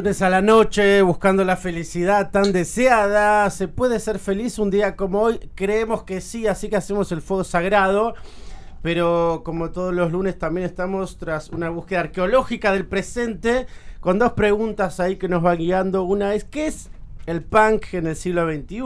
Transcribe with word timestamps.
Lunes 0.00 0.22
a 0.22 0.30
la 0.30 0.40
noche, 0.40 1.02
buscando 1.02 1.44
la 1.44 1.58
felicidad 1.58 2.30
tan 2.30 2.52
deseada. 2.52 3.50
¿Se 3.50 3.68
puede 3.68 4.00
ser 4.00 4.18
feliz 4.18 4.58
un 4.58 4.70
día 4.70 4.96
como 4.96 5.20
hoy? 5.20 5.38
Creemos 5.54 6.04
que 6.04 6.22
sí, 6.22 6.46
así 6.46 6.70
que 6.70 6.76
hacemos 6.76 7.12
el 7.12 7.20
fuego 7.20 7.44
sagrado. 7.44 8.14
Pero 8.80 9.42
como 9.44 9.72
todos 9.72 9.92
los 9.92 10.10
lunes 10.10 10.38
también 10.38 10.66
estamos 10.66 11.18
tras 11.18 11.50
una 11.50 11.68
búsqueda 11.68 12.00
arqueológica 12.00 12.72
del 12.72 12.86
presente 12.86 13.66
con 14.00 14.18
dos 14.18 14.32
preguntas 14.32 15.00
ahí 15.00 15.16
que 15.16 15.28
nos 15.28 15.42
van 15.42 15.58
guiando. 15.58 16.02
Una 16.04 16.32
es, 16.32 16.44
¿qué 16.44 16.68
es 16.68 16.88
el 17.26 17.42
punk 17.42 17.92
en 17.92 18.06
el 18.06 18.16
siglo 18.16 18.50
XXI? 18.50 18.82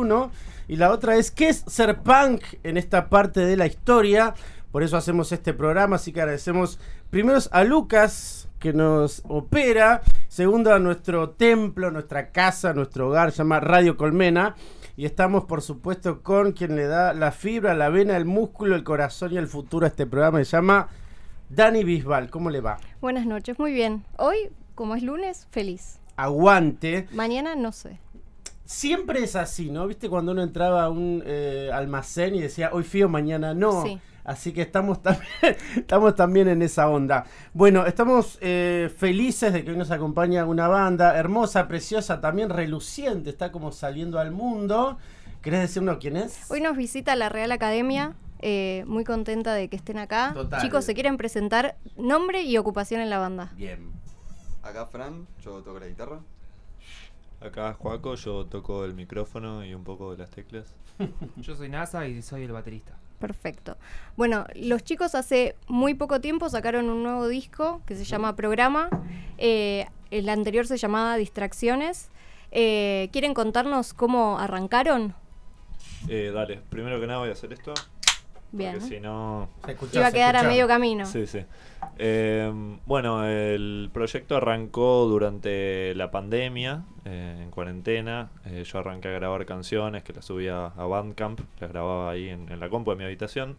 Y 0.67 0.75
la 0.75 0.91
otra 0.91 1.15
es, 1.15 1.31
¿qué 1.31 1.49
es 1.49 1.63
ser 1.69 2.01
punk 2.01 2.43
en 2.65 2.77
esta 2.77 3.09
parte 3.09 3.39
de 3.39 3.57
la 3.57 3.69
historia? 3.69 4.35
Por 4.73 4.83
eso 4.83 4.97
hacemos 4.97 5.31
este 5.31 5.55
programa, 5.55 5.95
así 5.95 6.13
que 6.13 6.23
agradecemos 6.23 6.81
primero 7.11 7.39
a 7.53 7.63
Lucas 7.63 8.44
que 8.65 8.73
nos 8.73 9.21
opera, 9.29 10.01
segundo 10.27 10.73
a 10.73 10.79
nuestro 10.79 11.29
templo, 11.29 11.91
nuestra 11.91 12.31
casa, 12.31 12.73
nuestro 12.73 13.09
hogar, 13.09 13.31
se 13.31 13.37
llama 13.37 13.61
Radio 13.61 13.99
Colmena. 13.99 14.55
Y 14.97 15.05
estamos, 15.05 15.45
por 15.45 15.61
supuesto, 15.61 16.23
con 16.23 16.53
quien 16.53 16.75
le 16.75 16.87
da 16.87 17.13
la 17.13 17.31
fibra, 17.31 17.75
la 17.75 17.91
vena, 17.91 18.17
el 18.17 18.25
músculo, 18.25 18.75
el 18.75 18.83
corazón 18.83 19.35
y 19.35 19.37
el 19.37 19.49
futuro 19.49 19.85
a 19.85 19.91
este 19.91 20.07
programa. 20.07 20.39
Se 20.39 20.53
llama 20.53 20.89
Dani 21.51 21.85
Bisbal. 21.85 22.31
¿Cómo 22.31 22.49
le 22.49 22.63
va? 22.63 22.79
Buenas 23.03 23.27
noches, 23.27 23.59
muy 23.59 23.75
bien. 23.75 24.03
Hoy, 24.17 24.49
como 24.75 24.95
es 24.95 25.03
lunes, 25.03 25.47
feliz. 25.51 26.01
Aguante. 26.17 27.07
Mañana 27.13 27.57
no 27.57 27.71
sé. 27.71 27.99
Siempre 28.65 29.23
es 29.23 29.37
así, 29.37 29.71
¿no? 29.71 29.87
¿Viste 29.87 30.09
cuando 30.09 30.33
uno 30.33 30.43
entraba 30.43 30.85
a 30.85 30.89
un 30.89 31.23
eh, 31.27 31.69
almacén 31.71 32.35
y 32.35 32.41
decía, 32.41 32.71
hoy 32.73 32.85
fío, 32.85 33.11
mañana 33.11 33.53
no? 33.53 33.83
Sí. 33.83 34.01
Así 34.25 34.53
que 34.53 34.63
estamos 34.63 35.03
también, 35.03 35.27
estamos 35.77 36.15
también 36.15 36.49
en 36.49 36.63
esa 36.63 36.89
onda. 36.89 37.25
Bueno, 37.53 37.87
estamos 37.87 38.39
eh, 38.41 38.91
felices 38.97 39.53
de 39.53 39.65
que 39.65 39.71
hoy 39.71 39.77
nos 39.77 39.91
acompaña 39.91 40.47
una 40.47 40.67
banda 40.67 41.17
hermosa, 41.17 41.69
preciosa, 41.69 42.21
también 42.21 42.49
reluciente, 42.49 43.31
está 43.31 43.53
como 43.53 43.71
saliendo 43.71 44.19
al 44.19 44.31
mundo. 44.31 44.99
¿Querés 45.43 45.61
decirnos 45.61 45.99
quién 45.99 46.17
es? 46.17 46.51
Hoy 46.51 46.63
nos 46.63 46.75
visita 46.77 47.15
la 47.17 47.29
Real 47.29 47.53
Academia. 47.53 48.15
eh, 48.47 48.85
muy 48.87 49.05
contenta 49.05 49.55
de 49.55 49.69
que 49.69 49.77
estén 49.77 49.99
acá. 49.99 50.33
Total. 50.35 50.61
Chicos, 50.61 50.85
¿se 50.85 50.93
quieren 50.95 51.17
presentar 51.17 51.77
nombre 51.97 52.43
y 52.43 52.57
ocupación 52.59 53.01
en 53.01 53.09
la 53.11 53.19
banda? 53.19 53.53
Bien. 53.57 53.91
Acá 54.63 54.87
Fran, 54.87 55.27
yo 55.43 55.63
toco 55.63 55.79
la 55.79 55.87
guitarra. 55.87 56.21
Acá 57.41 57.75
Juaco, 57.75 58.15
yo 58.15 58.47
toco 58.47 58.85
el 58.87 58.95
micrófono 58.95 59.65
y 59.65 59.75
un 59.75 59.85
poco 59.85 60.13
de 60.13 60.19
las 60.19 60.31
teclas. 60.31 60.75
Yo 61.37 61.55
soy 61.57 61.69
NASA 61.69 62.07
y 62.07 62.23
soy 62.23 62.45
el 62.45 62.53
baterista. 62.53 62.97
Perfecto. 63.19 63.77
Bueno, 64.17 64.47
los 64.55 64.83
chicos 64.85 65.15
hace 65.15 65.57
muy 65.67 65.95
poco 65.95 66.21
tiempo 66.21 66.49
sacaron 66.49 66.91
un 66.91 67.03
nuevo 67.03 67.29
disco 67.29 67.83
que 67.87 67.97
se 67.97 68.05
llama 68.05 68.37
Programa. 68.37 68.89
Eh, 69.39 69.87
el 70.11 70.29
anterior 70.29 70.67
se 70.67 70.77
llamaba 70.77 71.17
Distracciones. 71.17 72.11
Eh, 72.51 73.09
¿Quieren 73.13 73.35
contarnos 73.35 73.95
cómo 73.95 74.39
arrancaron? 74.39 75.15
Eh, 76.09 76.31
dale, 76.35 76.61
primero 76.69 77.01
que 77.01 77.07
nada 77.07 77.21
voy 77.21 77.31
a 77.31 77.33
hacer 77.33 77.53
esto. 77.53 77.73
Bien. 78.57 78.75
Porque 78.75 78.89
si 78.89 79.01
no. 79.01 79.49
Iba 79.93 80.07
a 80.07 80.13
quedar 80.13 80.37
a 80.37 80.43
medio 80.45 80.69
camino. 80.69 81.07
Sí, 81.07 81.27
sí. 81.27 81.41
Eh, 81.99 82.53
bueno, 82.87 83.25
el 83.27 83.91
proyecto 83.93 84.37
arrancó 84.37 85.07
durante 85.07 85.95
la 85.95 86.11
pandemia, 86.11 86.85
eh, 87.05 87.41
en 87.43 87.51
cuarentena. 87.51 88.31
Eh, 88.47 88.65
yo 88.65 88.79
arranqué 88.79 89.09
a 89.09 89.13
grabar 89.13 89.45
canciones 89.45 90.03
que 90.03 90.13
las 90.13 90.25
subía 90.25 90.67
a 90.67 90.87
Bandcamp, 90.87 91.41
las 91.61 91.71
grababa 91.71 92.11
ahí 92.11 92.29
en, 92.29 92.51
en 92.51 92.61
la 92.61 92.69
compu 92.69 92.91
de 92.93 92.97
mi 92.97 93.05
habitación. 93.05 93.57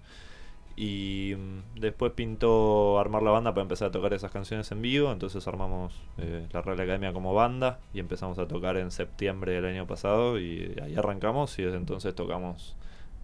Y 0.75 1.35
mm, 1.38 1.79
después 1.79 2.11
pintó 2.13 3.00
armar 3.00 3.23
la 3.23 3.31
banda 3.31 3.53
para 3.53 3.61
empezar 3.61 3.89
a 3.89 3.91
tocar 3.91 4.13
esas 4.13 4.31
canciones 4.31 4.72
en 4.72 4.81
vivo. 4.81 5.11
Entonces 5.11 5.47
armamos 5.47 5.94
eh, 6.17 6.47
la 6.51 6.61
Real 6.61 6.79
Academia 6.79 7.13
como 7.13 7.34
banda 7.34 7.79
y 7.94 8.00
empezamos 8.00 8.39
a 8.39 8.47
tocar 8.47 8.78
en 8.78 8.91
septiembre 8.91 9.53
del 9.53 9.66
año 9.66 9.88
pasado. 9.88 10.39
Y 10.39 10.75
ahí 10.84 10.95
arrancamos 10.95 11.57
y 11.59 11.63
desde 11.63 11.78
entonces 11.78 12.13
tocamos 12.16 12.75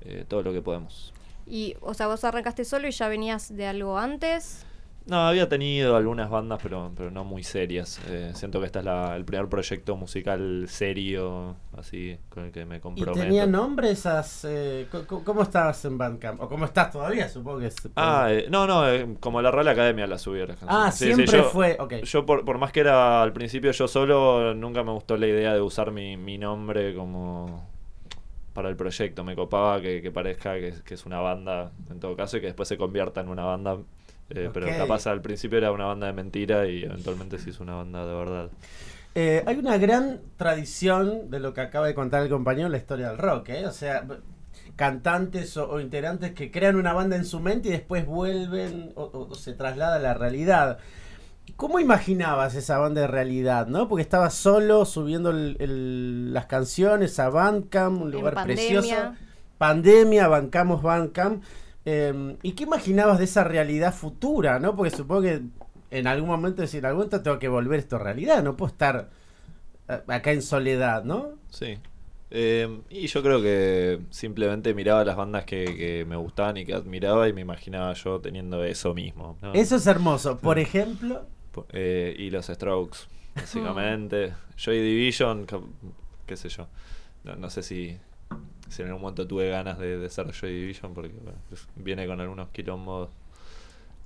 eh, 0.02 0.26
todo 0.28 0.44
lo 0.44 0.54
que 0.54 0.62
podemos. 0.62 1.14
Y, 1.52 1.76
o 1.82 1.94
sea, 1.94 2.08
vos 2.08 2.24
arrancaste 2.24 2.64
solo 2.64 2.88
y 2.88 2.92
ya 2.92 3.10
venías 3.10 3.54
de 3.54 3.68
algo 3.68 3.98
antes. 3.98 4.66
No, 5.08 5.18
había 5.28 5.50
tenido 5.50 5.96
algunas 5.98 6.30
bandas, 6.30 6.60
pero, 6.62 6.92
pero 6.96 7.10
no 7.10 7.24
muy 7.26 7.44
serias. 7.44 8.00
Eh, 8.08 8.32
siento 8.36 8.60
que 8.60 8.68
este 8.68 8.80
es 8.80 8.86
la- 8.86 9.16
el 9.18 9.26
primer 9.26 9.50
proyecto 9.50 9.96
musical 9.98 10.66
serio, 10.70 11.56
así, 11.76 12.18
con 12.30 12.46
el 12.46 12.52
que 12.52 12.66
me 12.66 12.78
¿Y 12.78 12.80
comprometo. 12.80 13.20
tenía 13.20 13.48
nombre 13.48 13.90
esas? 13.90 14.46
eh, 14.48 14.88
¿Cómo 15.26 15.42
estabas 15.42 15.84
en 15.86 15.98
Bandcamp? 15.98 16.40
¿O 16.40 16.48
cómo 16.48 16.66
estás 16.66 16.92
todavía? 16.92 17.28
Supongo 17.28 17.60
que 17.60 17.66
es. 17.68 17.76
Ah, 17.96 18.28
eh, 18.30 18.46
no, 18.50 18.68
no, 18.68 18.88
eh, 18.88 19.18
como 19.20 19.42
la 19.42 19.50
Real 19.50 19.68
Academia 19.70 20.06
la 20.06 20.20
subí 20.20 20.40
a 20.40 20.46
las 20.46 20.58
canciones. 20.58 20.86
Ah, 20.88 20.92
Sí, 20.92 21.06
sí, 21.08 21.14
siempre 21.16 21.38
yo- 21.40 21.44
fue. 21.50 21.78
Ok. 21.80 21.94
Yo, 22.04 22.26
por, 22.28 22.46
por 22.46 22.60
más 22.60 22.72
que 22.72 22.82
era 22.82 23.24
al 23.24 23.34
principio 23.34 23.72
yo 23.72 23.88
solo, 23.88 24.54
nunca 24.54 24.84
me 24.84 24.92
gustó 24.92 25.18
la 25.18 25.26
idea 25.28 25.54
de 25.56 25.62
usar 25.62 25.90
mi, 25.92 26.16
mi 26.16 26.38
nombre 26.38 26.94
como 26.96 27.71
para 28.54 28.70
el 28.70 28.76
proyecto. 28.76 29.24
Me 29.24 29.36
copaba 29.36 29.82
que, 29.82 30.02
que 30.02 30.12
parezca 30.12 30.56
que, 30.56 30.74
que 30.84 30.94
es 30.94 31.06
una 31.06 31.20
banda, 31.20 31.72
en 31.90 32.00
todo 32.00 32.16
caso, 32.16 32.38
y 32.38 32.42
que 32.42 32.48
después 32.48 32.68
se 32.70 32.78
convierta 32.78 33.22
en 33.22 33.30
una 33.30 33.44
banda. 33.46 33.78
eh, 34.30 34.50
Pero 34.54 34.68
Ok. 34.68 34.78
capaz 34.78 35.08
al 35.08 35.22
principio 35.22 35.58
era 35.58 35.72
una 35.72 35.86
banda 35.86 36.08
de 36.08 36.14
mentira 36.14 36.68
y 36.68 36.84
eventualmente 36.84 37.38
se 37.38 37.50
hizo 37.52 37.64
una 37.64 37.76
banda 37.76 38.06
de 38.06 38.14
verdad. 38.16 38.50
Eh, 39.14 39.44
hay 39.46 39.58
una 39.58 39.78
gran 39.78 40.22
tradición 40.38 41.30
de 41.30 41.40
lo 41.40 41.54
que 41.54 41.62
acaba 41.62 41.86
de 41.88 41.94
contar 41.94 42.24
el 42.24 42.30
compañero 42.30 42.68
en 42.68 42.72
la 42.72 42.78
historia 42.78 43.10
del 43.10 43.18
rock, 43.18 43.50
¿eh? 43.50 43.66
O 43.68 43.72
sea, 43.74 44.06
cantantes 44.76 45.58
o, 45.58 45.70
o 45.70 45.80
integrantes 45.80 46.32
que 46.32 46.52
crean 46.52 46.76
una 46.76 46.94
banda 46.94 47.16
en 47.16 47.26
su 47.26 47.40
mente 47.40 47.70
y 47.70 47.72
después 47.72 48.06
vuelven 48.06 48.94
o, 48.96 49.04
o- 49.04 49.28
o 49.30 49.36
se 49.36 49.54
traslada 49.54 49.98
a 49.98 50.00
la 50.00 50.14
realidad. 50.14 50.80
¿Cómo 51.62 51.80
imaginabas 51.80 52.56
esa 52.56 52.80
banda 52.80 53.02
de 53.02 53.08
realidad, 53.08 53.68
no? 53.68 53.88
Porque 53.88 54.02
estabas 54.02 54.34
solo 54.34 54.84
subiendo 54.84 55.30
el- 55.30 55.58
el- 55.60 56.34
las 56.34 56.48
canciones 56.48 57.20
a 57.20 57.30
Bandcamp, 57.30 58.02
un 58.02 58.10
lugar 58.10 58.34
pandemia. 58.34 58.80
precioso. 58.82 59.14
Pandemia, 59.60 60.28
bancamos 60.28 60.82
Bandcamp. 60.82 61.44
Eh, 61.86 62.36
¿Y 62.42 62.54
qué 62.54 62.64
imaginabas 62.64 63.20
de 63.20 63.26
esa 63.26 63.44
realidad 63.44 63.94
futura, 63.94 64.58
no? 64.58 64.76
Porque 64.76 64.90
supongo 64.90 65.22
que 65.22 65.42
en 65.92 66.08
algún 66.08 66.30
momento, 66.30 66.64
decir, 66.64 66.80
en 66.80 66.86
algún 66.86 67.02
momento 67.02 67.22
tengo 67.22 67.38
que 67.38 67.48
volver 67.48 67.80
esto 67.80 67.98
a 67.98 68.00
realidad, 68.00 68.42
no 68.42 68.58
puedo 68.58 68.72
estar 68.72 69.10
a- 69.88 70.02
acá 70.16 70.32
en 70.32 70.42
soledad, 70.42 71.04
¿no? 71.04 71.28
Sí. 71.52 71.78
Eh, 72.32 72.82
y 72.90 73.06
yo 73.06 73.22
creo 73.22 73.40
que 73.40 74.00
simplemente 74.10 74.74
miraba 74.74 75.06
las 75.06 75.16
bandas 75.16 75.44
que, 75.46 75.66
que 75.66 76.06
me 76.10 76.16
gustaban 76.16 76.58
y 76.58 76.66
que 76.66 76.74
admiraba 76.74 77.30
y 77.30 77.34
me 77.34 77.42
imaginaba 77.42 77.94
yo 77.94 78.20
teniendo 78.20 78.64
eso 78.64 78.96
mismo. 78.96 79.38
¿no? 79.44 79.54
Eso 79.54 79.76
es 79.76 79.86
hermoso. 79.86 80.40
Por 80.40 80.58
ejemplo, 80.58 81.22
eh, 81.74 82.16
y 82.18 82.30
los 82.30 82.48
Strokes, 82.48 83.00
básicamente. 83.36 84.34
Joy 84.58 84.80
Division, 84.82 85.46
qué 86.26 86.38
sé 86.38 86.50
yo. 86.50 86.68
No, 87.24 87.36
no 87.36 87.50
sé 87.50 87.64
si, 87.64 87.98
si 88.70 88.82
en 88.82 88.88
algún 88.90 89.02
momento 89.04 89.28
tuve 89.28 89.50
ganas 89.50 89.80
de, 89.80 89.98
de 89.98 90.10
ser 90.10 90.32
Joy 90.32 90.54
Division 90.54 90.94
porque 90.94 91.14
bueno, 91.22 91.40
viene 91.76 92.08
con 92.08 92.20
algunos 92.22 92.50
quilombos. 92.50 93.10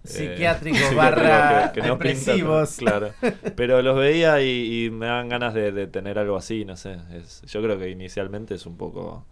eh, 0.06 0.08
Psiquiátricos 0.08 0.94
barra 0.96 1.72
no 1.84 2.02
pintan, 2.02 2.42
depresivos. 2.42 2.78
claro. 2.78 3.14
Pero 3.56 3.82
los 3.82 3.98
veía 3.98 4.42
y, 4.42 4.86
y 4.86 4.90
me 4.92 5.08
dan 5.08 5.30
ganas 5.30 5.54
de, 5.54 5.72
de 5.72 5.88
tener 5.88 6.20
algo 6.20 6.36
así, 6.38 6.66
no 6.66 6.76
sé. 6.78 6.98
Es, 7.14 7.42
yo 7.44 7.62
creo 7.62 7.78
que 7.80 7.90
inicialmente 7.90 8.56
es 8.56 8.66
un 8.66 8.78
poco 8.78 9.26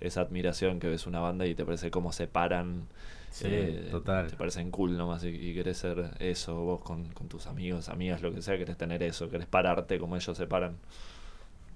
esa 0.00 0.22
admiración 0.22 0.80
que 0.80 0.88
ves 0.88 1.06
una 1.06 1.20
banda 1.20 1.46
y 1.46 1.54
te 1.54 1.64
parece 1.64 1.90
cómo 1.90 2.12
se 2.12 2.26
paran. 2.26 2.86
Sí, 3.30 3.46
eh, 3.48 3.88
total. 3.90 4.28
Te 4.28 4.36
parecen 4.36 4.70
cool 4.70 4.96
nomás 4.96 5.24
y, 5.24 5.28
y 5.28 5.54
querés 5.54 5.78
ser 5.78 6.10
eso 6.18 6.56
vos 6.56 6.80
con, 6.80 7.06
con 7.12 7.28
tus 7.28 7.46
amigos, 7.46 7.88
amigas, 7.88 8.22
lo 8.22 8.34
que 8.34 8.42
sea, 8.42 8.58
querés 8.58 8.76
tener 8.76 9.02
eso, 9.02 9.30
querés 9.30 9.46
pararte 9.46 9.98
como 9.98 10.16
ellos 10.16 10.36
se 10.36 10.46
paran. 10.46 10.76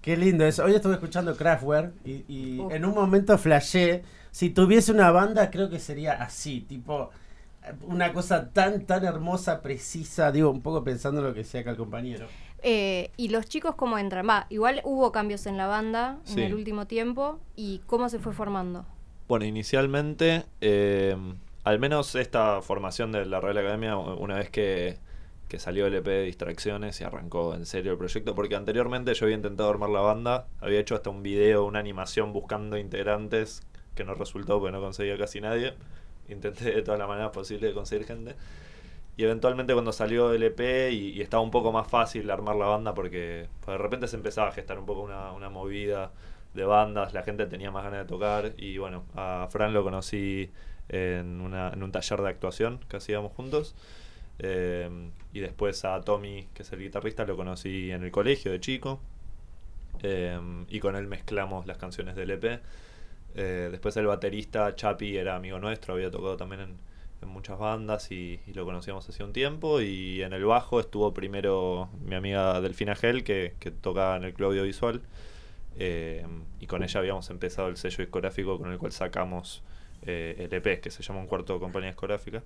qué 0.03 0.17
lindo 0.17 0.45
eso. 0.45 0.65
Hoy 0.65 0.75
estuve 0.75 0.95
escuchando 0.95 1.37
Kraftwerk 1.37 1.95
y, 2.05 2.61
en 2.71 2.85
un 2.85 2.95
momento 2.95 3.39
flashé. 3.39 4.03
Si 4.31 4.51
tuviese 4.51 4.91
una 4.91 5.13
banda, 5.13 5.51
creo 5.51 5.71
que 5.71 5.79
sería 5.79 6.15
así, 6.15 6.61
tipo 6.63 7.11
una 7.83 8.13
cosa 8.13 8.51
tan, 8.51 8.85
tan 8.85 9.05
hermosa, 9.05 9.63
precisa. 9.63 10.33
Digo, 10.33 10.51
un 10.51 10.61
poco 10.61 10.85
pensando 10.85 11.21
en 11.21 11.29
lo 11.29 11.33
que 11.33 11.41
decía 11.41 11.61
acá 11.61 11.71
el 11.71 11.77
compañero. 11.77 12.27
Eh, 12.63 13.11
y 13.17 13.29
los 13.29 13.47
chicos 13.47 13.75
cómo 13.77 13.97
entran. 13.97 14.29
Va, 14.29 14.47
igual 14.51 14.81
hubo 14.85 15.13
cambios 15.13 15.47
en 15.47 15.57
la 15.57 15.67
banda 15.67 16.19
en 16.27 16.39
el 16.41 16.55
último 16.55 16.87
tiempo. 16.87 17.39
¿Y 17.57 17.81
cómo 17.87 18.09
se 18.09 18.19
fue 18.19 18.33
formando? 18.33 18.85
Bueno, 19.29 19.47
inicialmente 19.47 20.45
eh, 20.61 21.17
al 21.65 21.79
menos 21.79 22.15
esta 22.15 22.61
formación 22.63 23.11
de 23.11 23.25
la 23.27 23.41
Real 23.41 23.59
Academia, 23.59 23.97
una 23.97 24.37
vez 24.37 24.51
que, 24.51 24.99
que 25.49 25.59
salió 25.59 25.87
el 25.87 25.95
EP 25.95 26.05
de 26.05 26.23
Distracciones 26.25 27.01
y 27.01 27.05
arrancó 27.05 27.55
en 27.55 27.65
serio 27.65 27.93
el 27.93 27.99
proyecto, 27.99 28.35
porque 28.35 28.55
anteriormente 28.55 29.15
yo 29.15 29.25
había 29.25 29.37
intentado 29.37 29.71
armar 29.71 29.91
la 29.91 30.01
banda, 30.01 30.47
había 30.61 30.79
hecho 30.79 30.95
hasta 30.95 31.11
un 31.11 31.23
video, 31.23 31.65
una 31.65 31.79
animación 31.79 32.33
buscando 32.35 32.77
integrantes, 32.77 33.63
que 33.95 34.05
no 34.05 34.15
resultó 34.15 34.61
porque 34.61 34.73
no 34.73 34.81
conseguía 34.81 35.17
casi 35.17 35.41
nadie. 35.41 35.75
Intenté 36.29 36.73
de 36.73 36.83
todas 36.83 36.99
las 36.99 37.09
maneras 37.09 37.31
posibles 37.31 37.73
conseguir 37.75 38.07
gente. 38.07 38.35
Y 39.17 39.25
eventualmente 39.25 39.73
cuando 39.73 39.93
salió 39.93 40.33
el 40.33 40.43
EP 40.43 40.91
y, 40.91 41.11
y 41.13 41.21
estaba 41.23 41.43
un 41.43 41.51
poco 41.51 41.73
más 41.73 41.87
fácil 41.89 42.31
armar 42.31 42.57
la 42.57 42.67
banda 42.67 42.95
porque 42.95 43.49
pues, 43.65 43.79
de 43.79 43.83
repente 43.83 44.09
se 44.09 44.17
empezaba 44.17 44.49
a 44.49 44.53
gestar 44.53 44.79
un 44.79 44.87
poco 44.87 45.03
una, 45.03 45.33
una 45.33 45.49
movida 45.51 46.13
de 46.53 46.65
bandas, 46.65 47.15
la 47.15 47.23
gente 47.23 47.47
tenía 47.47 47.71
más 47.71 47.85
ganas 47.85 48.01
de 48.01 48.07
tocar 48.07 48.53
y 48.57 48.79
bueno, 48.79 49.05
a 49.15 49.49
Fran 49.51 49.73
lo 49.73 49.83
conocí 49.85 50.51
en, 50.89 51.41
una, 51.41 51.71
en 51.71 51.83
un 51.83 51.93
taller 51.93 52.21
de 52.23 52.29
actuación 52.29 52.81
que 52.89 52.97
hacíamos 52.97 53.33
juntos. 53.33 53.75
Eh, 54.39 54.89
y 55.33 55.41
después 55.41 55.85
a 55.85 56.01
Tommy, 56.01 56.49
que 56.55 56.63
es 56.63 56.73
el 56.73 56.81
guitarrista, 56.81 57.25
lo 57.25 57.37
conocí 57.37 57.91
en 57.91 58.03
el 58.03 58.11
colegio 58.11 58.53
de 58.53 58.61
chico. 58.61 59.01
Eh, 60.03 60.39
y 60.69 60.81
con 60.81 60.97
él 60.97 61.07
mezclamos 61.07 61.67
las 61.67 61.79
canciones 61.79 62.17
del 62.17 62.31
EP. 62.31 62.61
Eh, 63.37 63.69
después 63.71 63.97
el 63.97 64.07
baterista 64.07 64.75
Chapi 64.75 65.17
era 65.17 65.37
amigo 65.37 65.59
nuestro, 65.59 65.95
había 65.95 66.11
tocado 66.11 66.37
también 66.37 66.61
en, 66.63 66.95
muchas 67.25 67.59
bandas 67.59 68.13
y, 68.13 68.39
lo 68.53 68.67
conocíamos 68.67 69.09
hace 69.09 69.25
un 69.25 69.33
tiempo. 69.33 69.81
Y 69.81 70.23
en 70.23 70.35
el 70.35 70.45
bajo 70.45 70.79
estuvo 70.79 71.15
primero 71.15 71.89
mi 72.05 72.15
amiga 72.17 72.61
Delfina 72.61 72.95
Gel, 72.95 73.25
que, 73.25 73.55
que 73.61 73.71
tocaba 73.71 74.17
en 74.19 74.25
el 74.25 74.35
club 74.35 74.51
audiovisual. 74.51 75.01
Y 76.61 76.67
con 76.67 76.83
ella 76.83 77.01
habíamos 77.01 77.31
empezado 77.31 77.69
el 77.69 77.79
sello 77.79 77.97
discográfico 77.99 78.59
con 78.59 78.71
el 78.71 78.79
cual 78.79 78.93
sacamos 78.93 79.63
eh, 80.07 80.49
el 80.51 80.81
que 80.81 80.91
se 80.91 81.03
llama 81.03 81.21
Un 81.21 81.27
Cuarto 81.27 81.55
de 81.55 81.61
Compañía 81.61 81.89
Discográfica. 81.91 82.43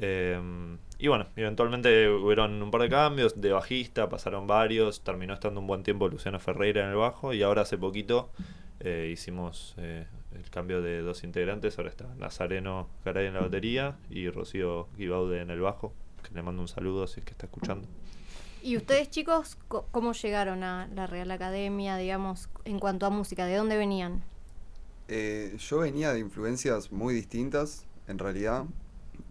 Eh, 0.00 0.38
y 0.98 1.08
bueno, 1.08 1.26
eventualmente 1.34 2.08
hubieron 2.08 2.62
un 2.62 2.70
par 2.70 2.82
de 2.82 2.88
cambios 2.88 3.40
de 3.40 3.50
bajista, 3.50 4.08
pasaron 4.08 4.46
varios, 4.46 5.00
terminó 5.02 5.34
estando 5.34 5.60
un 5.60 5.66
buen 5.66 5.82
tiempo 5.82 6.08
Luciano 6.08 6.38
Ferreira 6.38 6.84
en 6.84 6.90
el 6.90 6.96
bajo 6.96 7.32
y 7.32 7.42
ahora 7.42 7.62
hace 7.62 7.76
poquito 7.76 8.30
eh, 8.78 9.10
hicimos 9.12 9.74
eh, 9.76 10.06
el 10.36 10.48
cambio 10.50 10.82
de 10.82 11.02
dos 11.02 11.24
integrantes, 11.24 11.78
ahora 11.78 11.90
está 11.90 12.04
Nazareno 12.16 12.88
Garay 13.04 13.26
en 13.26 13.34
la 13.34 13.40
batería 13.40 13.96
y 14.08 14.30
Rocío 14.30 14.86
Guibaude 14.96 15.40
en 15.40 15.50
el 15.50 15.60
bajo, 15.60 15.92
que 16.22 16.32
le 16.32 16.42
mando 16.42 16.62
un 16.62 16.68
saludo 16.68 17.08
si 17.08 17.18
es 17.18 17.26
que 17.26 17.32
está 17.32 17.46
escuchando. 17.46 17.88
¿Y 18.62 18.76
ustedes 18.76 19.10
chicos 19.10 19.56
co- 19.66 19.88
cómo 19.90 20.12
llegaron 20.12 20.62
a 20.62 20.88
la 20.94 21.08
Real 21.08 21.30
Academia, 21.32 21.96
digamos, 21.96 22.48
en 22.64 22.78
cuanto 22.78 23.06
a 23.06 23.10
música? 23.10 23.46
¿De 23.46 23.56
dónde 23.56 23.76
venían? 23.76 24.22
Eh, 25.10 25.56
yo 25.58 25.78
venía 25.78 26.12
de 26.12 26.18
influencias 26.18 26.92
muy 26.92 27.14
distintas, 27.14 27.86
en 28.08 28.18
realidad. 28.18 28.64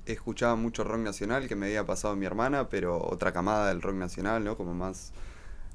Escuchaba 0.07 0.55
mucho 0.55 0.83
rock 0.83 0.99
nacional 1.01 1.47
que 1.47 1.55
me 1.55 1.67
había 1.67 1.85
pasado 1.85 2.15
mi 2.15 2.25
hermana, 2.25 2.67
pero 2.69 2.99
otra 2.99 3.31
camada 3.31 3.69
del 3.69 3.81
rock 3.81 3.95
nacional, 3.95 4.43
¿no? 4.43 4.57
Como 4.57 4.73
más 4.73 5.13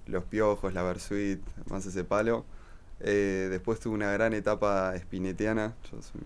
Los 0.06 0.24
Piojos, 0.24 0.74
la 0.74 0.82
Versuit, 0.82 1.40
más 1.70 1.86
ese 1.86 2.02
palo. 2.02 2.44
Eh, 3.00 3.46
después 3.50 3.78
tuve 3.78 3.94
una 3.94 4.10
gran 4.10 4.32
etapa 4.32 4.94
espinetiana, 4.96 5.74
yo 5.90 6.02
soy 6.02 6.20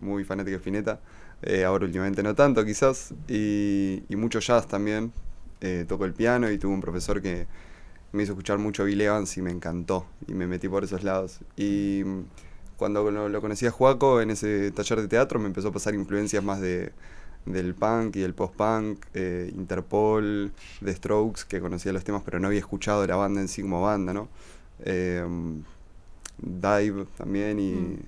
muy 0.00 0.24
fanático 0.24 0.52
de 0.52 0.56
Spinetta. 0.56 1.00
Eh, 1.42 1.64
ahora 1.64 1.84
últimamente 1.84 2.22
no 2.22 2.34
tanto, 2.34 2.64
quizás. 2.64 3.12
Y, 3.28 4.02
y 4.08 4.16
mucho 4.16 4.40
jazz 4.40 4.66
también. 4.66 5.12
Toco 5.88 6.06
el 6.06 6.14
piano 6.14 6.50
y 6.50 6.56
tuve 6.56 6.72
un 6.72 6.80
profesor 6.80 7.20
que 7.20 7.46
me 8.12 8.22
hizo 8.22 8.32
escuchar 8.32 8.56
mucho 8.56 8.84
Bill 8.84 9.02
Evans 9.02 9.36
y 9.36 9.42
me 9.42 9.50
encantó. 9.50 10.06
Y 10.26 10.32
me 10.32 10.46
metí 10.46 10.68
por 10.70 10.84
esos 10.84 11.04
lados. 11.04 11.40
Y 11.54 12.02
cuando 12.80 13.10
lo, 13.10 13.28
lo 13.28 13.40
conocí 13.42 13.66
a 13.66 13.70
Juaco 13.70 14.22
en 14.22 14.30
ese 14.30 14.70
taller 14.70 15.02
de 15.02 15.08
teatro 15.08 15.38
me 15.38 15.48
empezó 15.48 15.68
a 15.68 15.72
pasar 15.72 15.94
influencias 15.94 16.42
más 16.42 16.62
de, 16.62 16.92
del 17.44 17.74
punk 17.74 18.16
y 18.16 18.20
del 18.20 18.32
post-punk, 18.32 19.04
eh, 19.12 19.52
Interpol, 19.54 20.50
The 20.82 20.94
Strokes, 20.94 21.42
que 21.46 21.60
conocía 21.60 21.92
los 21.92 22.04
temas 22.04 22.22
pero 22.24 22.40
no 22.40 22.46
había 22.46 22.60
escuchado 22.60 23.06
la 23.06 23.16
banda 23.16 23.42
en 23.42 23.48
sí 23.48 23.60
como 23.60 23.82
banda, 23.82 24.14
¿no? 24.14 24.28
Eh, 24.80 25.22
Dive 26.38 27.04
también 27.18 27.60
y... 27.60 27.98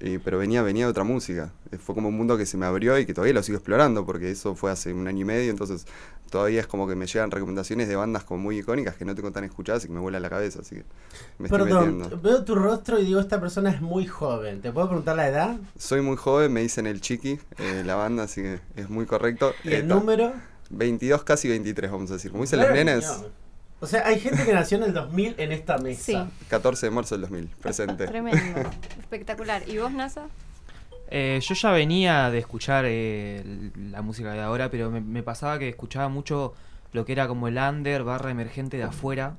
y- 0.00 0.18
pero 0.18 0.38
venía, 0.38 0.62
venía 0.62 0.86
de 0.86 0.90
otra 0.90 1.04
música. 1.04 1.52
Eh, 1.72 1.76
Fue 1.78 1.94
como 1.94 2.08
un 2.08 2.16
mundo 2.16 2.36
que 2.38 2.46
se 2.46 2.56
me 2.56 2.66
abrió 2.66 2.98
y 2.98 3.06
que 3.06 3.14
todavía 3.14 3.34
lo 3.34 3.42
sigo 3.42 3.56
explorando 3.58 4.04
porque 4.06 4.30
eso 4.30 4.54
fue 4.54 4.70
hace 4.70 4.92
un 4.92 5.06
año 5.06 5.20
y 5.20 5.24
medio, 5.24 5.50
entonces 5.50 5.86
todavía 6.30 6.60
es 6.60 6.66
como 6.66 6.86
que 6.88 6.94
me 6.94 7.06
llegan 7.06 7.30
recomendaciones 7.30 7.88
de 7.88 7.96
bandas 7.96 8.22
como 8.24 8.40
muy 8.42 8.58
icónicas 8.58 8.94
que 8.96 9.04
no 9.04 9.14
tengo 9.14 9.32
tan 9.32 9.44
escuchadas 9.44 9.84
y 9.84 9.88
que 9.88 9.92
me 9.92 10.00
vuela 10.00 10.20
la 10.20 10.30
cabeza, 10.30 10.60
así 10.60 10.76
que 10.76 10.84
me 11.38 11.46
estoy 11.48 11.64
Perdón, 11.64 11.98
metiendo. 11.98 12.20
veo 12.20 12.44
tu 12.44 12.54
rostro 12.54 12.98
y 13.00 13.04
digo, 13.04 13.20
esta 13.20 13.40
persona 13.40 13.70
es 13.70 13.80
muy 13.80 14.06
joven. 14.06 14.60
¿Te 14.60 14.70
puedo 14.72 14.86
preguntar 14.88 15.16
la 15.16 15.28
edad? 15.28 15.56
Soy 15.76 16.00
muy 16.02 16.16
joven, 16.16 16.52
me 16.52 16.60
dicen 16.62 16.86
el 16.86 17.00
chiqui, 17.00 17.38
eh, 17.58 17.82
la 17.84 17.96
banda, 17.96 18.24
así 18.24 18.42
que 18.42 18.60
es 18.76 18.88
muy 18.88 19.06
correcto. 19.06 19.52
¿Y 19.64 19.72
el 19.74 19.88
número? 19.88 20.32
22, 20.70 21.24
casi 21.24 21.48
23, 21.48 21.90
vamos 21.90 22.10
a 22.10 22.14
decir. 22.14 22.30
Como 22.30 22.44
dicen 22.44 22.60
los 22.60 22.70
nenes. 22.70 23.04
O 23.80 23.86
sea, 23.86 24.06
hay 24.06 24.20
gente 24.20 24.44
que 24.44 24.52
nació 24.52 24.76
en 24.78 24.84
el 24.84 24.92
2000 24.92 25.34
en 25.38 25.52
esta 25.52 25.78
mesa. 25.78 26.02
Sí. 26.02 26.46
14 26.48 26.86
de 26.86 26.90
marzo 26.90 27.14
del 27.14 27.22
2000, 27.22 27.46
presente. 27.60 28.06
Tremendo. 28.06 28.60
Espectacular. 29.00 29.66
¿Y 29.68 29.78
vos, 29.78 29.90
NASA? 29.92 30.26
Eh, 31.08 31.40
yo 31.42 31.54
ya 31.54 31.70
venía 31.72 32.30
de 32.30 32.38
escuchar 32.38 32.84
eh, 32.86 33.70
la 33.90 34.02
música 34.02 34.32
de 34.32 34.40
ahora, 34.40 34.70
pero 34.70 34.90
me, 34.90 35.00
me 35.00 35.22
pasaba 35.22 35.58
que 35.58 35.68
escuchaba 35.68 36.08
mucho 36.08 36.54
lo 36.92 37.04
que 37.04 37.12
era 37.12 37.26
como 37.26 37.48
el 37.48 37.56
under 37.56 38.04
barra 38.04 38.30
emergente 38.30 38.76
de 38.76 38.82
afuera. 38.84 39.36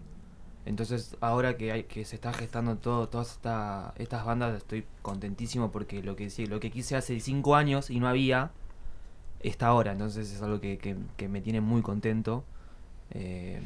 Entonces 0.65 1.15
ahora 1.21 1.55
que 1.57 1.71
hay, 1.71 1.83
que 1.83 2.03
se 2.05 2.15
está 2.15 2.33
gestando 2.33 2.75
todo, 2.77 3.09
todas 3.09 3.31
esta- 3.31 3.93
estas 3.97 4.25
bandas 4.25 4.55
estoy 4.57 4.85
contentísimo 5.01 5.71
porque 5.71 6.03
lo 6.03 6.15
que 6.15 6.29
lo 6.47 6.59
que 6.59 6.69
quise 6.71 6.95
hace 6.95 7.19
cinco 7.19 7.55
años 7.55 7.89
y 7.89 7.99
no 7.99 8.07
había 8.07 8.51
está 9.39 9.67
ahora. 9.67 9.91
Entonces 9.91 10.31
es 10.31 10.41
algo 10.41 10.59
que, 10.61 10.77
que- 10.77 10.97
que 11.17 11.27
me 11.29 11.41
tiene 11.41 11.61
muy 11.61 11.81
contento. 11.81 12.43
Eh, 13.11 13.59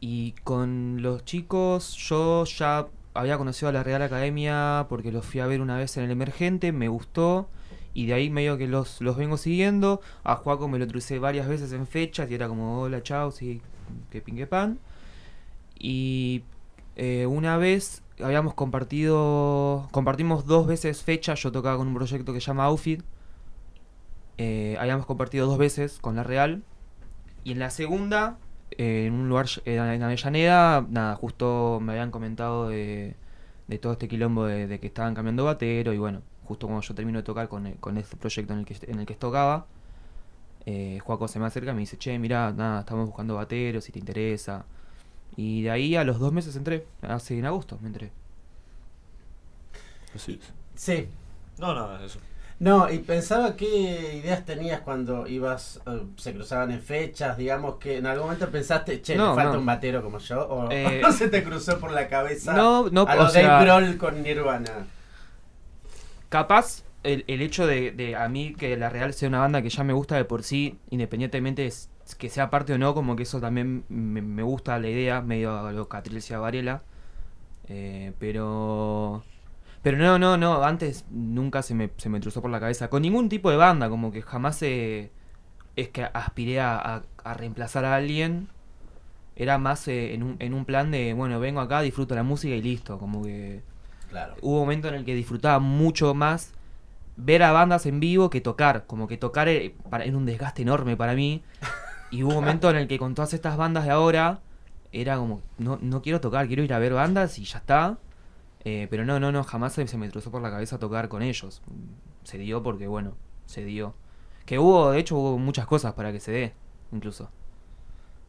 y 0.00 0.32
con 0.44 1.02
los 1.02 1.24
chicos, 1.24 1.94
yo 1.96 2.44
ya 2.44 2.86
había 3.14 3.38
conocido 3.38 3.68
a 3.68 3.72
la 3.72 3.82
Real 3.82 4.02
Academia 4.02 4.86
porque 4.88 5.10
los 5.10 5.24
fui 5.24 5.40
a 5.40 5.46
ver 5.46 5.60
una 5.60 5.76
vez 5.76 5.96
en 5.96 6.04
el 6.04 6.10
Emergente, 6.10 6.72
me 6.72 6.88
gustó. 6.88 7.48
Y 7.94 8.04
de 8.04 8.12
ahí 8.12 8.28
medio 8.28 8.58
que 8.58 8.66
los, 8.66 9.00
los 9.00 9.16
vengo 9.16 9.38
siguiendo. 9.38 10.02
A 10.22 10.36
Juaco 10.36 10.68
me 10.68 10.78
lo 10.78 10.86
crucé 10.86 11.18
varias 11.18 11.48
veces 11.48 11.72
en 11.72 11.86
fechas 11.86 12.30
y 12.30 12.34
era 12.34 12.46
como, 12.46 12.82
hola, 12.82 13.02
chao, 13.02 13.30
sí, 13.30 13.62
que 14.10 14.20
pingue 14.20 14.46
pan. 14.46 14.78
Y 15.78 16.42
eh, 16.96 17.24
una 17.26 17.56
vez 17.56 18.02
habíamos 18.22 18.52
compartido, 18.52 19.88
compartimos 19.92 20.44
dos 20.46 20.66
veces 20.66 21.02
fechas, 21.02 21.42
yo 21.42 21.52
tocaba 21.52 21.78
con 21.78 21.88
un 21.88 21.94
proyecto 21.94 22.34
que 22.34 22.40
se 22.40 22.48
llama 22.48 22.64
Outfit. 22.66 23.02
Eh, 24.36 24.76
habíamos 24.78 25.06
compartido 25.06 25.46
dos 25.46 25.56
veces 25.56 25.98
con 25.98 26.16
la 26.16 26.22
Real. 26.22 26.62
Y 27.44 27.52
en 27.52 27.60
la 27.60 27.70
segunda, 27.70 28.36
en 28.72 29.12
un 29.14 29.28
lugar 29.28 29.46
ll- 29.46 29.62
en 29.66 30.02
Avellaneda, 30.02 30.86
nada, 30.88 31.16
justo 31.16 31.78
me 31.82 31.92
habían 31.92 32.10
comentado 32.10 32.68
de, 32.68 33.14
de 33.68 33.78
todo 33.78 33.92
este 33.92 34.08
quilombo 34.08 34.46
de, 34.46 34.66
de 34.66 34.80
que 34.80 34.86
estaban 34.88 35.14
cambiando 35.14 35.44
batero 35.44 35.92
y 35.92 35.98
bueno, 35.98 36.22
justo 36.44 36.66
cuando 36.66 36.82
yo 36.86 36.94
termino 36.94 37.18
de 37.18 37.22
tocar 37.24 37.48
con, 37.48 37.66
eh, 37.66 37.76
con 37.80 37.98
este 37.98 38.16
proyecto 38.16 38.52
en 38.52 38.60
el 38.60 38.64
que, 38.66 38.76
en 38.90 39.00
el 39.00 39.06
que 39.06 39.14
tocaba, 39.14 39.66
eh, 40.66 40.98
Juaco 41.04 41.28
se 41.28 41.38
me 41.38 41.46
acerca 41.46 41.70
y 41.72 41.74
me 41.74 41.80
dice, 41.80 41.96
che, 41.98 42.18
mira, 42.18 42.52
nada, 42.52 42.80
estamos 42.80 43.06
buscando 43.06 43.36
bateros, 43.36 43.84
si 43.84 43.92
te 43.92 43.98
interesa. 43.98 44.64
Y 45.36 45.62
de 45.62 45.70
ahí 45.72 45.96
a 45.96 46.04
los 46.04 46.18
dos 46.20 46.32
meses 46.32 46.56
entré, 46.56 46.86
hace 47.02 47.38
en 47.38 47.46
agosto 47.46 47.78
me 47.82 47.88
entré. 47.88 48.12
Así 50.14 50.38
es. 50.40 50.52
Sí. 50.74 51.08
No, 51.58 51.74
nada, 51.74 52.04
eso. 52.04 52.20
No, 52.58 52.90
y 52.90 53.00
pensaba 53.00 53.54
qué 53.54 54.16
ideas 54.16 54.46
tenías 54.46 54.80
cuando 54.80 55.26
ibas, 55.26 55.78
eh, 55.86 56.02
se 56.16 56.32
cruzaban 56.32 56.70
en 56.70 56.80
fechas, 56.80 57.36
digamos 57.36 57.76
que 57.76 57.98
en 57.98 58.06
algún 58.06 58.24
momento 58.28 58.48
pensaste, 58.50 59.02
che, 59.02 59.14
No, 59.14 59.30
me 59.30 59.34
falta 59.36 59.52
no. 59.54 59.58
un 59.60 59.66
batero 59.66 60.02
como 60.02 60.18
yo, 60.18 60.40
o 60.48 60.70
Eh, 60.70 61.00
no 61.02 61.12
se 61.12 61.28
te 61.28 61.44
cruzó 61.44 61.78
por 61.78 61.90
la 61.92 62.08
cabeza 62.08 62.54
No, 62.54 62.88
no, 62.90 63.02
a 63.02 63.14
o 63.14 63.16
lo 63.24 63.28
sea- 63.28 63.46
Dave 63.48 63.64
Grohl 63.66 63.96
con 63.98 64.22
Nirvana. 64.22 64.86
Capaz 66.28 66.82
el, 67.02 67.24
el 67.28 67.42
hecho 67.42 67.66
de, 67.66 67.92
de 67.92 68.16
a 68.16 68.28
mí 68.28 68.54
que 68.54 68.76
la 68.76 68.88
Real 68.88 69.12
sea 69.14 69.28
una 69.28 69.40
banda 69.40 69.62
que 69.62 69.68
ya 69.70 69.84
me 69.84 69.92
gusta 69.92 70.16
de 70.16 70.24
por 70.24 70.42
sí, 70.42 70.78
independientemente 70.90 71.62
de 71.62 71.72
que 72.18 72.28
sea 72.30 72.50
parte 72.50 72.72
o 72.72 72.78
no, 72.78 72.94
como 72.94 73.16
que 73.16 73.24
eso 73.24 73.40
también 73.40 73.84
me, 73.88 74.22
me 74.22 74.42
gusta 74.42 74.78
la 74.78 74.88
idea, 74.88 75.20
medio 75.20 75.56
a 75.58 75.72
lo 75.72 75.88
Catricia 75.88 76.38
Varela. 76.38 76.82
Eh, 77.68 78.12
pero. 78.18 79.22
Pero 79.86 79.98
no, 79.98 80.18
no, 80.18 80.36
no, 80.36 80.64
antes 80.64 81.04
nunca 81.12 81.62
se 81.62 81.72
me, 81.72 81.90
se 81.96 82.08
me 82.08 82.18
cruzó 82.20 82.42
por 82.42 82.50
la 82.50 82.58
cabeza. 82.58 82.88
Con 82.90 83.02
ningún 83.02 83.28
tipo 83.28 83.52
de 83.52 83.56
banda, 83.56 83.88
como 83.88 84.10
que 84.10 84.20
jamás 84.20 84.60
eh, 84.62 85.12
es 85.76 85.90
que 85.90 86.02
aspiré 86.12 86.58
a, 86.58 86.74
a- 86.76 87.02
a 87.22 87.34
reemplazar 87.34 87.84
a 87.84 87.94
alguien. 87.94 88.48
Era 89.36 89.58
más 89.58 89.86
eh, 89.86 90.12
en, 90.14 90.24
un, 90.24 90.36
en 90.40 90.54
un 90.54 90.64
plan 90.64 90.90
de, 90.90 91.12
bueno, 91.14 91.38
vengo 91.38 91.60
acá, 91.60 91.82
disfruto 91.82 92.16
la 92.16 92.24
música 92.24 92.52
y 92.56 92.62
listo. 92.62 92.98
Como 92.98 93.22
que 93.22 93.62
Claro. 94.10 94.34
hubo 94.40 94.54
un 94.54 94.60
momento 94.62 94.88
en 94.88 94.94
el 94.96 95.04
que 95.04 95.14
disfrutaba 95.14 95.60
mucho 95.60 96.14
más 96.14 96.50
ver 97.16 97.44
a 97.44 97.52
bandas 97.52 97.86
en 97.86 98.00
vivo 98.00 98.28
que 98.28 98.40
tocar. 98.40 98.86
Como 98.88 99.06
que 99.06 99.18
tocar 99.18 99.46
eh, 99.48 99.76
era 100.02 100.16
un 100.16 100.26
desgaste 100.26 100.62
enorme 100.62 100.96
para 100.96 101.14
mí. 101.14 101.44
Y 102.10 102.24
hubo 102.24 102.30
un 102.30 102.34
momento 102.44 102.68
en 102.70 102.74
el 102.76 102.88
que 102.88 102.98
con 102.98 103.14
todas 103.14 103.34
estas 103.34 103.56
bandas 103.56 103.84
de 103.84 103.92
ahora 103.92 104.40
era 104.90 105.16
como, 105.16 105.42
no, 105.58 105.78
no 105.80 106.02
quiero 106.02 106.20
tocar, 106.20 106.48
quiero 106.48 106.64
ir 106.64 106.74
a 106.74 106.80
ver 106.80 106.92
bandas 106.92 107.38
y 107.38 107.44
ya 107.44 107.58
está. 107.58 107.98
Eh, 108.68 108.88
pero 108.90 109.04
no, 109.04 109.20
no, 109.20 109.30
no, 109.30 109.44
jamás 109.44 109.74
se, 109.74 109.86
se 109.86 109.96
me 109.96 110.10
cruzó 110.10 110.32
por 110.32 110.42
la 110.42 110.50
cabeza 110.50 110.76
tocar 110.80 111.08
con 111.08 111.22
ellos. 111.22 111.62
se 112.24 112.36
dio 112.36 112.64
porque, 112.64 112.88
bueno, 112.88 113.14
se 113.46 113.64
dio. 113.64 113.94
Que 114.44 114.58
hubo, 114.58 114.90
de 114.90 114.98
hecho, 114.98 115.16
hubo 115.16 115.38
muchas 115.38 115.66
cosas 115.66 115.92
para 115.94 116.10
que 116.10 116.18
se 116.18 116.32
dé, 116.32 116.52
incluso. 116.90 117.30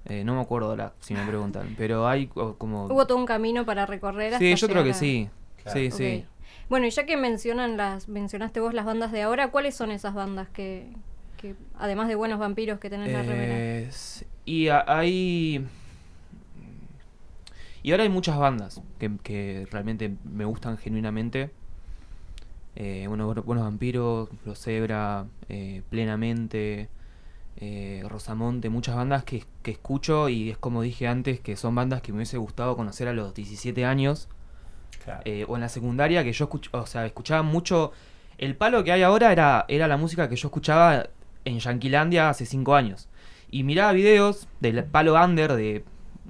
Eh, 0.05 0.23
no 0.23 0.35
me 0.35 0.41
acuerdo 0.41 0.69
ahora, 0.69 0.93
si 0.99 1.15
me 1.15 1.25
preguntan, 1.25 1.73
pero 1.75 2.07
hay 2.07 2.27
co- 2.27 2.55
como... 2.57 2.85
Hubo 2.85 3.07
todo 3.07 3.17
un 3.17 3.25
camino 3.25 3.65
para 3.65 3.87
recorrer 3.87 4.27
hasta 4.35 4.37
Sí, 4.37 4.55
yo 4.55 4.67
creo 4.67 4.83
que 4.83 4.91
a- 4.91 4.93
sí. 4.93 5.27
Claro. 5.63 5.79
Sí, 5.79 5.89
sí. 5.91 6.25
Bueno, 6.69 6.85
y 6.85 6.91
ya 6.91 7.05
que 7.07 7.17
mencionan 7.17 7.75
las, 7.75 8.07
mencionaste 8.07 8.59
vos 8.59 8.75
las 8.75 8.85
bandas 8.85 9.11
de 9.11 9.23
ahora, 9.23 9.49
¿cuáles 9.49 9.75
son 9.75 9.89
esas 9.89 10.13
bandas 10.13 10.47
que, 10.49 10.93
que 11.37 11.55
además 11.79 12.07
de 12.09 12.15
Buenos 12.15 12.37
Vampiros 12.39 12.79
que 12.79 12.91
tenés 12.91 13.11
la 13.11 13.23
remera? 13.23 13.55
Eh, 13.57 13.89
y 14.45 14.67
a- 14.67 14.85
hay. 14.87 15.65
Y 17.87 17.91
ahora 17.91 18.03
hay 18.03 18.09
muchas 18.09 18.37
bandas 18.37 18.81
que, 18.99 19.09
que 19.23 19.65
realmente 19.71 20.13
me 20.25 20.43
gustan 20.43 20.77
genuinamente. 20.77 21.51
Eh, 22.75 23.05
bueno, 23.07 23.27
Bueno- 23.27 23.43
Buenos 23.43 23.63
Vampiros, 23.63 24.27
Los 24.45 24.59
Zebra, 24.59 25.25
eh, 25.47 25.83
Plenamente, 25.89 26.89
eh, 27.55 28.03
Rosamonte, 28.05 28.69
muchas 28.69 28.97
bandas 28.97 29.23
que, 29.23 29.45
que 29.63 29.71
escucho 29.71 30.27
y 30.27 30.49
es 30.49 30.57
como 30.57 30.81
dije 30.81 31.07
antes, 31.07 31.39
que 31.39 31.55
son 31.55 31.75
bandas 31.75 32.01
que 32.01 32.11
me 32.11 32.17
hubiese 32.17 32.35
gustado 32.35 32.75
conocer 32.75 33.07
a 33.07 33.13
los 33.13 33.33
17 33.33 33.85
años. 33.85 34.27
Claro. 35.05 35.21
o 35.47 35.55
en 35.55 35.61
la 35.61 35.69
secundaria 35.69 36.25
que 36.25 36.33
yo 36.33 36.49
escuch- 36.49 36.67
o 36.73 36.85
sea, 36.87 37.05
escuchaba 37.05 37.41
mucho. 37.41 37.93
El 38.37 38.57
palo 38.57 38.83
que 38.83 38.91
hay 38.91 39.03
ahora 39.03 39.31
era, 39.31 39.63
era 39.69 39.87
la 39.87 39.95
música 39.95 40.27
que 40.27 40.35
yo 40.35 40.49
escuchaba 40.49 41.07
en 41.45 41.59
Yanquilandia 41.59 42.27
hace 42.29 42.45
5 42.45 42.75
años. 42.75 43.07
Y 43.49 43.63
miraba 43.63 43.93
videos 43.93 44.49
del 44.59 44.83
palo 44.83 45.13
under 45.23 45.53
de 45.53 45.85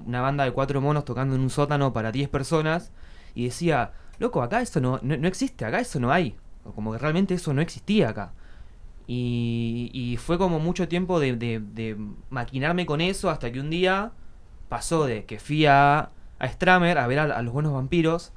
una 0.06 0.22
banda 0.22 0.44
de 0.44 0.51
cuatro 0.51 0.82
monos 0.82 1.06
tocando 1.06 1.36
en 1.36 1.42
un 1.42 1.50
sótano 1.50 1.94
para 1.94 2.12
10 2.12 2.30
personas. 2.30 2.92
Y 3.36 3.46
decía, 3.46 3.92
loco, 4.20 4.42
acá 4.42 4.62
eso 4.62 4.82
no, 4.82 5.00
no, 5.04 5.18
no 5.18 5.27
existe, 5.27 5.66
acá 5.66 5.80
eso 5.80 6.00
no 6.00 6.12
hay. 6.12 6.36
Como 6.75 6.92
que 6.92 6.98
realmente 7.00 7.34
eso 7.34 7.54
no 7.54 7.62
existía 7.62 8.10
acá. 8.10 8.34
Y, 9.08 9.89
y 9.94 10.18
fue 10.18 10.38
como 10.38 10.60
mucho 10.60 10.88
tiempo 10.88 11.20
de, 11.20 11.36
de- 11.38 11.98
maquinarme 12.30 12.86
con 12.86 13.00
eso 13.01 13.30
hasta 13.30 13.51
que 13.51 13.60
un 13.62 13.70
día 13.70 14.12
pasó 14.70 15.06
de 15.06 15.25
que 15.25 15.39
fui 15.39 15.66
a, 15.66 16.10
a 16.39 16.48
Stramer 16.50 16.98
a 16.98 17.08
ver 17.08 17.20
a, 17.20 17.42
los 17.42 17.54
buenos 17.54 17.74
vampiros. 17.74 18.34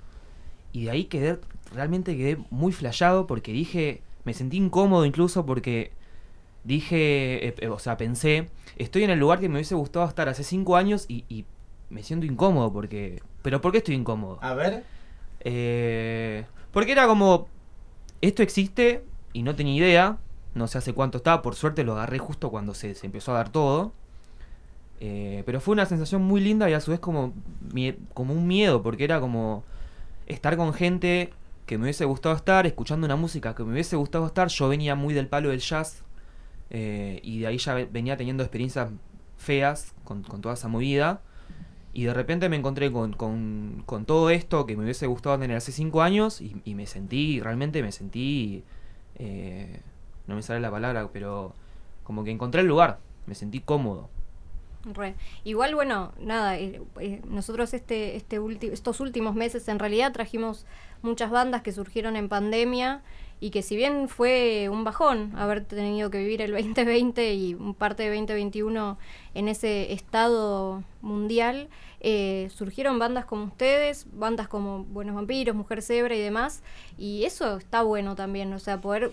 Y 0.73 0.85
de 0.85 0.91
ahí 0.91 1.05
quedé, 1.05 1.41
realmente 1.75 2.17
quedé 2.17 2.39
muy 2.51 2.73
flashado 2.73 3.27
porque 3.27 3.53
dije, 3.53 4.03
me 4.25 4.35
sentí 4.35 4.57
incómodo 4.59 5.05
incluso 5.07 5.47
porque 5.47 5.93
dije, 6.65 7.49
eh, 7.49 7.55
eh, 7.59 7.69
o 7.69 7.79
sea, 7.79 7.97
pensé, 7.97 8.49
estoy 8.77 9.05
en 9.05 9.11
el 9.11 9.19
lugar 9.19 9.41
que 9.41 9.49
me 9.49 9.55
hubiese 9.57 9.75
gustado 9.75 10.07
estar 10.07 10.29
hace 10.29 10.45
cinco 10.45 10.77
años 10.77 11.07
y, 11.09 11.25
y 11.29 11.45
me 11.91 12.03
siento 12.03 12.27
incómodo 12.27 12.73
porque... 12.73 13.23
¿Pero 13.43 13.61
por 13.61 13.73
qué 13.73 13.79
estoy 13.79 13.95
incómodo? 13.95 14.39
A 14.43 14.55
ver. 14.55 14.85
Eh, 15.41 16.45
porque 16.73 16.93
era 16.93 17.07
como, 17.07 17.49
esto 18.21 18.43
existe 18.43 19.05
y 19.33 19.43
no 19.43 19.55
tenía 19.55 19.75
idea, 19.75 20.19
no 20.55 20.67
sé 20.67 20.79
hace 20.79 20.93
cuánto 20.93 21.19
estaba, 21.19 21.43
por 21.43 21.55
suerte 21.55 21.85
lo 21.85 21.93
agarré 21.93 22.19
justo 22.19 22.51
cuando 22.51 22.75
se, 22.75 22.95
se 22.95 23.07
empezó 23.07 23.33
a 23.33 23.37
dar 23.39 23.49
todo. 23.51 23.93
Eh, 25.01 25.43
pero 25.47 25.61
fue 25.61 25.73
una 25.73 25.87
sensación 25.87 26.23
muy 26.23 26.43
linda 26.43 26.69
y 26.69 26.75
a 26.75 26.81
su 26.81 26.91
vez 26.91 27.01
como, 27.01 27.33
como 28.13 28.35
un 28.35 28.47
miedo, 28.47 28.83
porque 28.83 29.05
era 29.05 29.19
como 29.21 29.65
estar 30.27 30.57
con 30.59 30.75
gente 30.75 31.33
que 31.65 31.79
me 31.79 31.85
hubiese 31.85 32.05
gustado 32.05 32.35
estar, 32.35 32.67
escuchando 32.67 33.07
una 33.07 33.17
música 33.17 33.55
que 33.55 33.65
me 33.65 33.73
hubiese 33.73 33.97
gustado 33.97 34.27
estar. 34.27 34.49
Yo 34.49 34.69
venía 34.69 34.95
muy 34.95 35.15
del 35.15 35.27
palo 35.27 35.49
del 35.49 35.61
jazz 35.61 36.05
eh, 36.71 37.21
y 37.23 37.41
de 37.41 37.47
ahí 37.49 37.59
ya 37.59 37.75
ve- 37.75 37.89
venía 37.91 38.17
teniendo 38.17 38.43
experiencias 38.43 38.91
feas 39.37 39.95
con, 40.05 40.23
con 40.23 40.41
toda 40.41 40.55
esa 40.55 40.69
movida. 40.69 41.21
Y 41.93 42.05
de 42.05 42.15
repente 42.15 42.49
me 42.49 42.55
encontré 42.57 42.93
con, 42.93 43.15
con- 43.15 43.83
todo 44.07 44.31
esto 44.31 44.65
que 44.65 44.77
me 44.77 44.85
hubiese 44.85 45.07
gustado 45.09 45.39
tener 45.39 45.57
hace 45.57 45.73
cinco 45.73 46.03
años 46.03 46.41
y, 46.41 46.75
me 46.75 46.87
sentí, 46.87 47.41
realmente 47.41 47.83
me 47.83 47.91
sentí, 47.91 48.63
eh, 49.17 49.81
no 50.29 50.37
me 50.37 50.43
sale 50.43 50.61
la 50.61 50.71
palabra, 50.71 51.09
pero 51.13 51.53
como 52.05 52.23
que 52.23 52.31
encontré 52.31 52.61
el 52.61 52.69
lugar, 52.69 53.01
me 53.27 53.35
sentí 53.35 53.59
cómodo. 53.61 54.09
Igual, 55.45 55.75
bueno, 55.75 56.13
nada, 56.21 56.59
eh, 56.59 56.81
eh, 57.01 57.21
nosotros 57.29 57.75
este, 57.75 58.17
este 58.17 58.39
estos 58.73 59.01
últimos 59.01 59.35
meses 59.35 59.69
en 59.69 59.79
realidad 59.79 60.13
trajimos 60.13 60.67
muchas 61.03 61.31
bandas 61.31 61.63
que 61.63 61.73
surgieron 61.73 62.17
en 62.17 62.29
pandemia 62.29 63.03
y 63.41 63.51
que 63.51 63.63
si 63.63 63.75
bien 63.75 64.09
fue 64.09 64.69
un 64.71 64.85
bajón 64.85 65.33
haber 65.37 65.65
tenido 65.65 66.11
que 66.11 66.19
vivir 66.19 66.43
el 66.43 66.53
2020 66.53 67.35
y 67.35 67.55
parte 67.79 68.03
de 68.05 68.11
2021 68.11 68.99
en 69.35 69.49
ese 69.49 69.93
estado 69.93 70.85
mundial, 71.01 71.69
eh, 72.01 72.49
surgieron 72.55 72.99
bandas 72.99 73.25
como 73.25 73.45
ustedes, 73.45 74.07
bandas 74.13 74.49
como 74.49 74.85
Buenos 74.85 75.15
Vampiros, 75.15 75.57
Mujer 75.57 75.83
Zebra 75.83 76.15
y 76.15 76.21
demás, 76.21 76.63
y 76.99 77.25
eso 77.25 77.57
está 77.57 77.83
bueno 77.83 78.15
también, 78.15 78.53
o 78.53 78.59
sea, 78.59 78.81
poder 78.81 79.13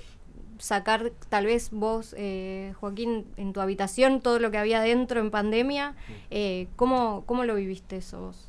sacar 0.59 1.11
tal 1.29 1.45
vez 1.45 1.69
vos, 1.71 2.15
eh, 2.17 2.73
Joaquín, 2.79 3.25
en 3.37 3.53
tu 3.53 3.61
habitación 3.61 4.21
todo 4.21 4.39
lo 4.39 4.51
que 4.51 4.57
había 4.57 4.81
dentro 4.81 5.19
en 5.19 5.31
pandemia. 5.31 5.95
Eh, 6.31 6.67
¿cómo, 6.75 7.23
¿Cómo 7.25 7.43
lo 7.43 7.55
viviste 7.55 7.97
eso 7.97 8.19
vos? 8.21 8.47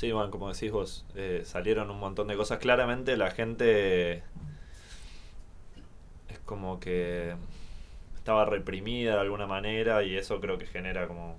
Sí, 0.00 0.12
bueno, 0.12 0.30
como 0.30 0.50
decís 0.50 0.72
vos, 0.72 1.04
eh, 1.14 1.42
salieron 1.44 1.90
un 1.90 1.98
montón 2.00 2.26
de 2.28 2.34
cosas. 2.34 2.58
Claramente 2.58 3.18
la 3.18 3.30
gente 3.32 4.22
es 6.28 6.38
como 6.46 6.80
que 6.80 7.34
estaba 8.16 8.46
reprimida 8.46 9.14
de 9.16 9.20
alguna 9.20 9.46
manera 9.46 10.02
y 10.02 10.16
eso 10.16 10.40
creo 10.40 10.56
que 10.56 10.64
genera 10.66 11.06
como 11.06 11.36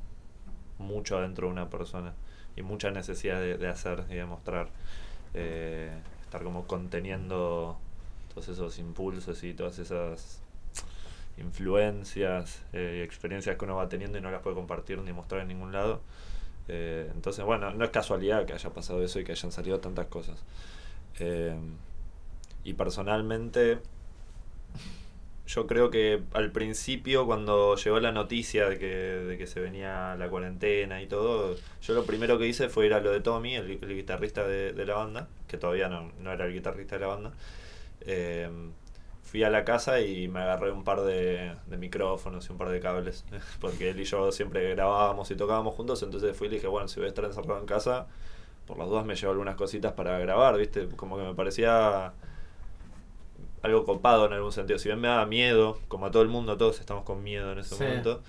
mucho 0.79 1.19
dentro 1.21 1.47
de 1.47 1.53
una 1.53 1.69
persona 1.69 2.13
y 2.55 2.61
mucha 2.61 2.91
necesidad 2.91 3.41
de, 3.41 3.57
de 3.57 3.67
hacer 3.67 4.05
y 4.11 4.15
de 4.15 4.25
mostrar. 4.25 4.69
Eh, 5.33 5.91
estar 6.21 6.43
como 6.43 6.67
conteniendo 6.67 7.77
todos 8.33 8.49
esos 8.49 8.79
impulsos 8.79 9.43
y 9.43 9.53
todas 9.55 9.79
esas 9.79 10.41
influencias 11.37 12.61
eh, 12.73 12.97
y 12.99 13.01
experiencias 13.01 13.57
que 13.57 13.65
uno 13.65 13.77
va 13.77 13.89
teniendo 13.89 14.17
y 14.17 14.21
no 14.21 14.31
las 14.31 14.41
puede 14.41 14.55
compartir 14.55 14.99
ni 14.99 15.13
mostrar 15.13 15.41
en 15.41 15.49
ningún 15.49 15.71
lado. 15.73 16.01
Eh, 16.73 17.11
entonces, 17.13 17.43
bueno, 17.43 17.71
no 17.71 17.83
es 17.83 17.91
casualidad 17.91 18.45
que 18.45 18.53
haya 18.53 18.69
pasado 18.69 19.03
eso 19.03 19.19
y 19.19 19.25
que 19.25 19.33
hayan 19.33 19.51
salido 19.51 19.81
tantas 19.81 20.07
cosas. 20.07 20.41
Eh, 21.19 21.53
y 22.63 22.73
personalmente, 22.73 23.79
yo 25.47 25.67
creo 25.67 25.91
que 25.91 26.21
al 26.31 26.51
principio, 26.53 27.25
cuando 27.25 27.75
llegó 27.75 27.99
la 27.99 28.13
noticia 28.13 28.69
de 28.69 28.79
que, 28.79 28.87
de 28.87 29.37
que 29.37 29.47
se 29.47 29.59
venía 29.59 30.15
la 30.15 30.29
cuarentena 30.29 31.01
y 31.01 31.07
todo, 31.07 31.57
yo 31.81 31.93
lo 31.93 32.05
primero 32.05 32.39
que 32.39 32.47
hice 32.47 32.69
fue 32.69 32.85
ir 32.85 32.93
a 32.93 33.01
lo 33.01 33.11
de 33.11 33.19
Tommy, 33.19 33.55
el, 33.55 33.77
guitarrista 33.77 34.47
de, 34.47 34.71
de 34.71 34.85
la 34.85 34.95
banda, 34.95 35.27
que 35.49 35.57
todavía 35.57 35.89
no, 35.89 36.13
no 36.21 36.31
era 36.31 36.45
el 36.45 36.53
guitarrista 36.53 36.95
de 36.95 37.01
la 37.01 37.07
banda. 37.07 37.33
Eh, 38.05 38.49
fui 39.23 39.43
a 39.43 39.49
la 39.49 39.63
casa 39.63 40.01
y 40.01 40.27
me 40.27 40.39
agarré 40.41 40.71
un 40.71 40.83
par 40.83 41.01
de, 41.01 41.55
de 41.67 41.77
micrófonos 41.77 42.47
y 42.49 42.51
un 42.51 42.57
par 42.57 42.69
de 42.69 42.79
cables, 42.79 43.25
porque 43.61 43.89
él 43.91 43.99
y 43.99 44.03
yo 44.03 44.31
siempre 44.31 44.69
grabábamos 44.75 45.29
y 45.31 45.35
tocábamos 45.35 45.75
juntos, 45.75 46.01
entonces 46.03 46.35
fui 46.35 46.47
y 46.47 46.49
le 46.51 46.55
dije, 46.57 46.67
bueno, 46.67 46.87
si 46.87 46.99
voy 46.99 47.05
a 47.05 47.09
estar 47.09 47.25
encerrado 47.25 47.59
en 47.59 47.65
casa, 47.65 48.07
por 48.67 48.77
las 48.77 48.87
dudas 48.89 49.05
me 49.05 49.15
llevo 49.15 49.31
algunas 49.31 49.55
cositas 49.55 49.93
para 49.93 50.17
grabar, 50.19 50.57
¿viste? 50.57 50.87
Como 50.95 51.17
que 51.17 51.23
me 51.23 51.33
parecía 51.35 52.13
algo 53.61 53.85
copado 53.85 54.25
en 54.25 54.33
algún 54.33 54.51
sentido. 54.51 54.79
Si 54.79 54.89
bien 54.89 54.99
me 54.99 55.07
daba 55.07 55.25
miedo, 55.25 55.79
como 55.87 56.07
a 56.07 56.11
todo 56.11 56.23
el 56.23 56.29
mundo, 56.29 56.57
todos 56.57 56.79
estamos 56.79 57.03
con 57.03 57.23
miedo 57.23 57.51
en 57.51 57.59
ese 57.59 57.75
Sí. 57.75 57.83
momento, 57.83 58.21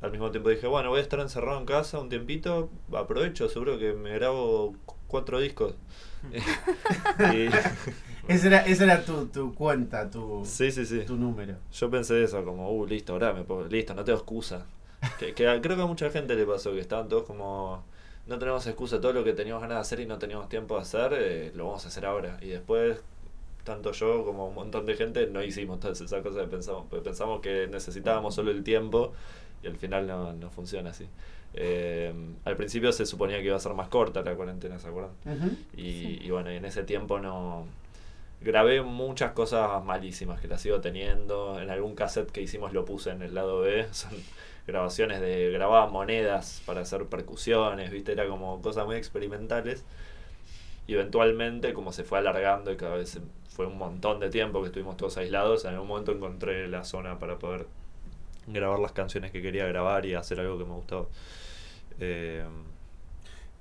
al 0.00 0.10
mismo 0.10 0.30
tiempo 0.30 0.48
dije, 0.48 0.66
bueno, 0.66 0.88
voy 0.90 0.98
a 0.98 1.02
estar 1.02 1.20
encerrado 1.20 1.58
en 1.58 1.66
casa 1.66 1.98
un 2.00 2.08
tiempito, 2.08 2.70
aprovecho, 2.94 3.48
seguro 3.48 3.78
que 3.78 3.92
me 3.92 4.14
grabo 4.14 4.74
cuatro 5.10 5.40
discos. 5.40 5.74
y, 7.18 7.48
Esa 8.28 8.46
era, 8.46 8.58
esa 8.66 8.84
era 8.84 9.04
tu, 9.04 9.26
tu 9.26 9.54
cuenta, 9.54 10.08
tu, 10.10 10.44
sí, 10.44 10.70
sí, 10.70 10.86
sí. 10.86 11.00
tu 11.04 11.16
número. 11.16 11.56
Yo 11.72 11.90
pensé 11.90 12.22
eso, 12.22 12.44
como, 12.44 12.70
uh, 12.70 12.86
listo, 12.86 13.12
ahora 13.12 13.32
me 13.32 13.42
puedo, 13.44 13.66
listo, 13.66 13.94
no 13.94 14.04
tengo 14.04 14.18
excusa. 14.18 14.66
Que, 15.18 15.34
que 15.34 15.48
a- 15.48 15.60
creo 15.60 15.76
que 15.76 15.82
a 15.82 15.86
mucha 15.86 16.10
gente 16.10 16.34
le 16.36 16.46
pasó, 16.46 16.72
que 16.72 16.80
estaban 16.80 17.08
todos 17.08 17.24
como, 17.24 17.84
no 18.26 18.38
tenemos 18.38 18.66
excusa, 18.66 19.00
todo 19.00 19.12
lo 19.12 19.24
que 19.24 19.32
teníamos 19.32 19.62
ganas 19.62 19.78
de 19.78 19.80
hacer 19.82 20.00
y 20.00 20.06
no 20.06 20.18
teníamos 20.18 20.48
tiempo 20.48 20.76
de 20.76 20.82
hacer, 20.82 21.12
eh, 21.14 21.52
lo 21.54 21.66
vamos 21.66 21.84
a 21.84 21.88
hacer 21.88 22.06
ahora. 22.06 22.38
Y 22.42 22.48
después, 22.48 22.98
tanto 23.64 23.92
yo 23.92 24.24
como 24.24 24.48
un 24.48 24.54
montón 24.54 24.86
de 24.86 24.96
gente, 24.96 25.26
no 25.28 25.42
hicimos 25.42 25.80
todas 25.80 26.00
esas 26.00 26.22
cosas 26.22 26.42
que 26.44 26.48
pensamos, 26.48 26.86
porque 26.90 27.04
pensamos 27.04 27.40
que 27.40 27.68
necesitábamos 27.68 28.34
solo 28.34 28.50
el 28.50 28.64
tiempo 28.64 29.12
y 29.62 29.66
al 29.68 29.76
final 29.76 30.06
no, 30.06 30.32
no 30.32 30.50
funciona 30.50 30.90
así. 30.90 31.06
Eh, 31.54 32.12
al 32.44 32.56
principio 32.56 32.92
se 32.92 33.06
suponía 33.06 33.38
que 33.38 33.46
iba 33.46 33.56
a 33.56 33.60
ser 33.60 33.74
más 33.74 33.88
corta 33.88 34.22
la 34.22 34.34
cuarentena, 34.34 34.78
¿se 34.78 34.88
acuerdan? 34.88 35.12
Y, 35.76 36.24
y 36.24 36.30
bueno, 36.30 36.52
y 36.52 36.56
en 36.56 36.64
ese 36.64 36.82
tiempo 36.84 37.18
no. 37.18 37.66
Grabé 38.42 38.80
muchas 38.80 39.32
cosas 39.32 39.84
malísimas 39.84 40.40
que 40.40 40.48
las 40.48 40.62
sigo 40.62 40.80
teniendo. 40.80 41.60
En 41.60 41.68
algún 41.70 41.94
cassette 41.94 42.30
que 42.30 42.40
hicimos 42.40 42.72
lo 42.72 42.84
puse 42.86 43.10
en 43.10 43.20
el 43.22 43.34
lado 43.34 43.60
B. 43.60 43.86
Son 43.92 44.12
grabaciones 44.66 45.20
de. 45.20 45.50
Grababa 45.50 45.88
monedas 45.88 46.62
para 46.64 46.80
hacer 46.82 47.04
percusiones, 47.06 47.90
¿viste? 47.90 48.12
Era 48.12 48.26
como 48.28 48.62
cosas 48.62 48.86
muy 48.86 48.96
experimentales. 48.96 49.84
Y 50.86 50.94
eventualmente, 50.94 51.72
como 51.74 51.92
se 51.92 52.04
fue 52.04 52.18
alargando 52.18 52.72
y 52.72 52.76
cada 52.76 52.96
vez 52.96 53.10
se- 53.10 53.20
fue 53.50 53.66
un 53.66 53.76
montón 53.78 54.20
de 54.20 54.30
tiempo 54.30 54.60
que 54.62 54.66
estuvimos 54.68 54.96
todos 54.96 55.16
aislados, 55.18 55.64
en 55.64 55.74
algún 55.74 55.88
momento 55.88 56.12
encontré 56.12 56.66
la 56.68 56.84
zona 56.84 57.18
para 57.18 57.38
poder 57.38 57.66
grabar 58.46 58.78
las 58.78 58.92
canciones 58.92 59.30
que 59.30 59.42
quería 59.42 59.66
grabar 59.66 60.06
y 60.06 60.14
hacer 60.14 60.40
algo 60.40 60.56
que 60.58 60.64
me 60.64 60.72
gustaba. 60.72 61.04
Eh, 62.00 62.44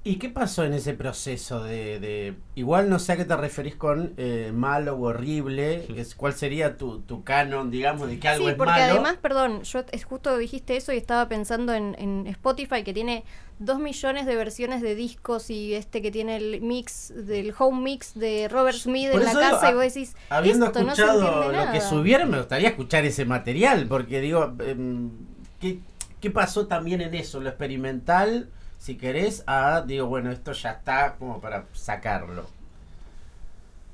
¿Y 0.03 0.15
qué 0.17 0.29
pasó 0.29 0.63
en 0.63 0.73
ese 0.73 0.93
proceso 0.93 1.61
de, 1.63 1.99
de- 1.99 2.35
igual 2.55 2.89
no 2.89 2.99
sé 2.99 3.11
a 3.13 3.17
qué 3.17 3.25
te 3.25 3.35
referís 3.35 3.75
con 3.75 4.13
eh, 4.17 4.51
malo 4.55 4.95
o 4.95 5.01
horrible, 5.09 5.85
que 5.93 6.01
es- 6.01 6.15
cuál 6.15 6.33
sería 6.33 6.77
tu, 6.77 7.01
tu 7.01 7.23
canon, 7.23 7.69
digamos, 7.69 8.07
de 8.07 8.17
que 8.19 8.27
algo 8.29 8.47
sí, 8.47 8.49
es 8.49 8.57
porque 8.57 8.81
malo? 8.81 8.81
además, 8.81 9.17
perdón, 9.17 9.63
yo 9.63 9.83
es 9.91 10.05
justo 10.05 10.37
dijiste 10.37 10.77
eso 10.77 10.93
y 10.93 10.97
estaba 10.97 11.27
pensando 11.27 11.73
en, 11.73 11.95
en 11.99 12.27
Spotify 12.27 12.83
que 12.83 12.93
tiene 12.93 13.23
dos 13.59 13.79
millones 13.79 14.25
de 14.25 14.35
versiones 14.35 14.81
de 14.81 14.95
discos 14.95 15.49
y 15.49 15.73
este 15.73 16.01
que 16.01 16.11
tiene 16.11 16.37
el 16.37 16.61
mix 16.61 17.11
del 17.15 17.53
home 17.57 17.81
mix 17.81 18.13
de 18.13 18.47
Robert 18.47 18.77
Smith 18.77 19.09
Por 19.11 19.21
en 19.21 19.25
la 19.25 19.31
eso 19.31 19.39
digo, 19.41 19.57
casa 19.57 19.69
y 19.69 19.73
vos 19.73 19.83
decís, 19.83 20.15
Habiendo 20.29 20.65
esto 20.65 20.83
no 20.83 20.95
se 20.95 21.03
escuchado 21.03 21.51
lo 21.51 21.69
que 21.71 21.81
nada". 21.81 21.81
subieron, 21.81 22.29
me 22.29 22.37
gustaría 22.37 22.69
escuchar 22.69 23.03
ese 23.05 23.25
material, 23.25 23.87
porque 23.87 24.21
digo, 24.21 24.55
em, 24.59 25.11
¿qué, 25.59 25.79
qué 26.19 26.31
pasó 26.31 26.67
también 26.67 27.01
en 27.01 27.13
eso? 27.15 27.39
Lo 27.39 27.49
experimental, 27.49 28.51
si 28.77 28.97
querés, 28.97 29.43
a, 29.47 29.81
digo, 29.81 30.07
bueno, 30.07 30.31
esto 30.31 30.51
ya 30.53 30.71
está 30.71 31.15
como 31.17 31.41
para 31.41 31.67
sacarlo. 31.73 32.49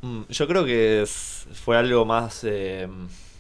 Mm, 0.01 0.23
Yo 0.29 0.47
creo 0.47 0.65
que 0.65 1.05
fue 1.07 1.77
algo 1.77 2.05
más 2.05 2.43
eh, 2.43 2.87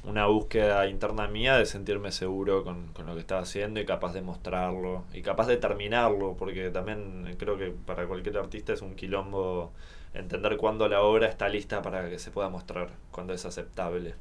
una 0.03 0.25
búsqueda 0.27 0.87
interna 0.87 1.27
mía 1.27 1.57
de 1.57 1.65
sentirme 1.65 2.11
seguro 2.11 2.63
con, 2.63 2.87
con 2.93 3.05
lo 3.05 3.13
que 3.15 3.19
estaba 3.21 3.41
haciendo 3.41 3.79
y 3.79 3.85
capaz 3.85 4.13
de 4.13 4.21
mostrarlo 4.21 5.05
y 5.13 5.21
capaz 5.21 5.47
de 5.47 5.57
terminarlo, 5.57 6.35
porque 6.37 6.69
también 6.69 7.35
creo 7.39 7.57
que 7.57 7.71
para 7.71 8.07
cualquier 8.07 8.37
artista 8.37 8.73
es 8.73 8.81
un 8.81 8.95
quilombo 8.95 9.71
entender 10.13 10.57
cuándo 10.57 10.87
la 10.87 11.01
obra 11.01 11.27
está 11.27 11.49
lista 11.49 11.81
para 11.81 12.09
que 12.09 12.19
se 12.19 12.31
pueda 12.31 12.49
mostrar, 12.49 12.89
cuándo 13.11 13.33
es 13.33 13.45
aceptable. 13.45 14.15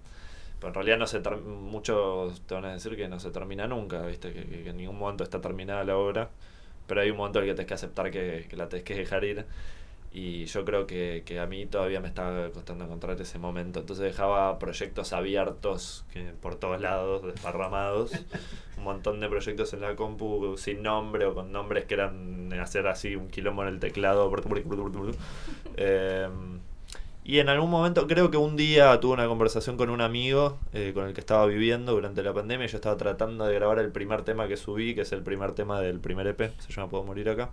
En 0.69 0.75
realidad 0.75 0.99
no 0.99 1.07
se 1.07 1.21
muchos 1.47 2.41
te 2.47 2.55
van 2.55 2.65
a 2.67 2.73
decir 2.73 2.97
que 2.97 3.09
no 3.09 3.21
se 3.21 3.31
termina 3.31 3.67
nunca, 3.67 4.03
¿viste? 4.07 4.33
Que, 4.33 4.45
que- 4.47 4.71
en 4.71 4.77
ningún 4.77 4.99
momento 4.99 5.25
está 5.25 5.41
terminada 5.41 5.85
la 5.85 5.97
obra, 5.97 6.31
pero 6.87 7.01
hay 7.03 7.11
un 7.11 7.17
momento 7.19 7.39
en 7.41 7.45
el 7.47 7.51
que 7.53 7.55
tenés 7.57 7.69
que 7.69 7.75
aceptar 7.75 8.11
que, 8.11 8.47
que 8.49 8.57
la 8.57 8.69
tenés 8.69 8.85
que 8.85 8.95
dejar 8.95 9.25
ir. 9.25 9.47
Y 10.13 10.45
yo 10.47 10.65
creo 10.65 10.87
que, 10.87 11.25
que 11.27 11.41
a 11.41 11.47
mí 11.47 11.67
todavía 11.67 12.01
me 12.01 12.07
estaba 12.07 12.49
costando 12.51 12.85
encontrar 12.85 13.21
ese 13.21 13.39
momento. 13.41 13.81
Entonces 13.81 14.05
dejaba 14.05 14.61
proyectos 14.61 15.13
abiertos 15.13 16.05
que 16.13 16.33
por 16.41 16.55
todos 16.55 16.81
lados, 16.81 17.25
desparramados. 17.25 18.13
un 18.79 18.85
montón 18.85 19.19
de 19.21 19.29
proyectos 19.29 19.73
en 19.75 19.81
la 19.81 19.97
compu 19.97 20.57
sin 20.57 20.83
nombre 20.85 21.27
o 21.27 21.35
con 21.35 21.51
nombres 21.53 21.85
que 21.87 21.95
eran 21.95 22.53
hacer 22.55 22.87
así 22.87 23.17
un 23.17 23.29
quilombo 23.29 23.63
en 23.63 23.69
el 23.69 23.81
teclado. 23.81 24.31
Eh, 25.77 26.29
y 27.25 27.39
en 27.39 27.49
algún 27.49 27.71
momento, 27.71 28.07
creo 28.07 28.31
que 28.31 28.37
un 28.37 28.55
día 28.55 29.01
tuve 29.01 29.15
una 29.15 29.27
conversación 29.27 29.79
con 29.79 29.89
un 29.89 30.03
amigo 30.03 30.59
eh, 30.75 30.93
con 30.93 31.07
el 31.07 31.15
que 31.15 31.21
estaba 31.21 31.47
viviendo 31.47 31.93
durante 31.93 32.23
la 32.23 32.35
pandemia. 32.35 32.67
Yo 32.67 32.77
estaba 32.77 32.99
tratando 32.99 33.47
de 33.47 33.55
grabar 33.55 33.79
el 33.79 33.91
primer 33.93 34.23
tema 34.23 34.47
que 34.47 34.59
subí, 34.59 34.95
que 34.95 35.01
es 35.03 35.13
el 35.13 35.23
primer 35.23 35.53
tema 35.53 35.81
del 35.81 36.01
primer 36.01 36.27
EP, 36.27 36.53
se 36.59 36.71
llama 36.71 36.91
Puedo 36.91 37.05
Morir 37.05 37.31
Acá. 37.31 37.51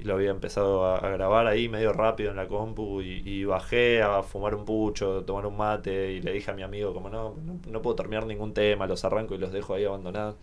Y 0.00 0.04
lo 0.04 0.14
había 0.14 0.30
empezado 0.30 0.84
a, 0.84 0.98
grabar 1.10 1.46
ahí 1.46 1.68
medio 1.68 1.92
rápido 1.92 2.30
en 2.30 2.36
la 2.36 2.48
compu 2.48 3.02
y, 3.02 3.22
y 3.24 3.44
bajé 3.44 4.02
a 4.02 4.22
fumar 4.24 4.56
un 4.56 4.64
pucho, 4.64 5.22
tomar 5.24 5.46
un 5.46 5.56
mate 5.56 6.12
y 6.14 6.20
le 6.20 6.32
dije 6.32 6.50
a 6.50 6.54
mi 6.54 6.62
amigo 6.62 6.92
como 6.92 7.08
no, 7.08 7.36
no, 7.44 7.60
no 7.70 7.82
puedo 7.82 7.94
terminar 7.94 8.26
ningún 8.26 8.52
tema, 8.52 8.88
los 8.88 9.04
arranco 9.04 9.36
y 9.36 9.38
los 9.38 9.52
dejo 9.52 9.74
ahí 9.74 9.84
abandonados. 9.84 10.34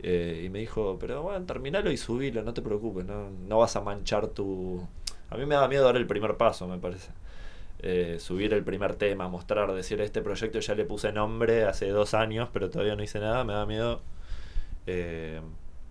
Eh, 0.00 0.42
y 0.44 0.50
me 0.50 0.60
dijo, 0.60 0.98
pero 1.00 1.22
bueno, 1.22 1.44
terminalo 1.46 1.90
y 1.90 1.96
subilo, 1.96 2.42
no 2.42 2.54
te 2.54 2.62
preocupes, 2.62 3.04
no, 3.06 3.30
no 3.48 3.58
vas 3.58 3.74
a 3.74 3.80
manchar 3.80 4.28
tu... 4.28 4.86
A 5.30 5.36
mí 5.36 5.46
me 5.46 5.56
da 5.56 5.66
miedo 5.66 5.84
dar 5.84 5.96
el 5.96 6.06
primer 6.06 6.36
paso, 6.36 6.68
me 6.68 6.78
parece. 6.78 7.10
Eh, 7.80 8.16
subir 8.20 8.54
el 8.54 8.64
primer 8.64 8.96
tema, 8.96 9.28
mostrar, 9.28 9.72
decir, 9.74 10.00
este 10.00 10.22
proyecto 10.22 10.58
ya 10.60 10.74
le 10.74 10.84
puse 10.84 11.12
nombre 11.12 11.64
hace 11.64 11.88
dos 11.88 12.14
años, 12.14 12.48
pero 12.52 12.70
todavía 12.70 12.96
no 12.96 13.02
hice 13.02 13.20
nada, 13.20 13.44
me 13.44 13.52
da 13.52 13.66
miedo 13.66 14.00
eh, 14.86 15.40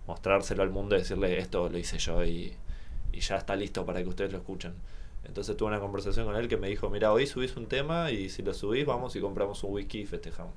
mostrárselo 0.06 0.62
al 0.62 0.70
mundo 0.70 0.96
y 0.96 0.98
decirle, 1.00 1.38
esto 1.38 1.68
lo 1.68 1.78
hice 1.78 1.98
yo 1.98 2.24
y, 2.24 2.54
y 3.12 3.20
ya 3.20 3.36
está 3.36 3.54
listo 3.56 3.84
para 3.84 4.02
que 4.02 4.08
ustedes 4.08 4.32
lo 4.32 4.38
escuchen. 4.38 4.74
Entonces 5.24 5.56
tuve 5.56 5.68
una 5.68 5.80
conversación 5.80 6.26
con 6.26 6.36
él 6.36 6.48
que 6.48 6.56
me 6.56 6.68
dijo, 6.68 6.88
mira, 6.90 7.12
hoy 7.12 7.26
subís 7.26 7.56
un 7.56 7.66
tema 7.66 8.10
y 8.10 8.28
si 8.28 8.42
lo 8.42 8.54
subís 8.54 8.86
vamos 8.86 9.16
y 9.16 9.20
compramos 9.20 9.62
un 9.64 9.72
whisky 9.72 10.00
y 10.00 10.06
festejamos. 10.06 10.54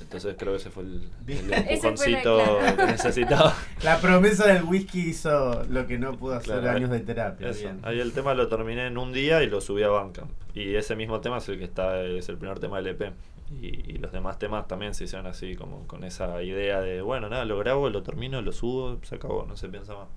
Entonces 0.00 0.36
creo 0.38 0.52
que 0.52 0.58
ese 0.58 0.70
fue 0.70 0.84
el, 0.84 1.08
el 1.26 1.38
fue 1.38 1.56
empujoncito 1.56 2.58
que 2.76 2.86
necesitaba. 2.86 3.54
La 3.82 3.98
promesa 4.00 4.46
del 4.46 4.64
whisky 4.64 5.10
hizo 5.10 5.64
lo 5.64 5.86
que 5.86 5.98
no 5.98 6.16
pudo 6.16 6.34
hacer 6.34 6.60
Claro, 6.60 6.76
años 6.76 6.90
de 6.90 7.00
terapia. 7.00 7.50
Bien. 7.50 7.80
Ahí 7.82 8.00
el 8.00 8.12
tema 8.12 8.34
lo 8.34 8.48
terminé 8.48 8.86
en 8.86 8.98
un 8.98 9.12
día 9.12 9.42
y 9.42 9.48
lo 9.48 9.60
subí 9.60 9.82
a 9.82 9.88
Bandcamp. 9.88 10.30
Y 10.54 10.74
ese 10.74 10.96
mismo 10.96 11.20
tema 11.20 11.38
es 11.38 11.48
el 11.48 11.58
que 11.58 11.64
está, 11.64 12.00
es 12.02 12.28
el 12.28 12.38
primer 12.38 12.58
tema 12.58 12.76
del 12.80 12.88
EP. 12.88 13.12
Y, 13.60 13.92
y 13.92 13.98
los 13.98 14.10
demás 14.12 14.38
temas 14.38 14.66
también 14.66 14.94
se 14.94 15.04
hicieron 15.04 15.26
así, 15.26 15.54
como 15.54 15.86
con 15.86 16.02
esa 16.04 16.42
idea 16.42 16.80
de, 16.80 17.00
bueno, 17.00 17.28
nada, 17.28 17.44
lo 17.44 17.58
grabo, 17.58 17.90
lo 17.90 18.02
termino, 18.02 18.42
lo 18.42 18.52
subo, 18.52 18.98
se 19.04 19.16
acabó, 19.16 19.44
no 19.46 19.56
se 19.56 19.68
piensa 19.68 19.94
más. 19.94 20.08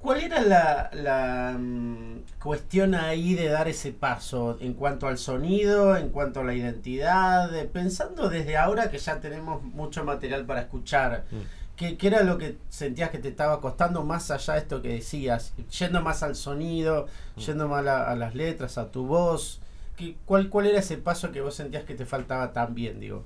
¿Cuál 0.00 0.20
era 0.22 0.40
la, 0.42 0.90
la, 0.92 1.56
mm, 1.58 2.20
cuestión 2.42 2.94
ahí 2.94 3.34
de 3.34 3.48
dar 3.48 3.66
ese 3.68 3.92
paso 3.92 4.56
en 4.60 4.74
cuanto 4.74 5.08
al 5.08 5.18
sonido, 5.18 5.96
en 5.96 6.10
cuanto 6.10 6.40
a 6.40 6.44
la 6.44 6.54
identidad? 6.54 7.54
Eh, 7.54 7.64
Pensando 7.64 8.28
desde 8.28 8.56
ahora 8.56 8.90
que 8.90 8.98
ya 8.98 9.20
tenemos 9.20 9.62
mucho 9.62 10.04
material 10.04 10.46
para 10.46 10.60
escuchar, 10.62 11.24
Mm. 11.30 11.36
¿qué, 11.76 11.96
qué 11.96 12.06
era 12.06 12.22
lo 12.22 12.38
que 12.38 12.56
sentías 12.68 13.10
que 13.10 13.18
te 13.18 13.28
estaba 13.28 13.60
costando 13.60 14.04
más 14.04 14.30
allá 14.30 14.54
de 14.54 14.60
esto 14.60 14.80
que 14.82 14.88
decías? 14.94 15.52
Yendo 15.78 16.00
más 16.00 16.22
al 16.22 16.36
sonido, 16.36 17.06
Mm. 17.36 17.40
yendo 17.40 17.68
más 17.68 17.84
a, 17.86 18.10
a 18.10 18.14
las 18.14 18.34
letras, 18.36 18.78
a 18.78 18.90
tu 18.92 19.04
voz. 19.06 19.60
¿Qué, 19.96 20.16
cuál, 20.26 20.48
¿Cuál 20.48 20.66
era 20.66 20.78
ese 20.78 20.96
paso 20.98 21.32
que 21.32 21.40
vos 21.40 21.54
sentías 21.56 21.82
que 21.84 21.94
te 21.96 22.06
faltaba 22.06 22.52
tan 22.52 22.72
bien, 22.74 23.00
digo? 23.00 23.24